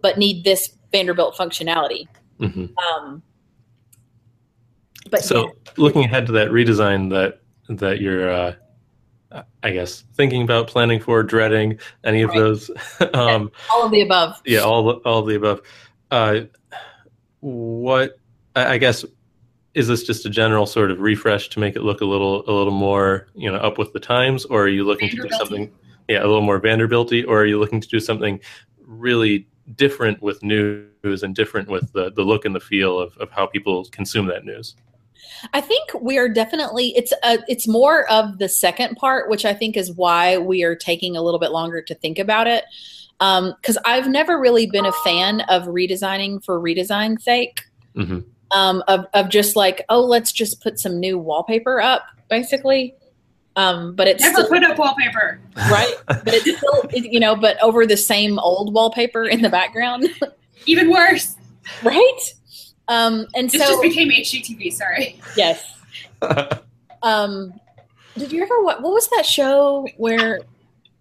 but 0.01 0.17
need 0.17 0.43
this 0.43 0.75
vanderbilt 0.91 1.35
functionality 1.35 2.07
mm-hmm. 2.39 2.65
um, 2.77 3.21
but 5.09 5.23
so 5.23 5.45
yeah. 5.45 5.71
looking 5.77 6.03
ahead 6.03 6.25
to 6.25 6.31
that 6.31 6.49
redesign 6.49 7.09
that 7.09 7.41
that 7.69 7.99
you're 7.99 8.29
uh, 8.29 8.53
i 9.63 9.71
guess 9.71 10.03
thinking 10.13 10.41
about 10.41 10.67
planning 10.67 10.99
for 10.99 11.23
dreading 11.23 11.77
any 12.03 12.21
of 12.21 12.29
right. 12.29 12.39
those 12.39 12.69
um, 13.13 13.51
all 13.71 13.85
of 13.85 13.91
the 13.91 14.01
above. 14.01 14.41
yeah 14.45 14.59
all 14.59 14.91
all 14.91 15.19
of 15.19 15.27
the 15.27 15.35
above. 15.35 15.61
Uh, 16.11 16.41
what 17.39 18.19
i 18.55 18.77
guess 18.77 19.03
is 19.75 19.89
this 19.89 20.03
just 20.03 20.25
a 20.25 20.29
general 20.29 20.65
sort 20.65 20.89
of 20.89 20.99
refresh 20.99 21.49
to 21.49 21.59
make 21.59 21.75
it 21.75 21.83
look 21.83 22.01
a 22.01 22.05
little 22.05 22.49
a 22.49 22.53
little 22.53 22.73
more 22.73 23.27
you 23.35 23.51
know 23.51 23.57
up 23.57 23.77
with 23.77 23.93
the 23.93 23.99
times? 23.99 24.45
Or 24.45 24.63
are 24.63 24.69
you 24.69 24.85
looking 24.85 25.09
to 25.09 25.17
do 25.17 25.29
something 25.37 25.71
yeah 26.07 26.21
a 26.21 26.27
little 26.27 26.41
more 26.41 26.59
vanderbilty? 26.59 27.23
Or 27.23 27.41
are 27.41 27.45
you 27.45 27.59
looking 27.59 27.81
to 27.81 27.87
do 27.87 27.99
something 27.99 28.39
really 28.79 29.47
different 29.75 30.21
with 30.21 30.41
news 30.41 31.23
and 31.23 31.35
different 31.35 31.67
with 31.67 31.91
the, 31.93 32.11
the 32.11 32.21
look 32.21 32.45
and 32.45 32.55
the 32.55 32.59
feel 32.59 32.99
of, 32.99 33.17
of 33.17 33.31
how 33.31 33.47
people 33.47 33.85
consume 33.85 34.27
that 34.27 34.45
news 34.45 34.75
I 35.53 35.61
think 35.61 35.89
we 35.99 36.17
are 36.17 36.29
definitely 36.29 36.95
it's 36.95 37.13
a, 37.23 37.39
it's 37.47 37.67
more 37.67 38.09
of 38.09 38.37
the 38.37 38.49
second 38.49 38.95
part, 38.95 39.29
which 39.29 39.45
I 39.45 39.53
think 39.53 39.77
is 39.77 39.91
why 39.91 40.37
we 40.37 40.63
are 40.63 40.75
taking 40.75 41.15
a 41.15 41.21
little 41.21 41.39
bit 41.39 41.51
longer 41.51 41.81
to 41.81 41.95
think 41.95 42.19
about 42.19 42.47
it. 42.47 42.65
Because 43.17 43.77
um, 43.77 43.83
I've 43.85 44.09
never 44.09 44.39
really 44.39 44.67
been 44.67 44.85
a 44.85 44.91
fan 45.03 45.41
of 45.41 45.63
redesigning 45.63 46.43
for 46.43 46.59
redesign's 46.59 47.23
sake. 47.23 47.63
Mm-hmm 47.95 48.19
um, 48.51 48.83
of, 48.87 49.05
of 49.13 49.29
just 49.29 49.55
like, 49.55 49.83
oh, 49.89 50.01
let's 50.01 50.31
just 50.31 50.61
put 50.61 50.79
some 50.79 50.99
new 50.99 51.17
wallpaper 51.17 51.81
up, 51.81 52.05
basically. 52.29 52.95
Um, 53.57 53.95
but 53.95 54.07
it's 54.07 54.21
never 54.21 54.43
still, 54.43 54.49
put 54.49 54.63
up 54.63 54.77
wallpaper, 54.77 55.39
right? 55.55 55.95
but 56.07 56.27
it's 56.27 56.57
still, 56.57 56.81
it, 56.93 57.11
you 57.11 57.19
know, 57.19 57.35
but 57.35 57.61
over 57.61 57.85
the 57.85 57.97
same 57.97 58.37
old 58.39 58.73
wallpaper 58.73 59.25
in 59.25 59.41
the 59.41 59.49
background. 59.49 60.09
Even 60.65 60.89
worse, 60.89 61.35
right? 61.83 62.33
Um, 62.87 63.27
and 63.35 63.49
this 63.49 63.61
so 63.61 63.67
just 63.67 63.81
became 63.81 64.09
HGTV. 64.09 64.71
Sorry. 64.73 65.19
Yes. 65.35 65.63
um, 67.03 67.59
did 68.17 68.31
you 68.31 68.43
ever 68.43 68.63
what? 68.63 68.81
What 68.81 68.93
was 68.93 69.09
that 69.09 69.25
show 69.25 69.87
where 69.97 70.41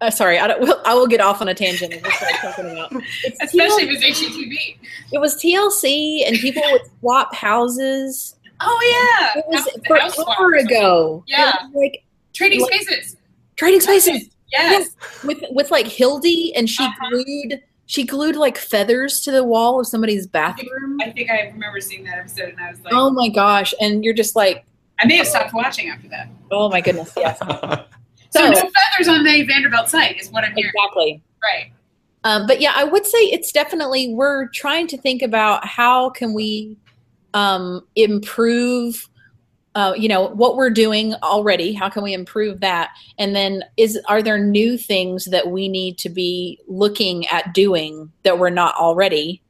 uh, 0.01 0.11
sorry, 0.11 0.37
I, 0.37 0.47
don't, 0.47 0.85
I 0.85 0.93
will 0.93 1.07
get 1.07 1.21
off 1.21 1.41
on 1.41 1.47
a 1.47 1.53
tangent 1.53 1.93
of 1.93 2.01
what 2.01 2.23
I'm 2.23 2.35
talking 2.41 2.71
about. 2.71 2.91
It's 3.23 3.41
Especially 3.41 3.83
if 3.83 4.03
it's 4.03 4.19
HGTV. 4.19 4.77
It 5.13 5.19
was 5.19 5.35
TLC, 5.41 6.27
and 6.27 6.37
people 6.37 6.63
would 6.71 6.81
swap 6.99 7.33
houses. 7.33 8.35
Oh 8.61 9.33
yeah, 9.33 9.41
it 9.41 9.45
was 9.47 9.67
forever 9.87 10.55
ago. 10.55 11.23
Yeah, 11.27 11.53
like 11.73 12.03
trading 12.33 12.59
spaces. 12.65 13.15
Trading 13.55 13.79
spaces. 13.79 14.29
Yes. 14.51 14.89
yes. 14.91 15.23
With 15.23 15.43
with 15.51 15.71
like 15.71 15.85
Hildi, 15.85 16.51
and 16.55 16.69
she 16.69 16.83
uh-huh. 16.83 17.09
glued 17.09 17.61
she 17.85 18.03
glued 18.05 18.35
like 18.35 18.57
feathers 18.57 19.21
to 19.21 19.31
the 19.31 19.43
wall 19.43 19.79
of 19.79 19.87
somebody's 19.87 20.27
bathroom. 20.27 20.97
I 21.01 21.05
think, 21.05 21.09
I 21.09 21.13
think 21.13 21.31
I 21.31 21.51
remember 21.53 21.79
seeing 21.81 22.03
that 22.05 22.17
episode, 22.17 22.49
and 22.49 22.59
I 22.59 22.71
was 22.71 22.81
like, 22.81 22.93
"Oh 22.93 23.09
my 23.11 23.29
gosh!" 23.29 23.73
And 23.79 24.03
you're 24.03 24.13
just 24.13 24.35
like, 24.35 24.65
I 24.99 25.05
may 25.05 25.17
have 25.17 25.27
stopped 25.27 25.53
watching 25.53 25.89
after 25.89 26.07
that. 26.09 26.29
Oh 26.51 26.69
my 26.69 26.81
goodness! 26.81 27.13
Yes. 27.15 27.39
So, 28.31 28.41
so 28.41 28.49
no 28.49 28.69
feathers 28.69 29.07
on 29.07 29.23
the 29.23 29.43
Vanderbilt 29.43 29.87
site 29.87 30.19
is 30.19 30.29
what 30.29 30.43
I'm 30.43 30.53
hearing. 30.53 30.73
Exactly. 30.75 31.23
Right. 31.41 31.71
Um, 32.25 32.45
but 32.47 32.59
yeah, 32.59 32.73
I 32.75 32.83
would 32.83 33.05
say 33.05 33.17
it's 33.19 33.51
definitely 33.53 34.13
we're 34.13 34.49
trying 34.49 34.87
to 34.87 34.97
think 34.97 35.21
about 35.21 35.65
how 35.65 36.09
can 36.09 36.33
we 36.33 36.75
um, 37.33 37.87
improve. 37.95 39.07
Uh, 39.75 39.93
you 39.97 40.07
know 40.07 40.29
what 40.29 40.55
we're 40.55 40.69
doing 40.69 41.13
already. 41.15 41.73
How 41.73 41.89
can 41.89 42.01
we 42.01 42.13
improve 42.13 42.61
that? 42.61 42.91
And 43.19 43.35
then 43.35 43.63
is 43.75 43.99
are 44.07 44.23
there 44.23 44.39
new 44.39 44.77
things 44.77 45.25
that 45.25 45.51
we 45.51 45.67
need 45.67 45.97
to 45.99 46.09
be 46.09 46.59
looking 46.67 47.27
at 47.27 47.53
doing 47.53 48.11
that 48.23 48.39
we're 48.39 48.49
not 48.49 48.75
already? 48.75 49.41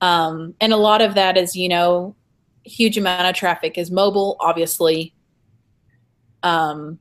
Um, 0.00 0.54
and 0.60 0.72
a 0.72 0.76
lot 0.76 1.00
of 1.00 1.14
that 1.14 1.36
is 1.36 1.54
you 1.54 1.68
know 1.68 2.16
huge 2.64 2.98
amount 2.98 3.28
of 3.28 3.34
traffic 3.34 3.78
is 3.78 3.90
mobile, 3.90 4.36
obviously. 4.40 5.14
Um, 6.42 6.98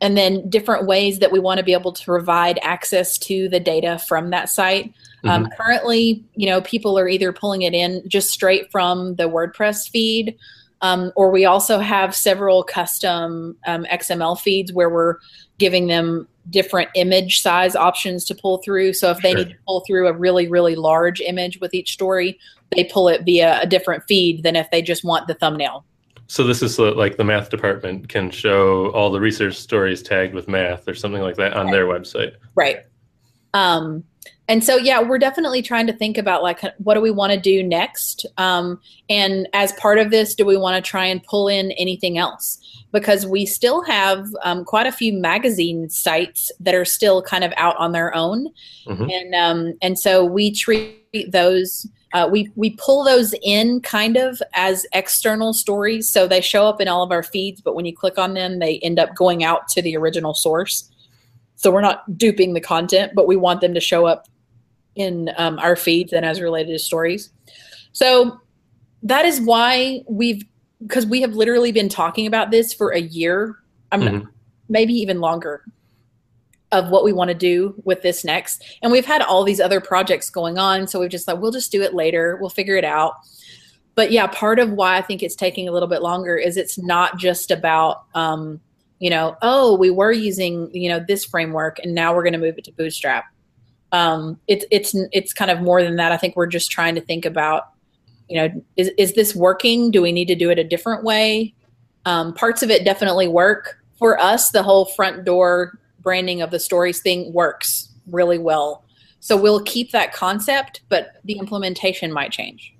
and 0.00 0.16
then 0.16 0.48
different 0.48 0.86
ways 0.86 1.18
that 1.18 1.32
we 1.32 1.40
want 1.40 1.58
to 1.58 1.64
be 1.64 1.72
able 1.72 1.92
to 1.92 2.04
provide 2.04 2.58
access 2.62 3.18
to 3.18 3.48
the 3.48 3.58
data 3.58 3.98
from 4.06 4.30
that 4.30 4.48
site. 4.48 4.92
Um, 5.24 5.44
mm-hmm. 5.44 5.44
Um, 5.44 5.50
currently, 5.56 6.24
you 6.34 6.46
know, 6.46 6.60
people 6.60 6.98
are 6.98 7.08
either 7.08 7.32
pulling 7.32 7.62
it 7.62 7.74
in 7.74 8.02
just 8.06 8.30
straight 8.30 8.70
from 8.70 9.16
the 9.16 9.28
WordPress 9.28 9.90
feed, 9.90 10.36
um, 10.80 11.12
or 11.16 11.30
we 11.30 11.44
also 11.44 11.78
have 11.78 12.14
several 12.14 12.62
custom 12.62 13.56
um, 13.66 13.84
XML 13.84 14.38
feeds 14.38 14.72
where 14.72 14.88
we're 14.88 15.16
giving 15.58 15.88
them 15.88 16.28
different 16.50 16.88
image 16.94 17.42
size 17.42 17.76
options 17.76 18.24
to 18.24 18.34
pull 18.34 18.58
through. 18.58 18.92
So 18.92 19.10
if 19.10 19.20
they 19.20 19.32
sure. 19.32 19.38
need 19.38 19.50
to 19.50 19.56
pull 19.66 19.80
through 19.86 20.08
a 20.08 20.12
really, 20.12 20.48
really 20.48 20.76
large 20.76 21.20
image 21.20 21.60
with 21.60 21.74
each 21.74 21.92
story, 21.92 22.38
they 22.74 22.84
pull 22.84 23.08
it 23.08 23.22
via 23.24 23.60
a 23.60 23.66
different 23.66 24.04
feed 24.04 24.42
than 24.42 24.56
if 24.56 24.70
they 24.70 24.82
just 24.82 25.04
want 25.04 25.26
the 25.26 25.34
thumbnail. 25.34 25.84
So 26.26 26.44
this 26.44 26.62
is 26.62 26.78
like 26.78 27.16
the 27.16 27.24
math 27.24 27.48
department 27.48 28.08
can 28.08 28.30
show 28.30 28.90
all 28.90 29.10
the 29.10 29.20
research 29.20 29.56
stories 29.56 30.02
tagged 30.02 30.34
with 30.34 30.46
math 30.46 30.86
or 30.86 30.94
something 30.94 31.22
like 31.22 31.36
that 31.36 31.54
on 31.54 31.70
their 31.70 31.86
website. 31.86 32.34
Right. 32.54 32.80
Um, 33.54 34.04
and 34.48 34.64
so 34.64 34.76
yeah 34.76 35.00
we're 35.00 35.18
definitely 35.18 35.62
trying 35.62 35.86
to 35.86 35.92
think 35.92 36.18
about 36.18 36.42
like 36.42 36.60
what 36.78 36.94
do 36.94 37.00
we 37.00 37.10
want 37.10 37.32
to 37.32 37.38
do 37.38 37.62
next? 37.62 38.26
Um, 38.38 38.80
and 39.08 39.46
as 39.52 39.72
part 39.72 39.98
of 39.98 40.10
this 40.10 40.34
do 40.34 40.44
we 40.44 40.56
want 40.56 40.82
to 40.82 40.90
try 40.90 41.04
and 41.04 41.22
pull 41.22 41.48
in 41.48 41.72
anything 41.72 42.18
else? 42.18 42.58
Because 42.90 43.26
we 43.26 43.44
still 43.44 43.82
have 43.82 44.26
um, 44.42 44.64
quite 44.64 44.86
a 44.86 44.92
few 44.92 45.12
magazine 45.12 45.90
sites 45.90 46.50
that 46.60 46.74
are 46.74 46.86
still 46.86 47.22
kind 47.22 47.44
of 47.44 47.52
out 47.56 47.76
on 47.76 47.92
their 47.92 48.14
own. 48.14 48.48
Mm-hmm. 48.86 49.10
and 49.10 49.34
um, 49.34 49.78
and 49.82 49.98
so 49.98 50.24
we 50.24 50.50
treat 50.50 51.30
those 51.30 51.86
uh, 52.14 52.26
we 52.30 52.50
we 52.56 52.70
pull 52.70 53.04
those 53.04 53.34
in 53.42 53.80
kind 53.82 54.16
of 54.16 54.40
as 54.54 54.86
external 54.94 55.52
stories. 55.52 56.08
So 56.08 56.26
they 56.26 56.40
show 56.40 56.66
up 56.66 56.80
in 56.80 56.88
all 56.88 57.02
of 57.02 57.12
our 57.12 57.22
feeds 57.22 57.60
but 57.60 57.74
when 57.74 57.84
you 57.84 57.94
click 57.94 58.16
on 58.16 58.32
them 58.32 58.60
they 58.60 58.78
end 58.78 58.98
up 58.98 59.14
going 59.14 59.44
out 59.44 59.68
to 59.68 59.82
the 59.82 59.96
original 59.96 60.32
source. 60.32 60.90
So 61.56 61.70
we're 61.70 61.82
not 61.82 62.16
duping 62.16 62.54
the 62.54 62.60
content 62.60 63.12
but 63.14 63.26
we 63.26 63.36
want 63.36 63.60
them 63.60 63.74
to 63.74 63.80
show 63.80 64.06
up 64.06 64.26
in 64.98 65.30
um, 65.38 65.58
our 65.60 65.76
feeds 65.76 66.12
and 66.12 66.26
as 66.26 66.40
related 66.40 66.72
to 66.72 66.78
stories. 66.78 67.30
So 67.92 68.40
that 69.02 69.24
is 69.24 69.40
why 69.40 70.02
we've 70.06 70.44
because 70.82 71.06
we 71.06 71.20
have 71.22 71.32
literally 71.32 71.72
been 71.72 71.88
talking 71.88 72.26
about 72.26 72.50
this 72.50 72.72
for 72.72 72.90
a 72.90 73.00
year. 73.00 73.56
I'm 73.90 74.00
mm-hmm. 74.00 74.28
maybe 74.68 74.92
even 74.94 75.20
longer 75.20 75.64
of 76.70 76.90
what 76.90 77.02
we 77.02 77.12
want 77.12 77.28
to 77.28 77.34
do 77.34 77.74
with 77.84 78.02
this 78.02 78.24
next. 78.24 78.78
And 78.82 78.92
we've 78.92 79.06
had 79.06 79.22
all 79.22 79.42
these 79.42 79.60
other 79.60 79.80
projects 79.80 80.30
going 80.30 80.58
on, 80.58 80.86
so 80.86 81.00
we've 81.00 81.10
just 81.10 81.26
like 81.26 81.38
we'll 81.38 81.50
just 81.50 81.72
do 81.72 81.82
it 81.82 81.94
later. 81.94 82.36
We'll 82.40 82.50
figure 82.50 82.76
it 82.76 82.84
out. 82.84 83.14
But 83.94 84.12
yeah, 84.12 84.28
part 84.28 84.58
of 84.58 84.70
why 84.72 84.96
I 84.96 85.02
think 85.02 85.22
it's 85.22 85.34
taking 85.34 85.68
a 85.68 85.72
little 85.72 85.88
bit 85.88 86.02
longer 86.02 86.36
is 86.36 86.56
it's 86.56 86.78
not 86.78 87.18
just 87.18 87.50
about 87.50 88.04
um, 88.14 88.60
you 88.98 89.10
know, 89.10 89.36
oh, 89.42 89.76
we 89.76 89.90
were 89.90 90.12
using, 90.12 90.70
you 90.74 90.88
know, 90.88 91.00
this 91.06 91.24
framework 91.24 91.78
and 91.82 91.94
now 91.94 92.14
we're 92.14 92.22
going 92.22 92.32
to 92.32 92.38
move 92.38 92.58
it 92.58 92.64
to 92.64 92.72
Bootstrap 92.72 93.26
um, 93.92 94.38
it's 94.46 94.64
it's 94.70 94.94
it's 95.12 95.32
kind 95.32 95.50
of 95.50 95.60
more 95.60 95.82
than 95.82 95.96
that. 95.96 96.12
I 96.12 96.16
think 96.16 96.36
we're 96.36 96.46
just 96.46 96.70
trying 96.70 96.94
to 96.94 97.00
think 97.00 97.24
about, 97.24 97.70
you 98.28 98.36
know, 98.36 98.64
is 98.76 98.90
is 98.98 99.14
this 99.14 99.34
working? 99.34 99.90
Do 99.90 100.02
we 100.02 100.12
need 100.12 100.28
to 100.28 100.34
do 100.34 100.50
it 100.50 100.58
a 100.58 100.64
different 100.64 101.04
way? 101.04 101.54
Um, 102.04 102.34
parts 102.34 102.62
of 102.62 102.70
it 102.70 102.84
definitely 102.84 103.28
work 103.28 103.78
for 103.98 104.18
us. 104.20 104.50
The 104.50 104.62
whole 104.62 104.86
front 104.86 105.24
door 105.24 105.78
branding 106.00 106.42
of 106.42 106.50
the 106.50 106.60
stories 106.60 107.00
thing 107.00 107.32
works 107.32 107.88
really 108.10 108.38
well. 108.38 108.84
So 109.20 109.36
we'll 109.36 109.62
keep 109.64 109.90
that 109.92 110.12
concept, 110.12 110.82
but 110.88 111.16
the 111.24 111.34
implementation 111.34 112.12
might 112.12 112.30
change. 112.30 112.74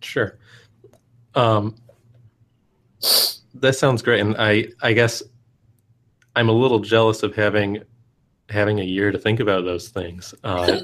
Sure. 0.00 0.38
Um, 1.34 1.76
that 3.54 3.74
sounds 3.76 4.02
great, 4.02 4.20
and 4.20 4.34
I 4.38 4.68
I 4.82 4.92
guess 4.92 5.22
I'm 6.36 6.48
a 6.48 6.52
little 6.52 6.80
jealous 6.80 7.22
of 7.22 7.34
having 7.34 7.82
having 8.50 8.80
a 8.80 8.84
year 8.84 9.10
to 9.10 9.18
think 9.18 9.40
about 9.40 9.64
those 9.64 9.88
things. 9.88 10.34
Um, 10.44 10.66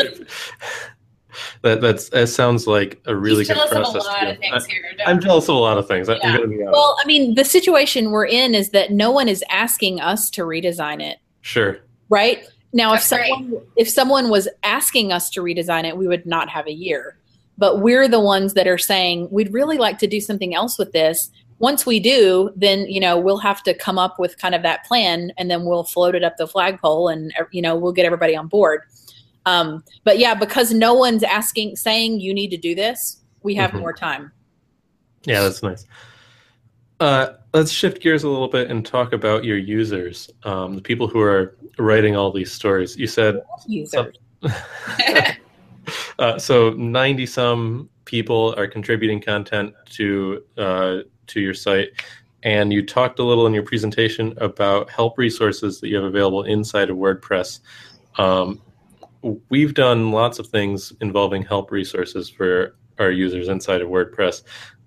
that 1.63 1.81
that's 1.81 2.09
that 2.11 2.29
sounds 2.29 2.67
like 2.67 3.01
a 3.07 3.15
really 3.15 3.45
good 3.45 3.57
process. 3.69 4.07
I, 4.09 4.39
am 5.07 5.21
jealous 5.21 5.49
of 5.49 5.57
a 5.57 5.59
lot 5.59 5.79
of 5.79 5.87
things. 5.87 6.09
Yeah. 6.09 6.39
Well, 6.71 6.97
I 7.03 7.07
mean, 7.07 7.35
the 7.35 7.45
situation 7.45 8.11
we're 8.11 8.27
in 8.27 8.55
is 8.55 8.71
that 8.71 8.91
no 8.91 9.11
one 9.11 9.29
is 9.29 9.45
asking 9.51 10.01
us 10.01 10.31
to 10.31 10.43
redesign 10.43 11.03
it. 11.03 11.19
Sure. 11.41 11.79
Right 12.09 12.45
now, 12.73 12.93
that's 12.93 13.11
if 13.13 13.19
someone 13.19 13.53
right. 13.53 13.63
if 13.77 13.89
someone 13.89 14.31
was 14.31 14.49
asking 14.63 15.13
us 15.13 15.31
to 15.31 15.41
redesign 15.41 15.85
it, 15.85 15.97
we 15.97 16.07
would 16.07 16.27
not 16.27 16.49
have 16.49 16.67
a 16.67 16.73
year. 16.73 17.17
But 17.59 17.81
we're 17.81 18.09
the 18.09 18.21
ones 18.21 18.55
that 18.55 18.67
are 18.67 18.79
saying 18.79 19.29
we'd 19.31 19.53
really 19.53 19.77
like 19.77 19.99
to 19.99 20.07
do 20.07 20.21
something 20.21 20.55
else 20.55 20.79
with 20.79 20.93
this 20.93 21.31
once 21.61 21.85
we 21.87 22.01
do, 22.01 22.51
then 22.57 22.87
you 22.87 22.99
know 22.99 23.19
we'll 23.19 23.39
have 23.39 23.63
to 23.63 23.75
come 23.75 23.99
up 23.99 24.19
with 24.19 24.37
kind 24.39 24.55
of 24.55 24.63
that 24.63 24.85
plan, 24.85 25.31
and 25.39 25.51
then 25.51 25.65
we'll 25.65 25.85
float 25.85 26.15
it 26.15 26.25
up 26.25 26.37
the 26.37 26.49
flagpole, 26.49 27.09
and 27.09 27.33
you 27.53 27.63
know 27.63 27.77
we'll 27.77 27.93
get 27.93 28.05
everybody 28.05 28.35
on 28.35 28.49
board. 28.49 28.83
Um, 29.47 29.85
but 30.05 30.19
yeah, 30.19 30.35
because 30.35 30.73
no 30.73 30.95
one's 30.95 31.23
asking, 31.23 31.77
saying 31.77 32.21
you 32.21 32.35
need 32.35 32.51
to 32.51 32.57
do 32.57 32.75
this, 32.75 33.23
we 33.43 33.55
have 33.55 33.71
mm-hmm. 33.71 33.81
more 33.81 33.93
time. 33.93 34.33
Yeah, 35.25 35.41
that's 35.41 35.63
nice. 35.63 35.87
Uh, 36.99 37.35
let's 37.55 37.71
shift 37.71 38.03
gears 38.03 38.25
a 38.25 38.29
little 38.29 38.49
bit 38.49 38.71
and 38.71 38.85
talk 38.85 39.13
about 39.13 39.45
your 39.45 39.57
users, 39.57 40.31
um, 40.45 40.75
the 40.75 40.83
people 40.83 41.09
who 41.09 41.21
are 41.21 41.57
writing 41.79 42.17
all 42.17 42.33
these 42.33 42.53
stories. 42.53 42.97
You 42.97 43.07
said 43.07 43.43
users. 43.67 44.17
uh, 46.19 46.39
so 46.39 46.71
ninety 46.71 47.27
some 47.27 47.91
people 48.07 48.55
are 48.57 48.67
contributing 48.67 49.21
content 49.21 49.75
to 49.91 50.43
uh, 50.59 50.99
to 51.31 51.41
your 51.41 51.55
site. 51.55 51.91
And 52.43 52.73
you 52.73 52.85
talked 52.85 53.19
a 53.19 53.25
little 53.25 53.47
in 53.47 53.53
your 53.53 53.63
presentation 53.63 54.35
about 54.39 54.91
help 54.91 55.19
resources 55.19 55.81
that 55.81 55.89
you 55.89 55.97
have 55.97 56.05
available 56.05 56.45
inside 56.45 56.89
of 56.89 56.97
WordPress. 56.97 57.61
Um, 58.17 58.61
we've 59.51 59.75
done 59.75 60.13
lots 60.13 60.39
of 60.39 60.47
things 60.47 60.93
involving 61.01 61.43
help 61.43 61.71
resources 61.71 62.31
for 62.31 62.77
our 62.99 63.11
users 63.11 63.49
inside 63.49 63.83
of 63.83 63.89
WordPress. 63.89 64.43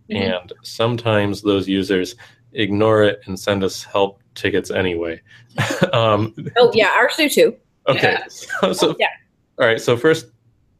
Mm-hmm. 0.10 0.16
And 0.16 0.54
sometimes 0.64 1.41
those 1.41 1.68
users 1.68 2.16
ignore 2.54 3.04
it 3.04 3.22
and 3.26 3.39
send 3.39 3.64
us 3.64 3.84
help 3.84 4.22
tickets 4.36 4.72
anyway. 4.72 5.22
um, 5.94 6.34
oh, 6.58 6.72
yeah, 6.74 6.91
ours 6.96 7.14
do 7.18 7.30
too. 7.30 7.56
Okay. 7.88 8.14
Yeah. 8.14 8.26
So, 8.28 8.74
so, 8.74 8.96
yeah. 9.00 9.08
All 9.60 9.68
right. 9.68 9.80
So, 9.80 9.96
first, 9.96 10.28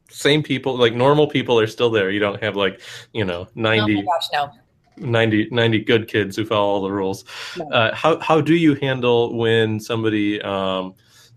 same 0.09 0.41
people, 0.41 0.76
like 0.78 0.93
normal 0.93 1.28
people 1.28 1.59
are 1.59 1.68
still 1.68 1.89
there. 1.89 2.09
You 2.09 2.20
don't 2.20 2.41
have 2.41 2.55
like, 2.55 2.82
you 3.14 3.26
know, 3.26 3.47
90. 3.55 3.97
Oh 3.97 4.01
gosh, 4.01 4.28
no 4.34 4.51
90, 4.97 5.49
90 5.51 5.79
good 5.79 6.07
kids 6.07 6.35
who 6.35 6.45
follow 6.45 6.73
all 6.73 6.81
the 6.81 6.91
rules. 6.91 7.25
Uh, 7.71 7.93
how 7.93 8.19
how 8.19 8.41
do 8.41 8.55
you 8.55 8.75
handle 8.75 9.35
when 9.37 9.79
somebody 9.79 10.41
um, 10.41 10.93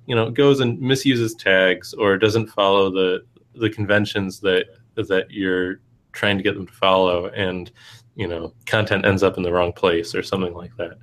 you 0.07 0.15
know 0.15 0.31
goes 0.31 0.61
and 0.61 0.81
misuses 0.81 1.35
tags 1.35 1.95
or 1.95 2.17
doesn't 2.17 2.49
follow 2.49 2.91
the 2.91 3.25
the 3.55 3.71
conventions 3.71 4.41
that 4.41 4.67
that 4.95 5.31
you're 5.31 5.81
trying 6.13 6.37
to 6.37 6.43
get 6.43 6.55
them 6.55 6.67
to 6.67 6.73
follow, 6.73 7.29
and 7.29 7.71
you 8.15 8.27
know 8.27 8.53
content 8.67 9.05
ends 9.05 9.23
up 9.23 9.37
in 9.37 9.43
the 9.43 9.53
wrong 9.53 9.73
place 9.73 10.15
or 10.15 10.23
something 10.23 10.55
like 10.55 10.75
that? 10.77 10.99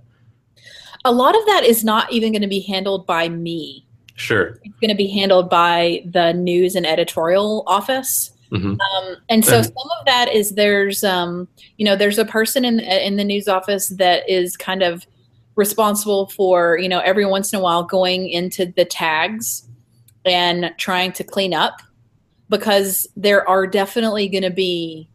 A 1.06 1.12
lot 1.12 1.36
of 1.36 1.46
that 1.46 1.64
is 1.66 1.84
not 1.84 2.12
even 2.12 2.32
going 2.32 2.42
to 2.42 2.48
be 2.48 2.62
handled 2.62 3.06
by 3.06 3.30
me. 3.30 3.86
Sure, 4.16 4.60
it's 4.64 4.80
going 4.80 4.90
to 4.90 4.96
be 4.96 5.08
handled 5.08 5.50
by 5.50 6.04
the 6.06 6.34
news 6.34 6.76
and 6.76 6.86
editorial 6.86 7.64
office. 7.68 8.33
Mm-hmm. 8.54 8.80
Um, 8.80 9.18
and 9.30 9.44
so 9.44 9.64
some 9.64 9.74
of 10.00 10.06
that 10.06 10.32
is 10.32 10.52
there's 10.52 11.04
um, 11.04 11.48
you 11.78 11.86
know 11.86 11.96
there's 11.96 12.20
a 12.20 12.26
person 12.26 12.64
in 12.64 12.80
in 12.80 13.16
the 13.16 13.24
news 13.24 13.48
office 13.48 13.90
that 13.98 14.30
is 14.30 14.56
kind 14.56 14.84
of 14.84 15.08
responsible 15.56 16.28
for 16.28 16.78
you 16.78 16.88
know 16.88 17.00
every 17.00 17.26
once 17.26 17.52
in 17.52 17.60
a 17.60 17.62
while 17.62 17.84
going 17.84 18.30
into 18.30 18.68
the 18.76 18.86
tags 18.86 19.68
and 20.24 20.72
trying 20.78 21.12
to 21.14 21.24
clean 21.24 21.54
up 21.54 21.82
because 22.50 23.08
there 23.16 23.48
are 23.50 23.66
definitely 23.66 24.30
going 24.30 24.44
to 24.44 24.52
be 24.52 25.10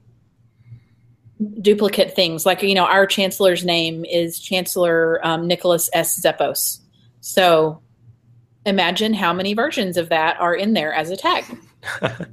duplicate 1.62 2.16
things. 2.16 2.44
Like 2.44 2.60
you 2.62 2.74
know 2.74 2.86
our 2.86 3.06
chancellor's 3.06 3.64
name 3.64 4.04
is 4.04 4.40
chancellor 4.40 5.24
um, 5.24 5.46
nicholas 5.46 5.88
s. 5.92 6.20
Zeppos. 6.20 6.80
So 7.20 7.80
imagine 8.66 9.14
how 9.14 9.32
many 9.32 9.54
versions 9.54 9.96
of 9.96 10.08
that 10.08 10.40
are 10.40 10.56
in 10.56 10.72
there 10.72 10.92
as 10.92 11.10
a 11.10 11.16
tag 11.16 11.44
uh-huh. 12.02 12.24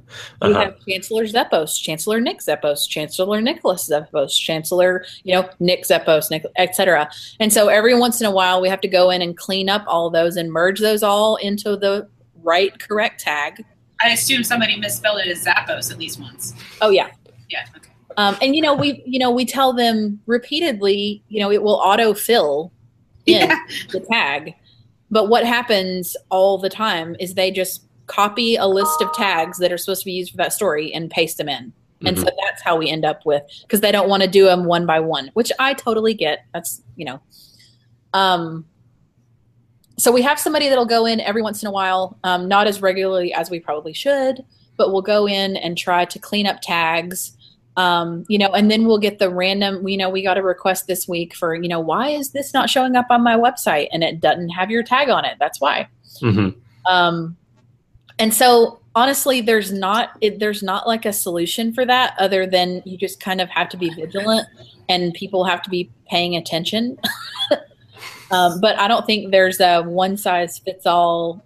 We 0.42 0.52
have 0.54 0.76
Chancellor 0.86 1.24
Zeppos, 1.24 1.80
Chancellor 1.80 2.20
Nick 2.20 2.40
Zeppos, 2.40 2.88
Chancellor 2.88 3.40
Nicholas 3.40 3.88
Zeppos, 3.88 4.38
Chancellor, 4.38 5.04
you 5.24 5.34
know, 5.34 5.48
Nick 5.60 5.84
Zeppos, 5.84 6.30
Nick, 6.30 6.44
etc. 6.56 7.08
And 7.40 7.52
so 7.52 7.68
every 7.68 7.98
once 7.98 8.20
in 8.20 8.26
a 8.26 8.30
while, 8.30 8.60
we 8.60 8.68
have 8.68 8.80
to 8.82 8.88
go 8.88 9.10
in 9.10 9.22
and 9.22 9.36
clean 9.36 9.68
up 9.68 9.84
all 9.86 10.10
those 10.10 10.36
and 10.36 10.52
merge 10.52 10.80
those 10.80 11.02
all 11.02 11.36
into 11.36 11.76
the 11.76 12.08
right, 12.42 12.78
correct 12.78 13.20
tag. 13.20 13.64
I 14.02 14.10
assume 14.10 14.44
somebody 14.44 14.76
misspelled 14.76 15.20
it 15.20 15.28
as 15.28 15.44
Zappos 15.44 15.90
at 15.90 15.98
least 15.98 16.20
once. 16.20 16.54
Oh 16.80 16.90
yeah, 16.90 17.10
yeah. 17.48 17.64
Okay. 17.76 17.90
Um, 18.16 18.36
and 18.42 18.54
you 18.54 18.62
know, 18.62 18.74
we 18.74 19.02
you 19.06 19.18
know 19.18 19.30
we 19.30 19.44
tell 19.44 19.72
them 19.72 20.20
repeatedly, 20.26 21.22
you 21.28 21.40
know, 21.40 21.50
it 21.50 21.62
will 21.62 21.74
auto 21.76 22.14
fill 22.14 22.72
in 23.26 23.48
yeah. 23.48 23.58
the 23.90 24.00
tag. 24.00 24.54
But 25.10 25.28
what 25.28 25.46
happens 25.46 26.16
all 26.30 26.58
the 26.58 26.68
time 26.68 27.16
is 27.20 27.34
they 27.34 27.50
just 27.50 27.85
copy 28.06 28.56
a 28.56 28.66
list 28.66 29.02
of 29.02 29.12
tags 29.12 29.58
that 29.58 29.72
are 29.72 29.78
supposed 29.78 30.02
to 30.02 30.06
be 30.06 30.12
used 30.12 30.30
for 30.30 30.36
that 30.38 30.52
story 30.52 30.92
and 30.92 31.10
paste 31.10 31.38
them 31.38 31.48
in. 31.48 31.72
And 32.04 32.16
mm-hmm. 32.16 32.26
so 32.26 32.30
that's 32.44 32.62
how 32.62 32.76
we 32.76 32.90
end 32.90 33.04
up 33.04 33.24
with 33.24 33.42
because 33.62 33.80
they 33.80 33.90
don't 33.90 34.08
want 34.08 34.22
to 34.22 34.28
do 34.28 34.44
them 34.44 34.64
one 34.64 34.86
by 34.86 35.00
one, 35.00 35.30
which 35.34 35.50
I 35.58 35.74
totally 35.74 36.14
get. 36.14 36.44
That's 36.52 36.82
you 36.94 37.06
know, 37.06 37.20
um, 38.12 38.66
so 39.98 40.12
we 40.12 40.22
have 40.22 40.38
somebody 40.38 40.68
that'll 40.68 40.86
go 40.86 41.06
in 41.06 41.20
every 41.20 41.42
once 41.42 41.62
in 41.62 41.68
a 41.68 41.72
while, 41.72 42.18
um, 42.22 42.48
not 42.48 42.66
as 42.66 42.82
regularly 42.82 43.32
as 43.32 43.50
we 43.50 43.60
probably 43.60 43.92
should, 43.92 44.44
but 44.76 44.92
we'll 44.92 45.02
go 45.02 45.26
in 45.26 45.56
and 45.56 45.76
try 45.76 46.04
to 46.04 46.18
clean 46.18 46.46
up 46.46 46.60
tags. 46.60 47.32
Um, 47.78 48.24
you 48.28 48.38
know, 48.38 48.52
and 48.52 48.70
then 48.70 48.86
we'll 48.86 48.98
get 48.98 49.18
the 49.18 49.28
random, 49.28 49.86
you 49.86 49.98
know, 49.98 50.08
we 50.08 50.22
got 50.22 50.38
a 50.38 50.42
request 50.42 50.86
this 50.86 51.06
week 51.06 51.34
for, 51.34 51.54
you 51.54 51.68
know, 51.68 51.80
why 51.80 52.08
is 52.08 52.30
this 52.30 52.54
not 52.54 52.70
showing 52.70 52.96
up 52.96 53.06
on 53.10 53.22
my 53.22 53.36
website 53.36 53.88
and 53.92 54.02
it 54.02 54.18
doesn't 54.18 54.48
have 54.50 54.70
your 54.70 54.82
tag 54.82 55.10
on 55.10 55.26
it? 55.26 55.36
That's 55.38 55.60
why. 55.60 55.88
Mm-hmm. 56.22 56.58
Um, 56.90 57.36
and 58.18 58.32
so 58.32 58.80
honestly 58.94 59.40
there's 59.40 59.72
not 59.72 60.10
it, 60.20 60.38
there's 60.38 60.62
not 60.62 60.86
like 60.86 61.04
a 61.04 61.12
solution 61.12 61.72
for 61.72 61.84
that 61.84 62.14
other 62.18 62.46
than 62.46 62.82
you 62.84 62.96
just 62.96 63.20
kind 63.20 63.40
of 63.40 63.48
have 63.50 63.68
to 63.68 63.76
be 63.76 63.90
vigilant 63.90 64.48
and 64.88 65.12
people 65.14 65.44
have 65.44 65.62
to 65.62 65.70
be 65.70 65.90
paying 66.08 66.36
attention 66.36 66.98
um, 68.30 68.60
but 68.60 68.78
i 68.78 68.88
don't 68.88 69.06
think 69.06 69.30
there's 69.30 69.60
a 69.60 69.82
one 69.82 70.16
size 70.16 70.58
fits 70.58 70.86
all 70.86 71.42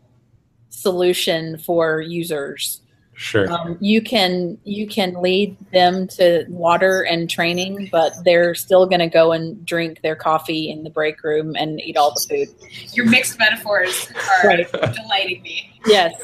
solution 0.69 1.59
for 1.59 2.01
users 2.01 2.81
Sure. 3.21 3.53
Um, 3.53 3.77
you 3.83 4.01
can 4.01 4.57
you 4.65 4.87
can 4.87 5.13
lead 5.21 5.55
them 5.75 6.09
to 6.09 6.47
water 6.49 7.03
and 7.03 7.29
training, 7.29 7.91
but 7.93 8.15
they're 8.25 8.55
still 8.55 8.87
going 8.87 9.01
to 9.01 9.09
go 9.11 9.33
and 9.33 9.63
drink 9.67 10.01
their 10.01 10.17
coffee 10.17 10.71
in 10.71 10.85
the 10.85 10.89
break 10.89 11.23
room 11.23 11.55
and 11.55 11.83
eat 11.83 11.99
all 11.99 12.15
the 12.15 12.27
food. 12.27 12.49
Your 12.95 13.05
mixed 13.05 13.39
metaphors 13.39 14.11
are 14.43 14.49
Right. 14.49 14.73
delighting 14.73 15.43
me. 15.43 15.71
Yes. 15.85 16.15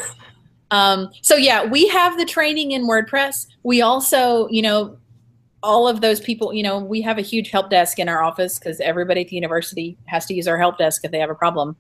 Um, 0.71 1.11
so 1.23 1.37
yeah, 1.37 1.65
we 1.65 1.89
have 1.89 2.19
the 2.19 2.25
training 2.25 2.73
in 2.73 2.87
WordPress. 2.89 3.47
We 3.63 3.83
also, 3.83 4.49
you 4.49 4.63
know, 4.63 4.99
all 5.63 5.89
of 5.89 6.01
those 6.01 6.21
people, 6.21 6.53
you 6.53 6.63
know, 6.63 6.79
we 6.79 7.01
have 7.01 7.19
a 7.19 7.23
huge 7.23 7.51
help 7.51 7.71
desk 7.71 7.99
in 7.99 8.09
our 8.09 8.23
office 8.23 8.59
because 8.59 8.81
everybody 8.81 9.23
at 9.23 9.29
the 9.29 9.37
university 9.37 9.97
has 10.07 10.27
to 10.27 10.35
use 10.35 10.47
our 10.47 10.59
help 10.59 10.79
desk 10.79 11.05
if 11.05 11.11
they 11.11 11.19
have 11.19 11.31
a 11.31 11.35
problem. 11.35 11.77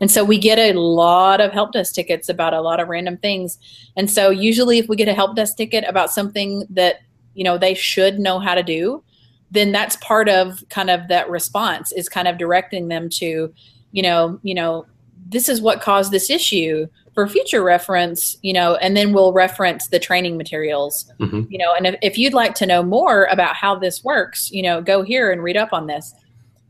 And 0.00 0.10
so 0.10 0.24
we 0.24 0.38
get 0.38 0.58
a 0.58 0.78
lot 0.78 1.40
of 1.40 1.52
help 1.52 1.72
desk 1.72 1.94
tickets 1.94 2.28
about 2.28 2.54
a 2.54 2.60
lot 2.60 2.80
of 2.80 2.88
random 2.88 3.16
things. 3.18 3.58
And 3.96 4.10
so 4.10 4.30
usually 4.30 4.78
if 4.78 4.88
we 4.88 4.96
get 4.96 5.08
a 5.08 5.14
help 5.14 5.36
desk 5.36 5.56
ticket 5.56 5.84
about 5.86 6.10
something 6.10 6.64
that, 6.70 7.00
you 7.34 7.44
know, 7.44 7.58
they 7.58 7.74
should 7.74 8.18
know 8.18 8.38
how 8.38 8.54
to 8.54 8.62
do, 8.62 9.02
then 9.50 9.72
that's 9.72 9.96
part 9.96 10.28
of 10.28 10.64
kind 10.70 10.90
of 10.90 11.08
that 11.08 11.28
response 11.30 11.92
is 11.92 12.08
kind 12.08 12.28
of 12.28 12.38
directing 12.38 12.88
them 12.88 13.08
to, 13.08 13.52
you 13.92 14.02
know, 14.02 14.38
you 14.42 14.54
know, 14.54 14.86
this 15.28 15.48
is 15.48 15.60
what 15.60 15.80
caused 15.80 16.12
this 16.12 16.30
issue 16.30 16.86
for 17.16 17.26
future 17.26 17.62
reference, 17.62 18.36
you 18.42 18.52
know, 18.52 18.74
and 18.74 18.94
then 18.94 19.14
we'll 19.14 19.32
reference 19.32 19.88
the 19.88 19.98
training 19.98 20.36
materials, 20.36 21.10
Mhm. 21.18 21.50
you 21.50 21.56
know, 21.56 21.72
and 21.74 21.86
if, 21.86 21.96
if 22.02 22.18
you'd 22.18 22.34
like 22.34 22.54
to 22.56 22.66
know 22.66 22.82
more 22.82 23.24
about 23.30 23.56
how 23.56 23.74
this 23.74 24.04
works, 24.04 24.50
you 24.52 24.62
know, 24.62 24.82
go 24.82 25.02
here 25.02 25.32
and 25.32 25.42
read 25.42 25.56
up 25.56 25.72
on 25.72 25.86
this. 25.86 26.12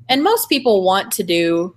And 0.09 0.23
most 0.23 0.49
people 0.49 0.85
want 0.85 1.11
to 1.15 1.25
do, 1.25 1.75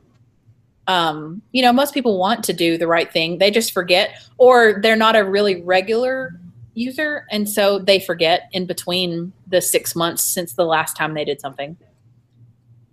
um, 0.85 1.41
you 1.51 1.63
know, 1.63 1.73
most 1.73 1.95
people 1.95 2.19
want 2.19 2.43
to 2.43 2.53
do 2.53 2.77
the 2.77 2.85
right 2.85 3.11
thing. 3.11 3.39
They 3.39 3.49
just 3.49 3.71
forget, 3.71 4.11
or 4.37 4.79
they're 4.83 4.95
not 4.95 5.15
a 5.15 5.23
really 5.23 5.63
regular 5.63 6.39
user. 6.75 7.25
And 7.31 7.49
so 7.49 7.79
they 7.79 7.99
forget 7.99 8.49
in 8.51 8.67
between 8.67 9.33
the 9.47 9.61
six 9.61 9.95
months 9.95 10.21
since 10.21 10.53
the 10.53 10.65
last 10.65 10.95
time 10.95 11.15
they 11.15 11.25
did 11.25 11.41
something. 11.41 11.75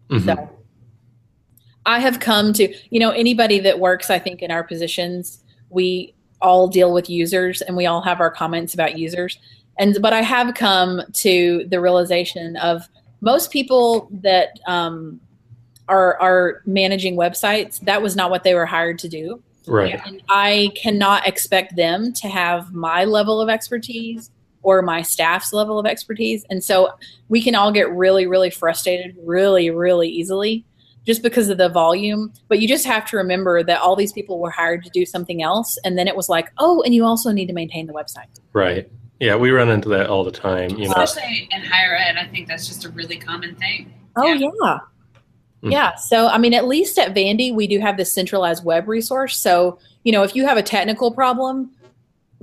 Mhm. 0.09 0.25
So 0.25 0.51
I 1.85 2.01
have 2.01 2.19
come 2.19 2.55
to, 2.55 2.75
you 2.89 2.99
know, 2.99 3.11
anybody 3.11 3.61
that 3.61 3.79
works, 3.79 4.09
I 4.09 4.19
think, 4.19 4.41
in 4.41 4.51
our 4.51 4.65
positions, 4.65 5.43
we 5.71 6.15
all 6.41 6.69
deal 6.69 6.93
with 6.93 7.09
users 7.09 7.63
and 7.63 7.77
we 7.77 7.87
all 7.87 8.03
have 8.03 8.21
our 8.21 8.31
comments 8.31 8.75
about 8.75 8.99
users. 8.99 9.39
And, 9.79 9.97
but 10.01 10.13
I 10.13 10.23
have 10.23 10.55
come 10.55 11.03
to 11.13 11.67
the 11.69 11.81
realization 11.81 12.57
of 12.57 12.89
most 13.21 13.51
people 13.51 14.09
that 14.23 14.59
um, 14.67 15.21
are, 15.89 16.19
are 16.21 16.63
managing 16.67 17.17
websites, 17.17 17.81
that 17.81 18.03
was 18.03 18.17
not 18.17 18.31
what 18.31 18.45
they 18.45 18.55
were 18.55 18.67
hired 18.67 18.99
to 19.01 19.09
do. 19.09 19.43
Right. 19.67 20.01
And 20.07 20.23
I 20.29 20.71
cannot 20.77 21.27
expect 21.27 21.77
them 21.77 22.13
to 22.15 22.29
have 22.29 22.73
my 22.73 23.05
level 23.05 23.41
of 23.41 23.49
expertise 23.49 24.31
or 24.63 24.83
my 24.83 25.03
staff's 25.03 25.53
level 25.53 25.79
of 25.79 25.87
expertise. 25.87 26.45
And 26.51 26.63
so 26.63 26.91
we 27.29 27.43
can 27.43 27.55
all 27.55 27.73
get 27.73 27.91
really, 27.91 28.27
really 28.27 28.51
frustrated 28.51 29.17
really, 29.23 29.71
really 29.71 30.09
easily 30.09 30.65
just 31.07 31.23
because 31.23 31.49
of 31.49 31.57
the 31.57 31.69
volume. 31.69 32.33
But 32.49 32.61
you 32.61 32.69
just 32.69 32.85
have 32.85 33.07
to 33.11 33.17
remember 33.17 33.63
that 33.63 33.81
all 33.81 33.97
these 33.97 34.13
people 34.13 34.39
were 34.41 34.51
hired 34.51 34.85
to 34.85 34.91
do 34.91 35.07
something 35.07 35.43
else. 35.43 35.79
And 35.85 35.97
then 35.97 36.09
it 36.09 36.17
was 36.17 36.29
like, 36.29 36.51
oh, 36.59 36.83
and 36.83 36.95
you 36.95 37.05
also 37.05 37.31
need 37.31 37.47
to 37.47 37.53
maintain 37.53 37.87
the 37.87 37.93
website. 37.93 38.27
Right. 38.53 38.91
Yeah, 39.21 39.37
we 39.37 39.51
run 39.51 39.71
into 39.71 39.89
that 39.91 40.09
all 40.09 40.25
the 40.25 40.33
time. 40.33 40.71
You 40.71 40.89
know. 40.89 40.95
Especially 40.97 41.49
in 41.51 41.63
higher 41.63 41.95
ed, 41.97 42.17
I 42.17 42.27
think 42.27 42.49
that's 42.49 42.67
just 42.67 42.85
a 42.85 42.91
really 42.91 43.17
common 43.17 43.55
thing. 43.55 43.95
Oh, 44.17 44.27
Yeah. 44.27 44.51
yeah. 44.63 44.79
Hmm. 45.63 45.71
Yeah. 45.71 45.95
So, 45.95 46.27
I 46.27 46.37
mean, 46.37 46.53
at 46.53 46.67
least 46.67 46.99
at 46.99 47.15
Vandy, 47.15 47.55
we 47.55 47.67
do 47.67 47.79
have 47.81 47.97
this 47.97 48.13
centralized 48.13 48.65
web 48.65 48.87
resource. 48.89 49.39
So, 49.39 49.79
you 50.05 50.13
know, 50.13 50.23
if 50.23 50.37
you 50.37 50.47
have 50.47 50.59
a 50.59 50.63
technical 50.63 51.13
problem, 51.13 51.71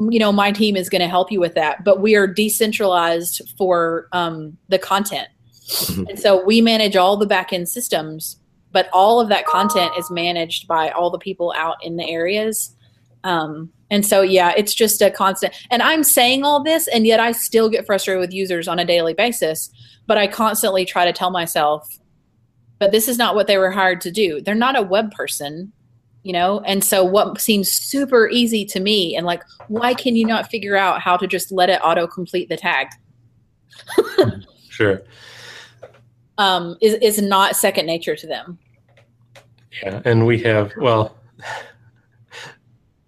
you 0.10 0.18
know, 0.18 0.32
my 0.32 0.52
team 0.52 0.76
is 0.76 0.90
going 0.90 1.02
to 1.02 1.08
help 1.08 1.32
you 1.32 1.40
with 1.40 1.54
that. 1.54 1.84
But 1.84 2.02
we 2.02 2.16
are 2.16 2.26
decentralized 2.26 3.42
for 3.58 4.08
um, 4.12 4.58
the 4.70 4.80
content. 4.80 5.28
Mhm. 5.68 6.10
And 6.10 6.20
so 6.20 6.44
we 6.44 6.60
manage 6.62 6.96
all 6.96 7.18
the 7.18 7.28
back 7.28 7.54
end 7.54 7.70
systems, 7.70 8.38
but 8.74 8.90
all 8.92 9.22
of 9.22 9.30
that 9.30 9.46
content 9.46 9.94
is 9.98 10.12
managed 10.12 10.68
by 10.68 10.90
all 10.90 11.10
the 11.10 11.18
people 11.18 11.54
out 11.56 11.78
in 11.84 11.96
the 11.96 12.10
areas. 12.10 12.76
Um, 13.24 13.72
and 13.90 14.06
so, 14.06 14.22
yeah, 14.22 14.54
it's 14.58 14.74
just 14.74 15.02
a 15.02 15.10
constant. 15.10 15.54
And 15.72 15.82
I'm 15.82 16.04
saying 16.04 16.44
all 16.44 16.62
this, 16.64 16.88
and 16.88 17.06
yet 17.06 17.20
I 17.20 17.32
still 17.32 17.70
get 17.70 17.86
frustrated 17.86 18.20
with 18.20 18.34
users 18.34 18.68
on 18.68 18.80
a 18.80 18.86
daily 18.86 19.14
basis. 19.14 19.70
But 20.06 20.18
I 20.18 20.28
constantly 20.28 20.84
try 20.84 21.06
to 21.06 21.14
tell 21.14 21.32
myself, 21.32 21.88
but 22.80 22.92
this 22.92 23.08
is 23.08 23.18
not 23.18 23.36
what 23.36 23.48
they 23.48 23.58
were 23.58 23.72
hired 23.72 24.02
to 24.02 24.12
do. 24.12 24.42
They're 24.42 24.56
not 24.56 24.78
a 24.78 24.82
web 24.82 25.12
person, 25.12 25.72
you 26.24 26.34
know? 26.34 26.60
And 26.62 26.84
so, 26.84 27.06
what 27.06 27.40
seems 27.40 27.72
super 27.72 28.28
easy 28.28 28.66
to 28.66 28.82
me, 28.82 29.16
and 29.16 29.26
like, 29.26 29.44
why 29.70 29.94
can 29.94 30.18
you 30.18 30.26
not 30.26 30.50
figure 30.50 30.76
out 30.76 31.00
how 31.00 31.16
to 31.16 31.26
just 31.26 31.52
let 31.52 31.70
it 31.70 31.80
auto 31.82 32.06
complete 32.08 32.50
the 32.50 32.58
tag? 32.58 32.88
Sure. 34.74 35.04
Um, 36.40 36.78
is, 36.82 36.96
is 36.96 37.22
not 37.22 37.56
second 37.56 37.86
nature 37.86 38.16
to 38.16 38.26
them. 38.26 38.58
Yeah, 39.82 40.02
and 40.06 40.26
we 40.26 40.40
have 40.44 40.72
well, 40.78 41.16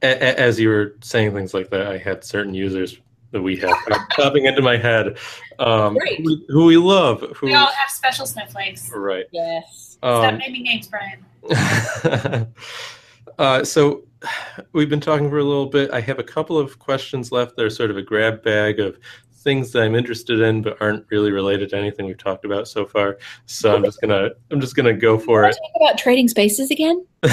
a- 0.02 0.08
a- 0.08 0.40
as 0.40 0.60
you 0.60 0.70
were 0.70 0.96
saying 1.02 1.34
things 1.34 1.54
like 1.54 1.70
that, 1.70 1.88
I 1.88 1.98
had 1.98 2.24
certain 2.24 2.54
users 2.54 2.98
that 3.32 3.42
we 3.42 3.56
have 3.58 3.76
popping 4.12 4.46
into 4.46 4.62
my 4.62 4.78
head, 4.78 5.18
um, 5.60 5.96
Great. 5.96 6.20
who, 6.20 6.24
we- 6.26 6.46
who 6.50 6.66
we 6.66 6.78
love. 6.78 7.22
Who 7.38 7.48
We 7.48 7.54
all 7.54 7.68
have 7.68 7.90
special 7.90 8.26
snowflakes. 8.26 8.90
right? 8.94 9.26
Yes. 9.32 9.98
Stop 10.00 10.34
Um, 10.34 10.38
naming 10.40 10.64
names, 10.64 10.88
Brian. 10.88 11.26
uh, 13.38 13.64
so 13.64 14.04
we've 14.74 14.90
been 14.90 15.00
talking 15.00 15.30
for 15.30 15.38
a 15.40 15.44
little 15.44 15.66
bit. 15.68 15.92
I 15.92 16.00
have 16.02 16.20
a 16.20 16.24
couple 16.24 16.58
of 16.58 16.80
questions 16.80 17.32
left. 17.32 17.56
They're 17.58 17.70
sort 17.70 17.92
of 17.92 17.98
a 17.98 18.02
grab 18.02 18.44
bag 18.44 18.80
of 18.80 18.98
things 19.46 19.72
that 19.72 19.84
I'm 19.84 19.96
interested 19.96 20.42
in, 20.42 20.62
but 20.62 20.76
aren't 20.82 21.06
really 21.10 21.32
related 21.32 21.70
to 21.70 21.78
anything 21.78 22.06
we've 22.08 22.18
talked 22.18 22.44
about 22.44 22.68
so 22.68 22.86
far. 22.86 23.18
So 23.46 23.74
I'm 23.74 23.86
just 23.86 24.02
gonna 24.02 24.32
I'm 24.52 24.60
just 24.60 24.76
gonna 24.76 24.94
go 24.94 25.18
for 25.18 25.46
it. 25.46 25.52
talk 25.52 25.72
about 25.82 25.98
trading 25.98 26.28
spaces 26.28 26.70
again? 26.72 27.06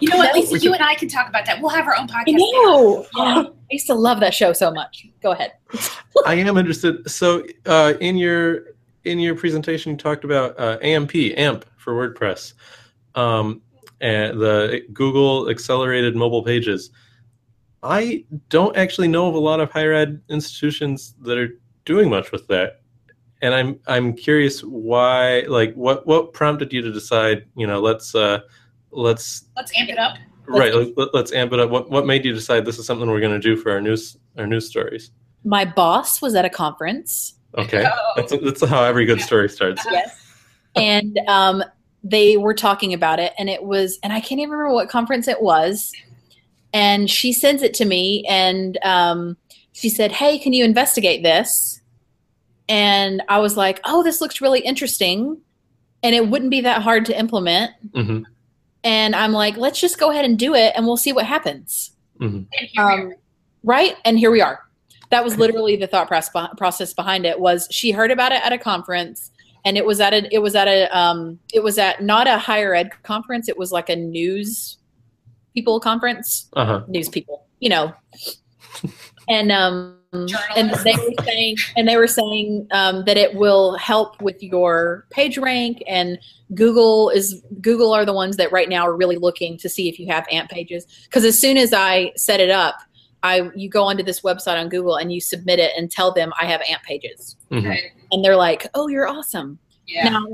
You 0.00 0.08
know 0.08 0.16
what, 0.18 0.34
No, 0.34 0.40
Lisa? 0.40 0.58
You 0.58 0.72
and 0.72 0.82
I 0.82 0.94
can 0.94 1.08
talk 1.08 1.28
about 1.28 1.44
that. 1.46 1.60
We'll 1.60 1.70
have 1.70 1.86
our 1.86 1.96
own 1.96 2.06
podcast. 2.06 2.28
I 2.28 2.32
know. 2.32 3.06
Yeah. 3.16 3.42
I 3.44 3.52
used 3.70 3.86
to 3.86 3.94
love 3.94 4.20
that 4.20 4.34
show 4.34 4.52
so 4.52 4.70
much. 4.70 5.06
Go 5.22 5.32
ahead. 5.32 5.52
I 6.26 6.34
am 6.34 6.56
interested. 6.56 7.08
So, 7.10 7.44
uh, 7.66 7.94
in 8.00 8.16
your 8.16 8.74
in 9.04 9.18
your 9.18 9.34
presentation, 9.34 9.92
you 9.92 9.98
talked 9.98 10.24
about 10.24 10.58
uh, 10.58 10.78
AMP 10.82 11.14
AMP 11.36 11.64
for 11.76 11.94
WordPress, 11.94 12.54
um, 13.14 13.62
and 14.00 14.40
the 14.40 14.82
Google 14.92 15.48
Accelerated 15.50 16.16
Mobile 16.16 16.42
Pages. 16.42 16.90
I 17.82 18.24
don't 18.48 18.76
actually 18.76 19.08
know 19.08 19.28
of 19.28 19.34
a 19.34 19.38
lot 19.38 19.60
of 19.60 19.70
higher 19.70 19.92
ed 19.92 20.20
institutions 20.28 21.14
that 21.22 21.38
are 21.38 21.48
doing 21.84 22.10
much 22.10 22.30
with 22.32 22.46
that, 22.48 22.80
and 23.42 23.54
I'm 23.54 23.80
I'm 23.86 24.12
curious 24.14 24.60
why. 24.62 25.40
Like, 25.48 25.74
what 25.74 26.06
what 26.06 26.32
prompted 26.32 26.72
you 26.72 26.82
to 26.82 26.92
decide? 26.92 27.46
You 27.56 27.66
know, 27.66 27.80
let's 27.80 28.14
uh, 28.14 28.40
let's 28.90 29.44
Let's 29.56 29.72
amp 29.78 29.88
it 29.90 29.98
up. 29.98 30.16
right. 30.46 30.74
Let, 30.74 30.96
let, 30.98 31.14
let's 31.14 31.32
amp 31.32 31.52
it 31.52 31.60
up. 31.60 31.70
What 31.70 31.90
what 31.90 32.06
made 32.06 32.24
you 32.24 32.32
decide 32.34 32.64
this 32.66 32.78
is 32.78 32.86
something 32.86 33.08
we're 33.08 33.20
going 33.20 33.32
to 33.32 33.38
do 33.40 33.56
for 33.56 33.70
our 33.72 33.80
news 33.80 34.16
our 34.36 34.46
news 34.46 34.68
stories? 34.68 35.10
My 35.44 35.64
boss 35.64 36.20
was 36.20 36.34
at 36.34 36.44
a 36.44 36.50
conference. 36.50 37.34
Okay, 37.56 37.84
Oh. 37.86 38.12
that's 38.16 38.32
that's 38.42 38.64
how 38.66 38.84
every 38.84 39.06
good 39.06 39.20
story 39.22 39.48
starts. 39.48 39.84
Yes. 39.90 40.14
and 40.76 41.18
um, 41.28 41.64
they 42.04 42.36
were 42.36 42.54
talking 42.54 42.92
about 42.94 43.18
it, 43.18 43.32
and 43.38 43.48
it 43.48 43.62
was, 43.64 43.98
and 44.02 44.12
I 44.12 44.20
can't 44.20 44.38
even 44.40 44.50
remember 44.50 44.74
what 44.74 44.88
conference 44.90 45.26
it 45.28 45.40
was. 45.42 45.92
And 46.72 47.10
she 47.10 47.32
sends 47.32 47.62
it 47.62 47.74
to 47.74 47.84
me, 47.84 48.24
and 48.28 48.78
um, 48.84 49.36
she 49.72 49.88
said, 49.88 50.12
"Hey, 50.12 50.38
can 50.38 50.52
you 50.52 50.64
investigate 50.64 51.22
this?" 51.22 51.80
And 52.68 53.22
I 53.28 53.38
was 53.40 53.56
like, 53.56 53.80
"Oh, 53.84 54.02
this 54.02 54.20
looks 54.20 54.40
really 54.40 54.60
interesting, 54.60 55.40
and 56.02 56.14
it 56.14 56.28
wouldn't 56.28 56.50
be 56.50 56.60
that 56.62 56.82
hard 56.82 57.06
to 57.06 57.18
implement." 57.18 57.72
hmm 57.94 58.20
And 58.84 59.14
I'm 59.16 59.32
like, 59.32 59.56
"Let's 59.56 59.80
just 59.80 59.98
go 59.98 60.10
ahead 60.10 60.24
and 60.24 60.38
do 60.38 60.54
it, 60.54 60.72
and 60.76 60.86
we'll 60.86 60.96
see 60.96 61.12
what 61.12 61.26
happens." 61.26 61.90
hmm 62.18 62.24
And 62.26 62.46
here 62.72 62.86
we 62.86 62.92
are. 62.92 63.00
um, 63.08 63.14
right 63.64 63.96
and 64.06 64.18
here 64.18 64.30
we 64.30 64.40
are 64.40 64.60
that 65.10 65.22
was 65.22 65.36
literally 65.36 65.76
the 65.76 65.86
thought 65.86 66.08
process 66.08 66.34
process 66.56 66.94
behind 66.94 67.26
it 67.26 67.38
was 67.38 67.68
she 67.70 67.90
heard 67.90 68.10
about 68.10 68.32
it 68.32 68.40
at 68.42 68.52
a 68.54 68.58
conference 68.58 69.30
and 69.66 69.76
it 69.76 69.84
was 69.84 70.00
at 70.00 70.14
a 70.14 70.26
it 70.34 70.38
was 70.38 70.54
at 70.54 70.66
a 70.66 70.86
um 70.96 71.38
it 71.52 71.62
was 71.62 71.76
at 71.76 72.02
not 72.02 72.26
a 72.26 72.38
higher 72.38 72.74
ed 72.74 72.90
conference 73.02 73.48
it 73.50 73.58
was 73.58 73.70
like 73.70 73.90
a 73.90 73.96
news 73.96 74.78
people 75.54 75.80
conference 75.80 76.48
Uh 76.54 76.66
huh. 76.66 76.84
news 76.88 77.08
people 77.08 77.46
you 77.60 77.68
know. 77.68 77.92
And 79.28 79.52
um 79.52 79.96
and 80.12 80.70
they 80.84 80.92
were 80.96 81.22
saying 81.22 81.56
and 81.76 81.86
they 81.86 81.96
were 81.96 82.08
saying 82.08 82.66
um, 82.72 83.04
that 83.04 83.16
it 83.16 83.36
will 83.36 83.76
help 83.76 84.20
with 84.20 84.42
your 84.42 85.06
page 85.10 85.38
rank 85.38 85.84
and 85.86 86.18
google 86.52 87.10
is 87.10 87.40
google 87.60 87.92
are 87.92 88.04
the 88.04 88.12
ones 88.12 88.36
that 88.36 88.50
right 88.50 88.68
now 88.68 88.84
are 88.84 88.96
really 88.96 89.18
looking 89.18 89.56
to 89.56 89.68
see 89.68 89.88
if 89.88 90.00
you 90.00 90.08
have 90.08 90.26
amp 90.32 90.50
pages. 90.50 90.84
Because 91.04 91.24
as 91.24 91.38
soon 91.38 91.56
as 91.56 91.72
i 91.72 92.10
set 92.16 92.40
it 92.40 92.50
up 92.50 92.74
i 93.22 93.48
you 93.54 93.68
go 93.68 93.84
onto 93.84 94.02
this 94.02 94.22
website 94.22 94.58
on 94.58 94.68
google 94.68 94.96
and 94.96 95.12
you 95.12 95.20
submit 95.20 95.60
it 95.60 95.70
and 95.76 95.92
tell 95.92 96.12
them 96.12 96.32
i 96.40 96.44
have 96.44 96.60
amp 96.62 96.82
pages. 96.82 97.36
Hmm 97.50 97.70
and 98.10 98.24
they're 98.24 98.36
like 98.36 98.66
oh 98.74 98.88
you're 98.88 99.06
awesome. 99.06 99.60
Yeah. 99.86 100.08
now, 100.08 100.26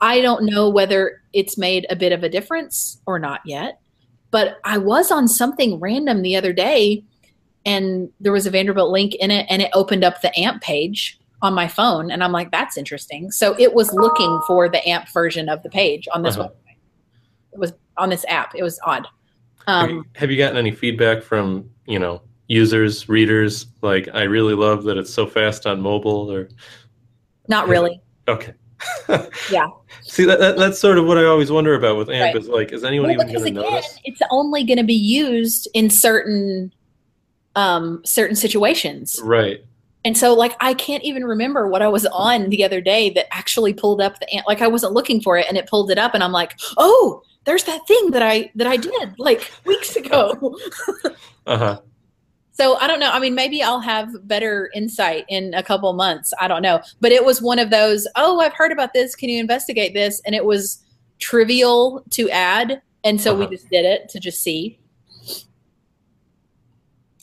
I 0.00 0.20
don't 0.20 0.44
know 0.44 0.68
whether 0.68 1.22
it's 1.32 1.58
made 1.58 1.86
a 1.90 1.96
bit 1.96 2.12
of 2.12 2.22
a 2.22 2.28
difference 2.28 3.00
or 3.06 3.18
not 3.18 3.40
yet, 3.44 3.80
but 4.34 4.58
I 4.64 4.78
was 4.78 5.12
on 5.12 5.28
something 5.28 5.78
random 5.78 6.22
the 6.22 6.34
other 6.34 6.52
day 6.52 7.04
and 7.64 8.10
there 8.18 8.32
was 8.32 8.46
a 8.46 8.50
Vanderbilt 8.50 8.90
link 8.90 9.14
in 9.14 9.30
it, 9.30 9.46
and 9.48 9.62
it 9.62 9.70
opened 9.74 10.02
up 10.02 10.20
the 10.22 10.36
AMP 10.36 10.60
page 10.60 11.20
on 11.40 11.54
my 11.54 11.68
phone, 11.68 12.10
and 12.10 12.22
I'm 12.24 12.32
like, 12.32 12.50
that's 12.50 12.76
interesting. 12.76 13.30
So 13.30 13.54
it 13.60 13.72
was 13.74 13.92
looking 13.94 14.40
for 14.48 14.68
the 14.68 14.86
AMP 14.88 15.08
version 15.14 15.48
of 15.48 15.62
the 15.62 15.70
page 15.70 16.08
on 16.12 16.22
this 16.22 16.36
Uh-huh. 16.36 16.48
website. 16.48 16.76
It 17.52 17.58
was 17.60 17.72
on 17.96 18.10
this 18.10 18.24
app. 18.28 18.54
It 18.56 18.62
was 18.64 18.80
odd. 18.84 19.06
have, 19.68 19.84
Um, 19.88 19.90
you, 19.90 20.04
have 20.16 20.30
you 20.32 20.36
gotten 20.36 20.56
any 20.58 20.72
feedback 20.72 21.22
from 21.22 21.70
you 21.86 22.00
know 22.00 22.20
users, 22.48 23.08
readers? 23.08 23.66
Like, 23.82 24.08
I 24.12 24.24
really 24.24 24.54
love 24.54 24.82
that 24.84 24.98
it's 24.98 25.14
so 25.14 25.26
fast 25.28 25.64
on 25.66 25.80
mobile. 25.80 26.30
Or 26.30 26.48
not 27.48 27.68
really. 27.68 28.00
okay, 28.28 28.52
Yeah. 29.50 29.68
See, 30.02 30.24
that, 30.24 30.38
that 30.40 30.56
that's 30.56 30.78
sort 30.78 30.98
of 30.98 31.06
what 31.06 31.16
I 31.18 31.24
always 31.24 31.50
wonder 31.50 31.74
about 31.74 31.96
with 31.96 32.10
AMP 32.10 32.34
Right. 32.34 32.42
is 32.42 32.48
like, 32.48 32.72
is 32.72 32.84
anyone 32.84 33.08
Well, 33.10 33.26
even 33.28 33.34
going 33.34 33.54
to 33.54 33.62
notice? 33.62 33.98
it's 34.04 34.20
only 34.30 34.64
going 34.64 34.78
to 34.78 34.84
be 34.84 34.94
used 34.94 35.68
in 35.74 35.90
certain 35.90 36.72
um, 37.56 38.02
certain 38.04 38.36
situations. 38.36 39.20
Right. 39.22 39.64
And 40.06 40.18
so, 40.18 40.34
like, 40.34 40.54
I 40.60 40.74
can't 40.74 41.02
even 41.02 41.24
remember 41.24 41.66
what 41.68 41.80
I 41.80 41.88
was 41.88 42.04
on 42.06 42.50
the 42.50 42.62
other 42.64 42.80
day 42.82 43.08
that 43.10 43.26
actually 43.34 43.72
pulled 43.72 44.02
up 44.02 44.20
the 44.20 44.34
AMP. 44.34 44.46
Like, 44.46 44.60
I 44.60 44.66
wasn't 44.66 44.92
looking 44.92 45.22
for 45.22 45.38
it, 45.38 45.46
and 45.48 45.56
it 45.56 45.66
pulled 45.66 45.90
it 45.90 45.96
up, 45.96 46.12
and 46.14 46.22
I'm 46.22 46.32
like, 46.32 46.52
oh, 46.76 47.22
there's 47.44 47.64
that 47.64 47.86
thing 47.86 48.10
that 48.10 48.20
I 48.22 48.50
that 48.56 48.66
I 48.66 48.76
did 48.76 49.18
like 49.18 49.50
weeks 49.64 49.96
ago. 49.96 50.58
Uh 51.46 51.58
huh. 51.58 51.80
So 52.54 52.76
I 52.76 52.86
don't 52.86 53.00
know. 53.00 53.10
I 53.10 53.18
mean, 53.20 53.34
maybe 53.34 53.62
I'll 53.62 53.80
have 53.80 54.26
better 54.26 54.70
insight 54.74 55.24
in 55.28 55.52
a 55.54 55.62
couple 55.62 55.92
months. 55.92 56.32
I 56.40 56.48
don't 56.48 56.62
know. 56.62 56.80
But 57.00 57.12
it 57.12 57.24
was 57.24 57.42
one 57.42 57.58
of 57.58 57.70
those. 57.70 58.06
Oh, 58.16 58.40
I've 58.40 58.54
heard 58.54 58.72
about 58.72 58.92
this. 58.94 59.14
Can 59.14 59.28
you 59.28 59.38
investigate 59.40 59.92
this? 59.92 60.22
And 60.24 60.34
it 60.34 60.44
was 60.44 60.82
trivial 61.18 62.02
to 62.10 62.30
add, 62.30 62.80
and 63.04 63.20
so 63.20 63.34
we 63.34 63.44
Uh-huh. 63.44 63.52
just 63.52 63.68
did 63.70 63.84
it 63.84 64.08
to 64.10 64.18
just 64.20 64.40
see. 64.40 64.78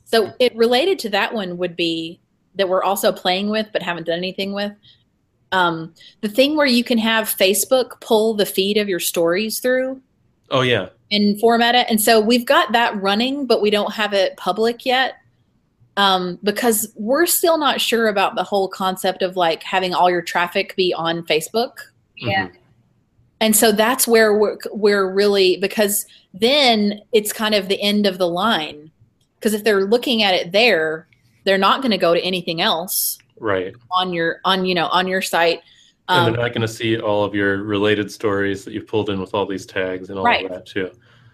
So 0.06 0.34
it 0.40 0.56
related 0.56 1.00
to 1.00 1.10
that 1.10 1.34
one 1.34 1.58
would 1.58 1.76
be 1.76 2.20
that 2.56 2.68
we're 2.68 2.84
also 2.84 3.12
playing 3.14 3.50
with 3.50 3.68
but 3.72 3.82
haven't 3.82 4.08
done 4.08 4.18
anything 4.18 4.52
with. 4.54 4.74
Um, 5.54 5.94
the 6.22 6.30
thing 6.30 6.56
where 6.58 6.66
you 6.66 6.84
can 6.84 6.98
have 6.98 7.26
Facebook 7.28 8.00
pull 8.02 8.34
the 8.34 8.46
feed 8.46 8.78
of 8.78 8.90
your 8.90 9.00
stories 9.00 9.60
through 9.60 10.02
Oh 10.50 10.62
yeah. 10.62 10.90
and 11.12 11.40
format 11.40 11.76
it. 11.76 11.88
And 11.90 12.02
so 12.02 12.20
we've 12.20 12.46
got 12.46 12.72
that 12.74 13.02
running, 13.02 13.46
but 13.46 13.62
we 13.62 13.70
don't 13.70 13.94
have 13.94 14.14
it 14.14 14.36
public 14.38 14.86
yet 14.86 15.16
um, 15.98 16.40
because 16.44 16.92
we're 16.96 17.26
still 17.26 17.58
not 17.58 17.82
sure 17.82 18.08
about 18.08 18.36
the 18.36 18.44
whole 18.44 18.68
concept 18.68 19.22
of 19.22 19.36
like 19.36 19.62
having 19.64 19.94
all 19.94 20.10
your 20.10 20.22
traffic 20.22 20.76
be 20.76 20.94
on 20.94 21.24
Facebook. 21.24 21.74
Yeah. 22.18 22.50
And 23.40 23.56
so 23.56 23.72
that's 23.72 24.08
where 24.08 24.38
we're, 24.38 24.58
we're 24.72 25.12
really 25.12 25.58
because 25.58 26.06
then 26.34 27.02
it's 27.12 27.34
kind 27.34 27.56
of 27.56 27.68
the 27.68 27.82
end 27.82 28.06
of 28.06 28.18
the 28.20 28.28
line. 28.28 28.92
Because 29.40 29.54
if 29.56 29.64
they're 29.64 29.86
looking 29.86 30.22
at 30.22 30.34
it 30.36 30.52
there, 30.52 31.08
they're 31.44 31.58
not 31.58 31.82
going 31.82 31.92
to 31.92 31.98
go 31.98 32.14
to 32.14 32.22
anything 32.22 32.62
else 32.62 33.18
Right. 33.40 33.74
on 33.92 34.14
your 34.14 34.40
on 34.46 34.66
you 34.66 34.76
know 34.76 34.86
on 34.90 35.08
your 35.08 35.24
site. 35.24 35.62
and 36.08 36.28
Um, 36.28 36.34
they're 36.34 36.44
not 36.44 36.50
going 36.54 36.62
to 36.62 36.68
see 36.68 37.00
all 37.00 37.24
of 37.24 37.34
your 37.34 37.64
related 37.64 38.12
stories 38.12 38.64
that 38.66 38.74
you've 38.74 38.86
pulled 38.86 39.10
in 39.10 39.20
with 39.20 39.34
all 39.34 39.48
these 39.48 39.66
tags 39.66 40.12
and 40.12 40.20
all 40.20 40.26
Right. 40.26 40.46
of 40.46 40.52
that 40.52 40.66
too. 40.68 40.92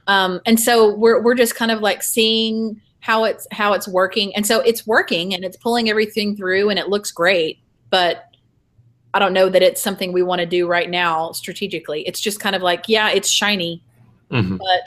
um, 0.07 0.39
and 0.45 0.57
so 0.57 0.95
we're 0.95 1.21
we're 1.21 1.35
just 1.35 1.55
kind 1.55 1.69
of 1.71 1.81
like 1.81 2.01
seeing 2.01 2.79
how 3.07 3.23
it's 3.23 3.47
how 3.51 3.71
it's 3.71 3.87
working. 3.87 4.35
And 4.35 4.45
so 4.45 4.59
it's 4.59 4.85
working 4.85 5.33
and 5.33 5.45
it's 5.45 5.55
pulling 5.55 5.89
everything 5.89 6.35
through 6.35 6.69
and 6.69 6.77
it 6.77 6.89
looks 6.89 7.09
great 7.09 7.59
but 7.89 8.25
i 9.13 9.19
don't 9.19 9.31
know 9.31 9.47
that 9.47 9.63
it's 9.63 9.81
something 9.81 10.11
we 10.11 10.21
want 10.21 10.39
to 10.39 10.45
do 10.45 10.67
right 10.67 10.89
now 10.89 11.31
strategically. 11.31 12.01
It's 12.05 12.19
just 12.19 12.41
kind 12.41 12.55
of 12.55 12.61
like 12.61 12.83
yeah 12.89 13.09
it's 13.09 13.29
shiny 13.29 13.81
hmm 14.29 14.57
but 14.57 14.85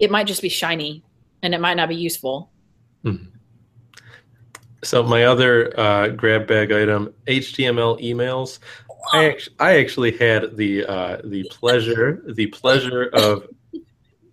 it 0.00 0.10
might 0.10 0.26
just 0.26 0.42
be 0.42 0.48
shiny 0.48 1.04
and 1.42 1.54
it 1.54 1.60
might 1.60 1.74
not 1.74 1.88
be 1.88 1.94
useful. 1.94 2.50
So 4.82 5.02
my 5.04 5.24
other 5.24 5.78
uh, 5.78 6.08
grab 6.08 6.46
bag 6.48 6.72
item, 6.72 7.14
HTML 7.28 8.02
emails. 8.02 8.58
I 9.12 9.26
actually, 9.26 9.56
I 9.60 9.78
actually 9.78 10.16
had 10.16 10.56
the 10.56 10.84
uh, 10.84 11.20
the 11.24 11.44
pleasure 11.50 12.22
the 12.34 12.48
pleasure 12.48 13.04
of 13.12 13.46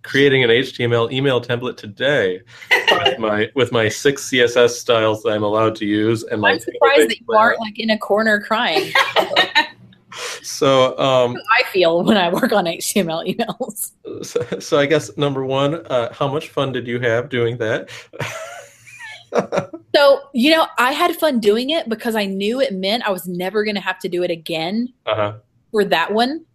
creating 0.03 0.43
an 0.43 0.49
HTML 0.49 1.11
email 1.11 1.41
template 1.41 1.77
today 1.77 2.41
with 2.91 3.19
my 3.19 3.49
with 3.55 3.71
my 3.71 3.89
six 3.89 4.29
CSS 4.29 4.71
styles 4.71 5.23
that 5.23 5.29
I'm 5.29 5.43
allowed 5.43 5.75
to 5.77 5.85
use 5.85 6.23
and 6.23 6.41
my 6.41 6.51
i'm 6.51 6.59
surprised 6.59 7.09
that 7.09 7.19
you 7.19 7.35
aren't 7.35 7.59
like 7.59 7.79
in 7.79 7.89
a 7.89 7.97
corner 7.97 8.39
crying 8.39 8.91
So 10.43 10.97
um, 10.99 11.35
i 11.51 11.63
feel 11.71 12.03
when 12.03 12.17
i 12.17 12.31
work 12.31 12.51
on 12.51 12.65
html 12.65 13.25
emails 13.27 13.93
so, 14.21 14.45
so 14.59 14.77
I 14.77 14.85
guess 14.85 15.15
number 15.17 15.45
one, 15.45 15.75
uh, 15.87 16.13
how 16.13 16.27
much 16.27 16.49
fun 16.49 16.71
did 16.71 16.87
you 16.87 16.99
have 16.99 17.29
doing 17.29 17.57
that? 17.57 17.89
so 19.95 20.19
you 20.33 20.51
know 20.51 20.67
i 20.77 20.91
had 20.91 21.15
fun 21.15 21.39
doing 21.39 21.71
it 21.71 21.89
because 21.89 22.15
i 22.15 22.23
knew 22.23 22.61
it 22.61 22.71
meant 22.71 23.01
i 23.03 23.09
was 23.09 23.25
never 23.27 23.63
going 23.63 23.73
to 23.73 23.81
have 23.81 23.97
to 23.97 24.07
do 24.07 24.21
it 24.21 24.29
again 24.29 24.93
uh-huh. 25.07 25.33
for 25.71 25.83
that 25.83 26.13
one. 26.13 26.45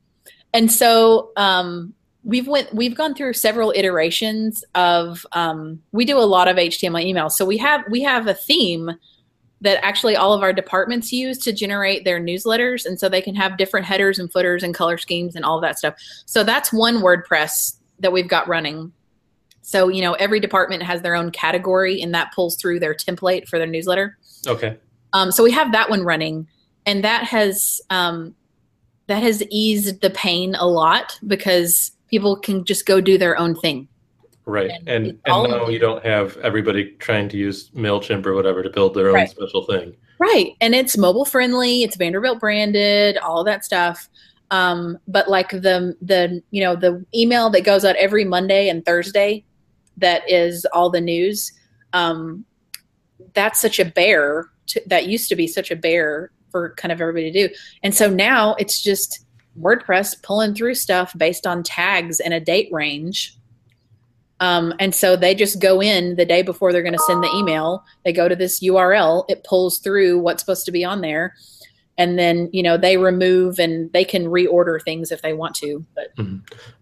And 0.54 0.70
so 0.70 1.32
um, 1.36 1.92
we've 2.24 2.48
went 2.48 2.72
we've 2.74 2.96
gone 2.96 3.14
through 3.14 3.32
several 3.32 3.72
iterations 3.74 4.64
of 4.74 5.24
um, 5.32 5.82
we 5.92 6.04
do 6.04 6.18
a 6.18 6.20
lot 6.20 6.48
of 6.48 6.56
HTML 6.56 7.04
emails. 7.04 7.32
So 7.32 7.44
we 7.44 7.56
have 7.58 7.84
we 7.90 8.02
have 8.02 8.26
a 8.26 8.34
theme 8.34 8.90
that 9.60 9.84
actually 9.84 10.14
all 10.14 10.32
of 10.32 10.42
our 10.42 10.52
departments 10.52 11.12
use 11.12 11.38
to 11.38 11.52
generate 11.52 12.04
their 12.04 12.20
newsletters 12.20 12.86
and 12.86 12.98
so 12.98 13.08
they 13.08 13.22
can 13.22 13.34
have 13.34 13.56
different 13.56 13.86
headers 13.86 14.18
and 14.18 14.30
footers 14.30 14.62
and 14.62 14.72
color 14.74 14.96
schemes 14.98 15.34
and 15.34 15.44
all 15.44 15.60
that 15.60 15.78
stuff. 15.78 15.94
So 16.26 16.44
that's 16.44 16.72
one 16.72 16.98
WordPress 16.98 17.76
that 17.98 18.12
we've 18.12 18.28
got 18.28 18.46
running. 18.46 18.92
So, 19.62 19.88
you 19.88 20.00
know, 20.00 20.14
every 20.14 20.38
department 20.38 20.82
has 20.84 21.02
their 21.02 21.16
own 21.16 21.30
category 21.30 22.00
and 22.00 22.14
that 22.14 22.32
pulls 22.32 22.56
through 22.56 22.78
their 22.80 22.94
template 22.94 23.48
for 23.48 23.58
their 23.58 23.66
newsletter. 23.66 24.16
Okay. 24.46 24.76
Um, 25.12 25.32
so 25.32 25.42
we 25.42 25.50
have 25.52 25.72
that 25.72 25.90
one 25.90 26.02
running, 26.02 26.46
and 26.86 27.02
that 27.04 27.24
has 27.24 27.80
um, 27.90 28.34
that 29.06 29.22
has 29.22 29.42
eased 29.50 30.00
the 30.00 30.10
pain 30.10 30.54
a 30.54 30.66
lot 30.66 31.18
because 31.26 31.92
people 32.08 32.36
can 32.36 32.64
just 32.64 32.86
go 32.86 33.00
do 33.00 33.18
their 33.18 33.38
own 33.38 33.54
thing. 33.54 33.88
Right. 34.44 34.70
And 34.86 34.88
And 34.88 35.18
and 35.26 35.50
now 35.50 35.68
you 35.68 35.78
don't 35.78 36.04
have 36.04 36.36
everybody 36.38 36.92
trying 36.98 37.28
to 37.30 37.36
use 37.36 37.70
MailChimp 37.70 38.24
or 38.24 38.34
whatever 38.34 38.62
to 38.62 38.70
build 38.70 38.94
their 38.94 39.08
own 39.08 39.14
Right. 39.14 39.30
special 39.30 39.64
thing. 39.66 39.94
Right. 40.18 40.54
And 40.60 40.74
it's 40.74 40.96
mobile 40.96 41.26
friendly, 41.26 41.82
it's 41.82 41.96
Vanderbilt 41.96 42.40
branded, 42.40 43.18
all 43.18 43.44
that 43.44 43.64
stuff. 43.64 44.08
Um, 44.50 44.98
but 45.06 45.28
like 45.28 45.50
the 45.50 45.94
the 46.00 46.42
you 46.50 46.62
know 46.62 46.74
the 46.74 47.04
email 47.14 47.50
that 47.50 47.64
goes 47.64 47.84
out 47.84 47.96
every 47.96 48.24
Monday 48.24 48.70
and 48.70 48.84
Thursday 48.84 49.44
that 49.98 50.28
is 50.30 50.64
all 50.72 50.88
the 50.90 51.00
news. 51.00 51.52
Um, 51.92 52.44
that's 53.34 53.60
such 53.60 53.78
a 53.78 53.84
bear 53.84 54.48
to, 54.68 54.82
that 54.86 55.06
used 55.06 55.28
to 55.28 55.36
be 55.36 55.46
such 55.46 55.70
a 55.70 55.76
bear 55.76 56.30
for 56.50 56.74
kind 56.76 56.92
of 56.92 57.00
everybody 57.00 57.30
to 57.30 57.48
do. 57.48 57.54
And 57.82 57.94
so 57.94 58.08
now 58.08 58.54
it's 58.54 58.82
just 58.82 59.26
WordPress 59.60 60.22
pulling 60.22 60.54
through 60.54 60.74
stuff 60.74 61.12
based 61.16 61.46
on 61.46 61.62
tags 61.62 62.20
and 62.20 62.34
a 62.34 62.40
date 62.40 62.68
range. 62.72 63.36
Um, 64.40 64.72
and 64.78 64.94
so 64.94 65.16
they 65.16 65.34
just 65.34 65.60
go 65.60 65.82
in 65.82 66.16
the 66.16 66.24
day 66.24 66.42
before 66.42 66.72
they're 66.72 66.82
going 66.82 66.92
to 66.94 67.04
send 67.06 67.24
the 67.24 67.34
email. 67.34 67.84
They 68.04 68.12
go 68.12 68.28
to 68.28 68.36
this 68.36 68.62
URL, 68.62 69.24
it 69.28 69.44
pulls 69.44 69.78
through 69.78 70.20
what's 70.20 70.42
supposed 70.42 70.64
to 70.66 70.72
be 70.72 70.84
on 70.84 71.00
there. 71.00 71.34
And 71.96 72.16
then, 72.16 72.48
you 72.52 72.62
know, 72.62 72.76
they 72.76 72.96
remove 72.96 73.58
and 73.58 73.92
they 73.92 74.04
can 74.04 74.26
reorder 74.26 74.80
things 74.80 75.10
if 75.10 75.22
they 75.22 75.32
want 75.32 75.56
to. 75.56 75.84
But 75.96 76.14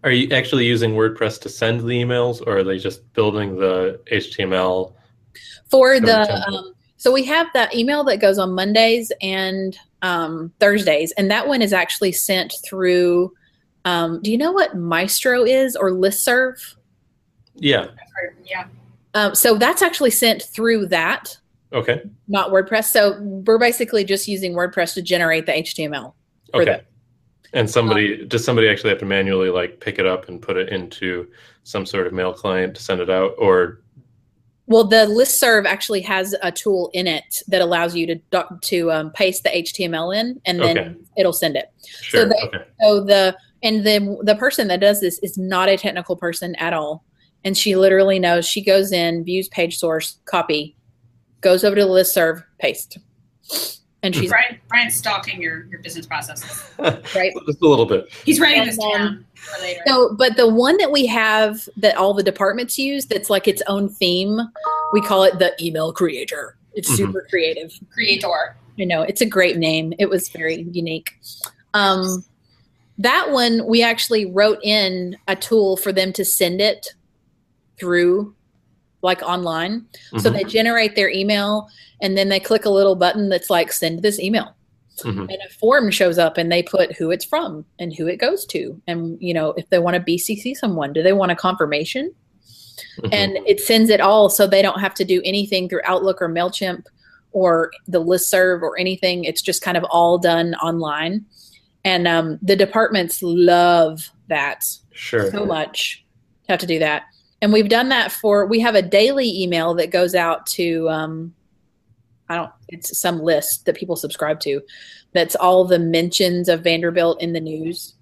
Are 0.03 0.11
you 0.11 0.31
actually 0.31 0.65
using 0.65 0.91
WordPress 0.91 1.41
to 1.41 1.49
send 1.49 1.79
the 1.79 1.85
emails 1.85 2.45
or 2.45 2.59
are 2.59 2.63
they 2.63 2.77
just 2.77 3.11
building 3.13 3.55
the 3.57 3.99
HTML? 4.11 4.93
for 5.69 5.99
the 5.99 6.47
um, 6.47 6.73
so 6.97 7.11
we 7.11 7.23
have 7.25 7.47
that 7.53 7.75
email 7.75 8.03
that 8.05 8.17
goes 8.17 8.37
on 8.37 8.53
mondays 8.53 9.11
and 9.21 9.77
um, 10.01 10.51
thursdays 10.59 11.11
and 11.13 11.29
that 11.31 11.47
one 11.47 11.61
is 11.61 11.73
actually 11.73 12.11
sent 12.11 12.53
through 12.65 13.33
um, 13.85 14.21
do 14.21 14.31
you 14.31 14.37
know 14.37 14.51
what 14.51 14.75
maestro 14.75 15.43
is 15.43 15.75
or 15.75 15.91
listserv 15.91 16.75
Yeah. 17.55 17.87
yeah. 18.45 18.65
um, 19.13 19.33
so 19.35 19.57
that's 19.57 19.81
actually 19.81 20.11
sent 20.11 20.43
through 20.43 20.87
that 20.87 21.37
Okay. 21.73 22.01
not 22.27 22.51
wordpress 22.51 22.85
so 22.85 23.19
we're 23.21 23.57
basically 23.57 24.03
just 24.03 24.27
using 24.27 24.53
wordpress 24.53 24.93
to 24.93 25.01
generate 25.01 25.45
the 25.45 25.53
html 25.53 26.13
for 26.53 26.61
Okay. 26.61 26.71
that. 26.71 26.85
And 27.53 27.69
somebody 27.69 28.25
does 28.25 28.43
somebody 28.43 28.67
actually 28.69 28.89
have 28.89 28.99
to 28.99 29.05
manually 29.05 29.49
like 29.49 29.79
pick 29.79 29.99
it 29.99 30.05
up 30.05 30.27
and 30.27 30.41
put 30.41 30.57
it 30.57 30.69
into 30.69 31.27
some 31.63 31.85
sort 31.85 32.05
of 32.05 32.13
mail 32.13 32.33
client 32.33 32.75
to 32.75 32.83
send 32.83 32.99
it 33.01 33.09
out 33.09 33.33
or 33.37 33.81
well 34.67 34.83
the 34.83 35.05
listserv 35.07 35.65
actually 35.65 36.01
has 36.01 36.35
a 36.43 36.51
tool 36.51 36.89
in 36.93 37.07
it 37.07 37.41
that 37.47 37.61
allows 37.61 37.95
you 37.95 38.05
to 38.05 38.45
to 38.61 38.91
um, 38.91 39.11
paste 39.11 39.43
the 39.43 39.49
html 39.49 40.15
in 40.15 40.39
and 40.45 40.59
then 40.59 40.77
Okay. 40.77 40.95
it'll 41.17 41.33
send 41.33 41.55
it 41.55 41.71
sure. 42.01 42.25
they- 42.25 42.35
okay. 42.43 42.65
So 42.81 43.03
the 43.03 43.35
and 43.63 43.83
the 43.85 44.17
the 44.23 44.35
person 44.35 44.67
that 44.67 44.79
does 44.79 45.01
this 45.01 45.17
is 45.23 45.37
not 45.37 45.67
a 45.67 45.77
technical 45.77 46.15
person 46.15 46.53
at 46.55 46.73
all, 46.73 47.03
and 47.43 47.57
she 47.57 47.75
literally 47.75 48.19
knows. 48.19 48.45
She 48.47 48.63
goes 48.63 48.91
in, 48.91 49.23
views 49.23 49.47
page 49.47 49.79
source, 49.79 50.19
copy, 50.25 50.75
goes 51.41 51.63
over 51.63 51.75
to 51.75 51.81
the 51.81 51.87
listserv, 51.89 52.43
paste. 52.59 52.99
And 54.03 54.15
she's 54.15 54.29
Brian, 54.29 54.59
Brian's 54.67 54.95
stalking 54.95 55.41
your, 55.41 55.65
your 55.65 55.79
business 55.81 56.05
processes. 56.05 56.63
right. 56.79 57.33
Just 57.47 57.61
a 57.61 57.67
little 57.67 57.85
bit. 57.85 58.07
He's 58.25 58.39
writing 58.39 58.61
And 58.61 58.69
this 58.69 58.77
then- 58.77 58.91
down 58.91 59.25
for 59.35 59.61
later. 59.61 59.81
So, 59.87 60.15
but 60.15 60.37
the 60.37 60.47
one 60.47 60.77
that 60.77 60.91
we 60.91 61.05
have 61.07 61.67
that 61.77 61.95
all 61.97 62.13
the 62.13 62.23
departments 62.23 62.77
use 62.77 63.05
that's 63.05 63.29
like 63.29 63.47
its 63.47 63.61
own 63.67 63.89
theme, 63.89 64.39
we 64.93 65.01
call 65.01 65.23
it 65.23 65.39
the 65.39 65.53
email 65.61 65.91
creator. 65.91 66.55
It's 66.73 66.91
Mhm. 66.91 66.97
super 66.97 67.25
creative. 67.29 67.73
Creator. 67.91 68.55
You 68.75 68.85
know, 68.85 69.01
it's 69.01 69.21
a 69.21 69.25
great 69.25 69.57
name. 69.57 69.93
It 69.97 70.07
was 70.09 70.29
very 70.29 70.61
unique. 70.71 71.19
Um, 71.73 72.23
that 72.99 73.31
one, 73.31 73.65
we 73.65 73.81
actually 73.83 74.25
wrote 74.27 74.59
in 74.63 75.17
a 75.27 75.35
tool 75.35 75.77
for 75.77 75.91
them 75.91 76.13
to 76.13 76.23
send 76.23 76.61
it 76.61 76.93
through 77.79 78.35
like 79.01 79.21
online. 79.21 79.85
So 80.17 80.29
Mhm. 80.29 80.33
they 80.33 80.43
generate 80.43 80.95
their 80.95 81.09
email 81.09 81.67
and 82.01 82.17
then 82.17 82.29
they 82.29 82.39
click 82.39 82.65
a 82.65 82.69
little 82.69 82.95
button 82.95 83.29
that's 83.29 83.49
like 83.49 83.71
send 83.71 84.01
this 84.01 84.19
email. 84.19 84.53
Mhm. 85.03 85.21
And 85.31 85.37
a 85.47 85.49
form 85.59 85.91
shows 85.91 86.17
up 86.17 86.37
and 86.37 86.51
they 86.51 86.63
put 86.63 86.95
who 86.95 87.11
it's 87.11 87.23
from 87.25 87.65
and 87.79 87.93
who 87.95 88.07
it 88.07 88.17
goes 88.17 88.45
to. 88.47 88.81
And 88.87 89.17
you 89.21 89.33
know, 89.33 89.53
if 89.57 89.69
they 89.69 89.79
want 89.79 89.93
to 89.95 89.99
BCC 90.01 90.55
someone, 90.55 90.93
do 90.93 91.03
they 91.03 91.13
want 91.13 91.31
a 91.31 91.35
confirmation? 91.35 92.13
Mhm. 93.01 93.09
and 93.11 93.37
it 93.47 93.59
sends 93.59 93.89
it 93.89 93.99
all 94.01 94.29
so 94.29 94.45
they 94.45 94.61
don't 94.61 94.79
have 94.79 94.93
to 94.93 95.03
do 95.05 95.19
anything 95.25 95.67
through 95.67 95.81
Outlook 95.83 96.21
or 96.21 96.29
MailChimp 96.29 96.85
or 97.31 97.71
the 97.87 98.03
listserv 98.03 98.61
or 98.61 98.77
anything. 98.79 99.23
It's 99.23 99.41
just 99.41 99.61
kind 99.63 99.77
of 99.77 99.83
all 99.85 100.17
done 100.19 100.53
online. 100.55 101.25
And 101.83 102.07
um, 102.07 102.37
the 102.41 102.55
departments 102.55 103.21
love 103.23 104.11
that 104.29 104.63
sure. 104.91 105.31
so 105.31 105.43
much 105.45 106.05
to 106.45 106.51
have 106.51 106.59
to 106.59 106.67
do 106.67 106.77
that. 106.79 107.03
And 107.41 107.53
we've 107.53 107.69
done 107.69 107.89
that 107.89 108.11
for, 108.11 108.45
we 108.45 108.59
have 108.59 108.75
a 108.75 108.81
daily 108.81 109.43
email 109.43 109.73
that 109.75 109.91
goes 109.91 110.15
out 110.15 110.45
to, 110.47 110.89
um, 110.89 111.33
I 112.29 112.35
don't, 112.35 112.51
it's 112.69 112.97
some 112.99 113.19
list 113.21 113.65
that 113.65 113.75
people 113.75 113.95
subscribe 113.95 114.39
to 114.41 114.61
that's 115.13 115.35
all 115.35 115.65
the 115.65 115.79
mentions 115.79 116.49
of 116.49 116.63
Vanderbilt 116.63 117.21
in 117.21 117.33
the 117.33 117.39
news. 117.39 117.95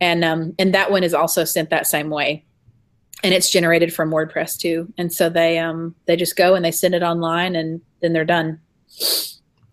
And, 0.00 0.24
um, 0.24 0.54
and 0.58 0.74
that 0.74 0.90
one 0.90 1.02
is 1.02 1.14
also 1.14 1.44
sent 1.44 1.70
that 1.70 1.86
same 1.86 2.10
way. 2.10 2.44
And 3.22 3.32
it's 3.32 3.50
generated 3.50 3.92
from 3.92 4.10
WordPress 4.10 4.58
too. 4.58 4.92
And 4.98 5.12
so 5.12 5.28
they, 5.28 5.58
um, 5.58 5.94
they 6.06 6.16
just 6.16 6.36
go 6.36 6.54
and 6.54 6.64
they 6.64 6.70
send 6.70 6.94
it 6.94 7.02
online 7.02 7.56
and 7.56 7.80
then 8.00 8.12
they're 8.12 8.24
done. 8.24 8.60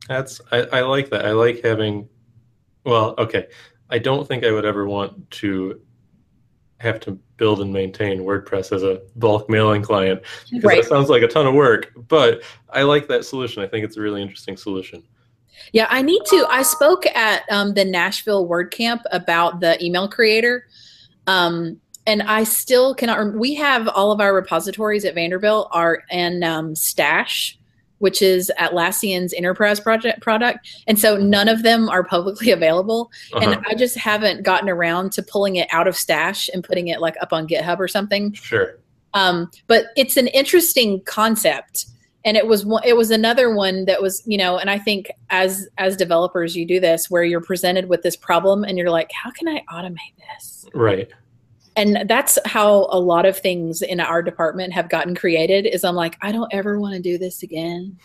That's 0.07 0.41
I, 0.51 0.61
I 0.71 0.81
like 0.81 1.09
that. 1.09 1.25
I 1.25 1.31
like 1.31 1.63
having 1.63 2.07
well, 2.83 3.13
okay. 3.17 3.47
I 3.89 3.99
don't 3.99 4.27
think 4.27 4.43
I 4.43 4.51
would 4.51 4.65
ever 4.65 4.87
want 4.87 5.29
to 5.31 5.81
have 6.79 6.99
to 7.01 7.19
build 7.41 7.59
and 7.59 7.73
maintain 7.73 8.19
WordPress 8.19 8.71
as 8.71 8.83
a 8.83 9.01
bulk 9.15 9.49
mailing 9.49 9.81
client 9.81 10.21
because 10.51 10.63
Right. 10.63 10.83
that 10.83 10.87
sounds 10.87 11.09
like 11.09 11.23
a 11.23 11.27
ton 11.27 11.47
of 11.47 11.55
work. 11.55 11.91
But 12.07 12.43
I 12.69 12.83
like 12.83 13.07
that 13.07 13.25
solution. 13.25 13.63
I 13.63 13.67
think 13.67 13.83
it's 13.83 13.97
a 13.97 14.01
really 14.01 14.21
interesting 14.21 14.55
solution. 14.55 15.01
Yeah, 15.73 15.87
I 15.89 16.03
need 16.03 16.21
to. 16.25 16.45
I 16.51 16.61
spoke 16.61 17.07
at 17.07 17.41
um, 17.51 17.73
the 17.73 17.83
Nashville 17.83 18.47
WordCamp 18.47 19.01
about 19.11 19.59
the 19.59 19.83
email 19.83 20.07
creator. 20.07 20.67
Um, 21.25 21.81
and 22.05 22.21
I 22.21 22.43
still 22.43 22.93
cannot. 22.93 23.17
Rem- 23.17 23.39
we 23.39 23.55
have 23.55 23.87
all 23.87 24.11
of 24.11 24.21
our 24.21 24.35
repositories 24.35 25.03
at 25.03 25.15
Vanderbilt 25.15 25.67
are 25.71 26.03
in 26.11 26.43
um, 26.43 26.75
Stash, 26.75 27.57
which 28.01 28.21
is 28.21 28.51
Atlassian's 28.59 29.31
enterprise 29.33 29.79
project 29.79 30.21
product, 30.21 30.67
and 30.87 30.99
so 30.99 31.17
none 31.17 31.47
of 31.47 31.63
them 31.63 31.87
are 31.87 32.03
publicly 32.03 32.51
available. 32.59 33.11
Uh-huh. 33.33 33.51
And 33.51 33.65
I 33.67 33.75
just 33.75 33.97
haven't 33.97 34.43
gotten 34.43 34.67
around 34.67 35.11
to 35.13 35.23
pulling 35.23 35.55
it 35.55 35.67
out 35.71 35.87
of 35.87 35.95
Stash 35.95 36.49
and 36.53 36.63
putting 36.63 36.87
it 36.87 36.99
like 36.99 37.15
up 37.21 37.31
on 37.31 37.47
GitHub 37.47 37.79
or 37.79 37.87
something. 37.87 38.33
Sure. 38.33 38.77
Um, 39.13 39.51
but 39.67 39.85
it's 39.95 40.17
an 40.17 40.27
interesting 40.27 41.01
concept, 41.01 41.85
and 42.25 42.35
it 42.35 42.47
was 42.47 42.65
one, 42.65 42.83
it 42.83 42.97
was 42.97 43.11
another 43.11 43.53
one 43.53 43.85
that 43.85 44.01
was 44.01 44.23
you 44.25 44.37
know, 44.37 44.57
and 44.57 44.69
I 44.69 44.79
think 44.79 45.11
as 45.29 45.67
as 45.77 45.95
developers, 45.95 46.55
you 46.55 46.65
do 46.65 46.79
this 46.79 47.09
where 47.09 47.23
you're 47.23 47.41
presented 47.41 47.87
with 47.87 48.01
this 48.01 48.15
problem, 48.15 48.63
and 48.63 48.77
you're 48.77 48.89
like, 48.89 49.11
how 49.13 49.29
can 49.29 49.47
I 49.47 49.63
automate 49.71 50.15
this? 50.33 50.65
Right. 50.73 51.09
And 51.75 52.03
that's 52.09 52.37
how 52.45 52.87
a 52.91 52.99
lot 52.99 53.25
of 53.25 53.37
things 53.37 53.81
in 53.81 53.99
our 53.99 54.21
department 54.21 54.73
have 54.73 54.89
gotten 54.89 55.15
created. 55.15 55.65
Is 55.65 55.83
I'm 55.83 55.95
like, 55.95 56.17
I 56.21 56.31
don't 56.31 56.53
ever 56.53 56.79
want 56.79 56.95
to 56.95 57.01
do 57.01 57.17
this 57.17 57.43
again, 57.43 57.97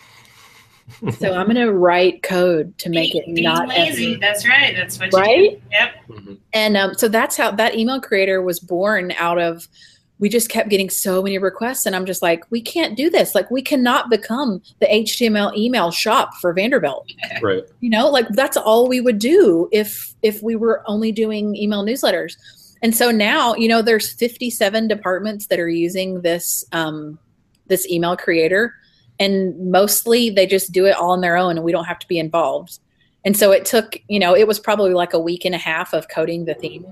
so 1.18 1.32
I'm 1.34 1.46
going 1.46 1.56
to 1.56 1.72
write 1.72 2.22
code 2.22 2.78
to 2.78 2.90
make 2.90 3.12
Be- 3.12 3.18
it 3.18 3.34
being 3.34 3.42
not 3.44 3.68
lazy. 3.68 4.12
ever- 4.12 4.20
That's 4.20 4.46
right. 4.48 4.74
That's 4.76 4.98
what 5.00 5.12
you 5.12 5.18
Right? 5.18 5.50
do. 5.50 5.62
Yep. 5.72 5.90
Mhm. 6.08 6.38
And 6.52 6.76
um, 6.76 6.94
so 6.94 7.08
that's 7.08 7.36
how 7.36 7.50
that 7.52 7.74
email 7.74 8.00
creator 8.00 8.40
was 8.40 8.60
born 8.60 9.12
out 9.18 9.38
of. 9.40 9.66
We 10.18 10.30
just 10.30 10.48
kept 10.48 10.70
getting 10.70 10.88
so 10.88 11.22
many 11.22 11.36
requests, 11.36 11.84
and 11.84 11.94
I'm 11.94 12.06
just 12.06 12.22
like, 12.22 12.42
we 12.50 12.62
can't 12.62 12.96
do 12.96 13.10
this. 13.10 13.34
Like, 13.34 13.50
we 13.50 13.60
cannot 13.60 14.08
become 14.08 14.62
the 14.80 14.86
HTML 14.86 15.54
email 15.54 15.90
shop 15.90 16.32
for 16.36 16.54
Vanderbilt. 16.54 17.12
Right. 17.42 17.64
You 17.80 17.90
know, 17.90 18.08
like 18.08 18.26
that's 18.30 18.56
all 18.56 18.88
we 18.88 19.00
would 19.02 19.18
do 19.18 19.68
if 19.72 20.14
if 20.22 20.42
we 20.42 20.56
were 20.56 20.82
only 20.86 21.12
doing 21.12 21.54
email 21.56 21.84
newsletters. 21.84 22.36
And 22.82 22.94
so 22.94 23.10
now, 23.10 23.54
you 23.54 23.68
know, 23.68 23.82
there's 23.82 24.12
57 24.12 24.88
departments 24.88 25.46
that 25.46 25.58
are 25.58 25.68
using 25.68 26.20
this 26.22 26.64
um, 26.72 27.18
this 27.66 27.88
email 27.88 28.16
creator, 28.16 28.74
and 29.18 29.70
mostly 29.70 30.30
they 30.30 30.46
just 30.46 30.72
do 30.72 30.86
it 30.86 30.94
all 30.94 31.10
on 31.10 31.20
their 31.20 31.36
own, 31.36 31.56
and 31.56 31.64
we 31.64 31.72
don't 31.72 31.84
have 31.86 31.98
to 32.00 32.06
be 32.08 32.18
involved. 32.18 32.78
And 33.24 33.36
so 33.36 33.50
it 33.50 33.64
took, 33.64 33.96
you 34.08 34.20
know, 34.20 34.36
it 34.36 34.46
was 34.46 34.60
probably 34.60 34.92
like 34.94 35.12
a 35.12 35.18
week 35.18 35.44
and 35.44 35.54
a 35.54 35.58
half 35.58 35.92
of 35.92 36.08
coding 36.08 36.44
the 36.44 36.54
theme. 36.54 36.86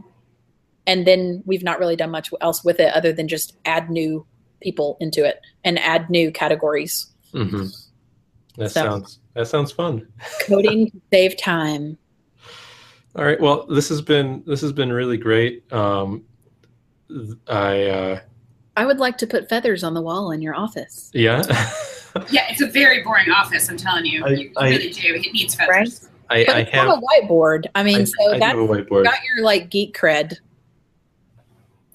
And 0.87 1.07
then 1.07 1.43
we've 1.47 1.63
not 1.63 1.79
really 1.79 1.95
done 1.97 2.11
much 2.11 2.31
else 2.41 2.65
with 2.65 2.81
it 2.81 2.93
other 2.93 3.13
than 3.13 3.29
just 3.29 3.57
add 3.65 3.89
new 3.89 4.27
people 4.61 4.97
into 5.01 5.25
it 5.25 5.41
and 5.63 5.79
add 5.79 6.11
new 6.11 6.33
categories. 6.33 7.07
mm-hmm. 7.33 7.67
That 8.57 8.71
So- 8.71 8.83
sounds 8.83 9.19
that 9.35 9.47
sounds 9.49 9.73
fun. 9.73 10.07
Coding 10.47 10.91
to 10.91 11.01
save 11.13 11.37
time. 11.37 11.99
All 13.17 13.25
right. 13.25 13.41
Well, 13.41 13.67
this 13.67 13.89
has 13.91 14.03
been 14.03 14.43
this 14.47 14.61
has 14.61 14.73
been 14.73 14.93
really 14.93 15.17
great. 15.17 15.71
Um, 15.73 16.25
I 17.49 17.83
uh, 17.87 18.21
I 18.77 18.87
would 18.87 18.99
like 18.99 19.19
to 19.19 19.27
put 19.27 19.49
feathers 19.49 19.85
on 19.85 19.95
the 19.95 20.03
wall 20.03 20.33
in 20.33 20.43
your 20.43 20.55
office. 20.55 21.11
yeah. 21.15 21.43
Yeah, 22.31 22.47
it's 22.49 22.61
a 22.61 22.69
very 22.69 23.03
boring 23.03 23.29
office. 23.33 23.69
I'm 23.69 23.77
telling 23.77 24.07
you. 24.07 24.25
I- 24.25 24.29
you 24.29 24.53
I- 24.57 24.69
really 24.71 24.91
do. 24.91 25.15
It 25.17 25.33
needs 25.33 25.57
feathers. 25.57 26.09
I, 26.31 26.45
But 26.47 26.57
I 26.57 26.61
it's 26.61 26.73
not 26.73 26.87
have 26.87 26.99
a 26.99 27.01
whiteboard. 27.03 27.65
I 27.75 27.83
mean, 27.83 28.03
I, 28.03 28.05
so 28.05 28.15
I 28.35 28.39
that's 28.39 28.57
have 28.57 28.59
a 28.59 28.67
whiteboard. 28.69 29.03
got 29.03 29.19
your 29.25 29.45
like 29.45 29.69
geek 29.69 29.99
cred. 29.99 30.35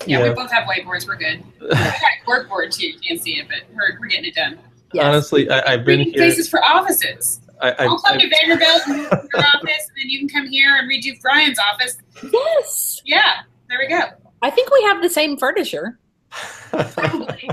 Yeah, 0.06 0.20
Yeah. 0.20 0.28
we 0.30 0.36
both 0.36 0.52
have 0.52 0.68
whiteboards. 0.68 1.08
We're 1.08 1.16
good. 1.16 1.42
We 1.62 1.68
got 1.70 1.94
a 1.96 2.26
corkboard 2.28 2.74
too. 2.76 2.88
You 2.88 3.00
can't 3.00 3.22
see 3.22 3.40
it, 3.40 3.48
but 3.48 3.60
we're, 3.74 3.98
we're 3.98 4.08
getting 4.08 4.26
it 4.26 4.36
done. 4.36 4.60
Yes. 4.92 5.06
Honestly, 5.06 5.50
I, 5.50 5.72
I've 5.74 5.86
been 5.86 6.00
Reading 6.00 6.14
here. 6.14 6.24
faces 6.30 6.50
for 6.50 6.62
offices. 6.66 7.40
I, 7.62 7.72
I, 7.72 7.86
I'll 7.86 8.00
come 8.00 8.16
I, 8.16 8.18
to 8.18 8.30
Vanderbilt 8.30 8.82
and 8.88 8.98
your 9.02 9.10
office, 9.46 9.88
and 9.88 9.98
then 9.98 10.10
you 10.10 10.20
can 10.20 10.30
come 10.30 10.48
here 10.48 10.76
and 10.78 10.90
redo 10.90 11.20
Brian's 11.22 11.60
office. 11.60 11.98
yes. 12.32 13.02
Yeah, 13.06 13.42
there 13.70 13.80
we 13.80 13.88
go. 13.88 14.02
I 14.42 14.50
think 14.50 14.72
we 14.72 14.82
have 14.84 15.02
the 15.02 15.10
same 15.10 15.36
furniture. 15.38 16.00
Probably. 16.72 17.50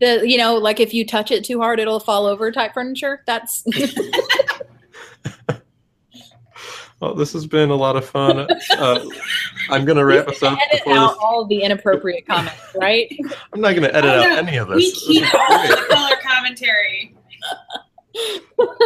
The 0.00 0.22
you 0.28 0.36
know, 0.38 0.54
like 0.56 0.80
if 0.80 0.92
you 0.94 1.06
touch 1.06 1.30
it 1.30 1.44
too 1.44 1.60
hard, 1.60 1.78
it'll 1.78 2.00
fall 2.00 2.26
over 2.26 2.50
type 2.50 2.72
furniture. 2.74 3.22
That's 3.26 3.64
well, 7.00 7.14
this 7.14 7.32
has 7.32 7.46
been 7.46 7.70
a 7.70 7.74
lot 7.74 7.96
of 7.96 8.04
fun. 8.04 8.46
Uh, 8.78 9.04
I'm 9.70 9.84
going 9.84 9.96
to 9.96 10.04
wrap 10.04 10.28
us 10.28 10.42
up 10.42 10.58
edit 10.70 10.86
out 10.88 11.10
this. 11.10 11.18
all 11.22 11.46
the 11.46 11.62
inappropriate 11.62 12.26
comments, 12.26 12.58
right? 12.76 13.10
I'm 13.52 13.60
not 13.60 13.70
going 13.70 13.82
to 13.84 13.94
edit 13.94 14.10
Oh, 14.10 14.20
out 14.32 14.38
any 14.46 14.56
of 14.58 14.68
this. 14.68 14.76
We 15.08 15.20
keep 15.20 15.34
all 15.34 15.66
the 15.66 15.86
color 15.90 16.16
commentary. 16.22 17.14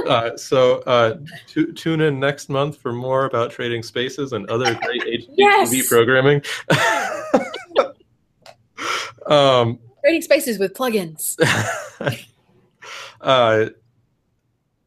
Uh, 0.06 0.36
so 0.36 0.78
uh, 0.80 1.16
tu- 1.46 1.72
tune 1.72 2.00
in 2.00 2.20
next 2.20 2.48
month 2.48 2.76
for 2.76 2.92
more 2.92 3.24
about 3.24 3.50
trading 3.50 3.82
spaces 3.82 4.32
and 4.32 4.48
other 4.50 4.74
great 4.74 5.02
HGTV 5.02 5.26
Yes. 5.36 5.88
programming. 5.88 6.42
um, 9.26 9.78
Trading 10.04 10.22
spaces 10.22 10.58
with 10.58 10.74
plugins. 10.74 11.36
uh, 13.20 13.66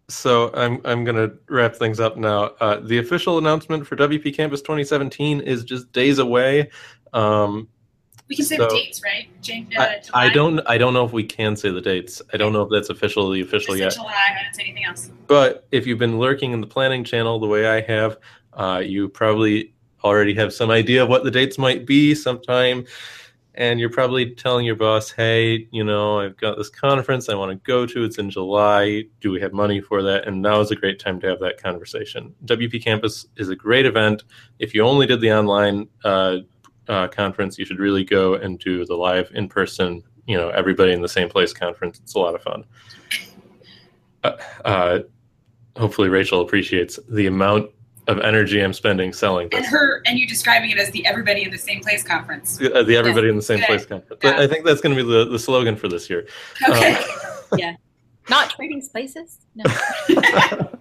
so 0.10 0.52
I'm 0.54 0.80
I'm 0.86 1.04
gonna 1.04 1.32
wrap 1.50 1.76
things 1.76 2.00
up 2.00 2.18
now. 2.18 2.52
Uh, 2.62 2.80
the 2.80 3.00
official 3.00 3.38
announcement 3.40 3.86
for 3.86 3.96
WP 3.96 4.36
Campus 4.36 4.62
2017 4.62 5.42
is 5.42 5.64
just 5.64 5.92
days 5.92 6.20
away. 6.20 6.70
Um, 7.14 7.68
We 8.28 8.36
can 8.36 8.46
say 8.46 8.58
So- 8.58 8.68
the 8.68 8.76
dates, 8.76 9.02
right? 9.04 9.28
Uh, 9.78 9.82
I, 10.14 10.26
I 10.26 10.30
don't 10.30 10.60
I 10.68 10.78
don't 10.78 10.94
know 10.94 11.06
if 11.06 11.14
we 11.14 11.24
can 11.24 11.56
say 11.56 11.70
the 11.70 11.82
dates. 11.82 12.22
I 12.34 12.38
don't 12.38 12.52
know 12.54 12.64
if 12.64 12.70
that's 12.70 12.90
officially 12.90 13.42
official 13.42 13.76
Just 13.76 13.98
yet. 13.98 14.04
July. 14.04 14.14
I 14.38 14.44
didn't 14.44 14.56
say 14.56 14.64
anything 14.64 14.86
else. 14.86 15.10
But 15.28 15.66
if 15.72 15.88
you've 15.88 16.00
been 16.00 16.20
lurking 16.20 16.52
in 16.52 16.62
the 16.62 16.68
planning 16.68 17.04
channel 17.04 17.40
the 17.40 17.48
way 17.48 17.68
I 17.68 17.82
have, 17.82 18.18
uh, 18.54 18.82
you 18.86 19.08
probably 19.10 19.74
already 20.04 20.34
have 20.36 20.54
some 20.54 20.70
idea 20.72 21.04
of 21.04 21.10
what 21.10 21.24
the 21.24 21.32
dates 21.32 21.58
might 21.58 21.86
be 21.86 22.14
sometime. 22.16 22.86
And 23.56 23.80
you're 23.80 23.90
probably 23.90 24.36
telling 24.36 24.68
your 24.68 24.76
boss, 24.76 25.10
hey, 25.10 25.68
you 25.72 25.84
know, 25.84 26.20
I've 26.20 26.38
got 26.38 26.58
this 26.58 26.70
conference 26.70 27.28
I 27.28 27.34
want 27.34 27.50
to 27.52 27.56
go 27.66 27.88
to. 27.88 28.04
It's 28.04 28.20
in 28.20 28.30
July. 28.30 29.06
Do 29.20 29.32
we 29.32 29.42
have 29.42 29.52
money 29.52 29.82
for 29.82 30.04
that? 30.04 30.28
And 30.28 30.44
now 30.44 30.60
is 30.62 30.70
a 30.70 30.76
great 30.76 31.00
time 31.00 31.20
to 31.22 31.28
have 31.28 31.40
that 31.40 31.60
conversation. 31.62 32.36
WP 32.46 32.84
Campus 32.84 33.26
is 33.38 33.50
a 33.50 33.56
great 33.56 33.88
event. 33.88 34.26
If 34.60 34.76
you 34.76 34.84
only 34.84 35.08
did 35.08 35.22
the 35.22 35.34
online 35.34 35.88
uh, 36.04 36.38
uh, 36.88 37.08
conference, 37.08 37.58
you 37.58 37.66
should 37.66 37.80
really 37.80 38.04
go 38.04 38.36
and 38.36 38.60
do 38.60 38.86
the 38.86 38.96
live 38.96 39.32
in 39.34 39.48
person, 39.48 40.04
you 40.26 40.38
know, 40.38 40.50
everybody 40.50 40.92
in 40.94 41.02
the 41.02 41.10
same 41.10 41.30
place 41.30 41.54
conference. 41.54 42.00
It's 42.00 42.16
a 42.16 42.20
lot 42.20 42.36
of 42.36 42.42
fun. 42.42 42.66
Uh, 44.24 44.38
uh, 44.66 45.00
hopefully 45.78 46.10
Rachel 46.10 46.42
appreciates 46.42 47.00
the 47.10 47.28
amount 47.28 47.70
of 48.08 48.20
energy 48.20 48.62
I'm 48.62 48.74
spending 48.74 49.12
selling 49.12 49.50
And 49.52 49.66
her 49.66 50.02
and 50.06 50.18
you 50.18 50.26
describing 50.26 50.70
it 50.70 50.78
as 50.78 50.90
the 50.92 51.06
everybody 51.06 51.44
in 51.44 51.52
the 51.52 51.58
same 51.58 51.82
place 51.82 52.04
conference. 52.04 52.60
Uh, 52.62 52.84
the 52.84 52.96
everybody 52.96 53.28
in 53.28 53.36
the 53.36 53.42
same 53.42 53.58
Okay. 53.58 53.68
place 53.68 53.86
conference. 53.86 54.22
Yeah. 54.24 54.40
I 54.40 54.48
think 54.48 54.66
that's 54.66 54.80
going 54.80 54.96
to 54.96 55.04
be 55.04 55.10
the, 55.10 55.26
the 55.26 55.38
slogan 55.40 55.76
for 55.76 55.88
this 55.88 56.10
year. 56.10 56.28
Okay. 56.68 56.98
Yeah. 57.58 57.76
Not 58.30 58.50
trading 58.50 58.82
spaces. 58.82 59.38
No. 59.56 59.64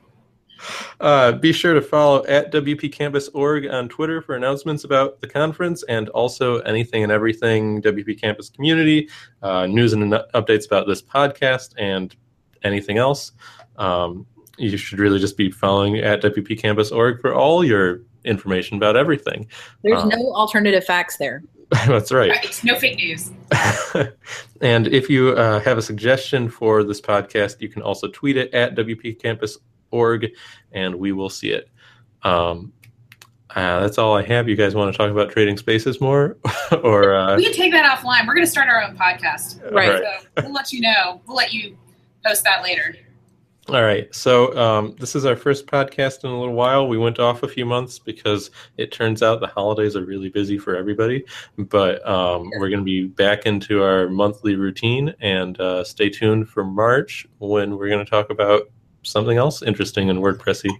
Uh, 1.00 1.32
be 1.32 1.52
sure 1.52 1.74
to 1.74 1.82
follow 1.82 2.24
at 2.26 2.52
WPCampus.org 2.52 3.66
on 3.68 3.88
Twitter 3.88 4.20
for 4.22 4.34
announcements 4.36 4.84
about 4.84 5.20
the 5.20 5.26
conference 5.28 5.82
and 5.84 6.08
also 6.10 6.58
anything 6.60 7.02
and 7.02 7.12
everything 7.12 7.82
WP 7.82 8.20
Campus 8.20 8.48
community, 8.50 9.08
uh, 9.42 9.66
news 9.66 9.92
and 9.92 10.12
updates 10.34 10.66
about 10.66 10.86
this 10.86 11.02
podcast, 11.02 11.74
and 11.78 12.16
anything 12.62 12.98
else. 12.98 13.32
Um, 13.76 14.26
you 14.58 14.76
should 14.76 14.98
really 14.98 15.18
just 15.18 15.36
be 15.36 15.50
following 15.50 15.98
at 15.98 16.22
WPCampus.org 16.22 17.20
for 17.20 17.34
all 17.34 17.62
your 17.64 18.00
information 18.24 18.76
about 18.76 18.96
everything. 18.96 19.46
There's 19.82 20.02
Um, 20.02 20.08
no 20.08 20.32
alternative 20.34 20.84
facts 20.84 21.16
there. 21.18 21.42
That's 21.86 22.12
right. 22.12 22.30
right. 22.30 22.60
No 22.64 22.76
fake 22.76 22.96
news. 22.96 23.32
and 24.60 24.86
if 24.86 25.10
you 25.10 25.30
uh, 25.30 25.58
have 25.60 25.78
a 25.78 25.82
suggestion 25.82 26.48
for 26.48 26.84
this 26.84 27.00
podcast, 27.00 27.60
you 27.60 27.68
can 27.68 27.82
also 27.82 28.08
tweet 28.08 28.36
it 28.36 28.54
at 28.54 28.76
WPCampus.org 29.97 30.32
and 30.72 30.94
we 30.94 31.12
will 31.12 31.30
see 31.30 31.51
it. 31.51 31.68
Um, 32.22 32.72
uh, 33.55 33.80
that's 33.80 33.97
all 33.97 34.14
I 34.14 34.22
have. 34.22 34.49
You 34.49 34.57
guys 34.57 34.74
want 34.74 34.92
to 34.92 34.99
talk 34.99 35.11
about 35.11 35.30
trading 35.30 35.57
spaces 35.57 36.01
more? 36.01 36.36
or 36.82 37.14
uh, 37.14 37.36
We 37.36 37.44
can 37.44 37.55
take 37.55 37.72
that 37.72 37.99
offline. 37.99 38.26
We're 38.26 38.34
going 38.34 38.47
to 38.47 38.51
start 38.51 38.68
our 38.68 38.82
own 38.82 38.97
podcast. 38.97 39.72
Right. 39.72 40.05
all 40.05 40.20
So 40.34 40.42
we'll 40.42 40.53
let 40.53 40.72
you 40.72 40.80
know. 40.80 41.22
We'll 41.26 41.36
let 41.36 41.53
you 41.53 41.76
post 42.24 42.44
that 42.44 42.62
later. 42.62 42.94
All 43.68 43.82
right. 43.82 44.14
So 44.14 44.57
um, 44.57 44.94
this 45.01 45.16
is 45.16 45.24
our 45.24 45.34
first 45.34 45.66
podcast 45.66 46.22
in 46.22 46.30
a 46.30 46.38
little 46.38 46.55
while. 46.55 46.86
We 46.86 46.99
went 46.99 47.18
off 47.18 47.42
a 47.42 47.49
few 47.49 47.66
months 47.66 47.99
because 47.99 48.51
it 48.76 48.92
turns 48.92 49.24
out 49.24 49.40
the 49.40 49.49
holidays 49.49 49.97
are 49.97 50.05
really 50.05 50.28
busy 50.28 50.57
for 50.57 50.76
everybody. 50.76 51.24
But 51.59 52.07
um, 52.07 52.49
we're 52.59 52.68
going 52.68 52.78
to 52.78 52.84
be 52.84 53.07
back 53.07 53.44
into 53.44 53.82
our 53.82 54.09
monthly 54.09 54.55
routine 54.55 55.14
and 55.20 55.59
uh, 55.61 55.82
stay 55.82 56.11
tuned 56.11 56.49
for 56.49 56.62
March 56.62 57.26
when 57.38 57.76
we're 57.76 57.88
going 57.88 58.05
to 58.05 58.11
talk 58.11 58.30
about 58.30 58.70
something 59.07 59.38
else 59.38 59.62
interesting 59.62 60.11
and 60.11 60.20
WordPressy. 60.20 60.70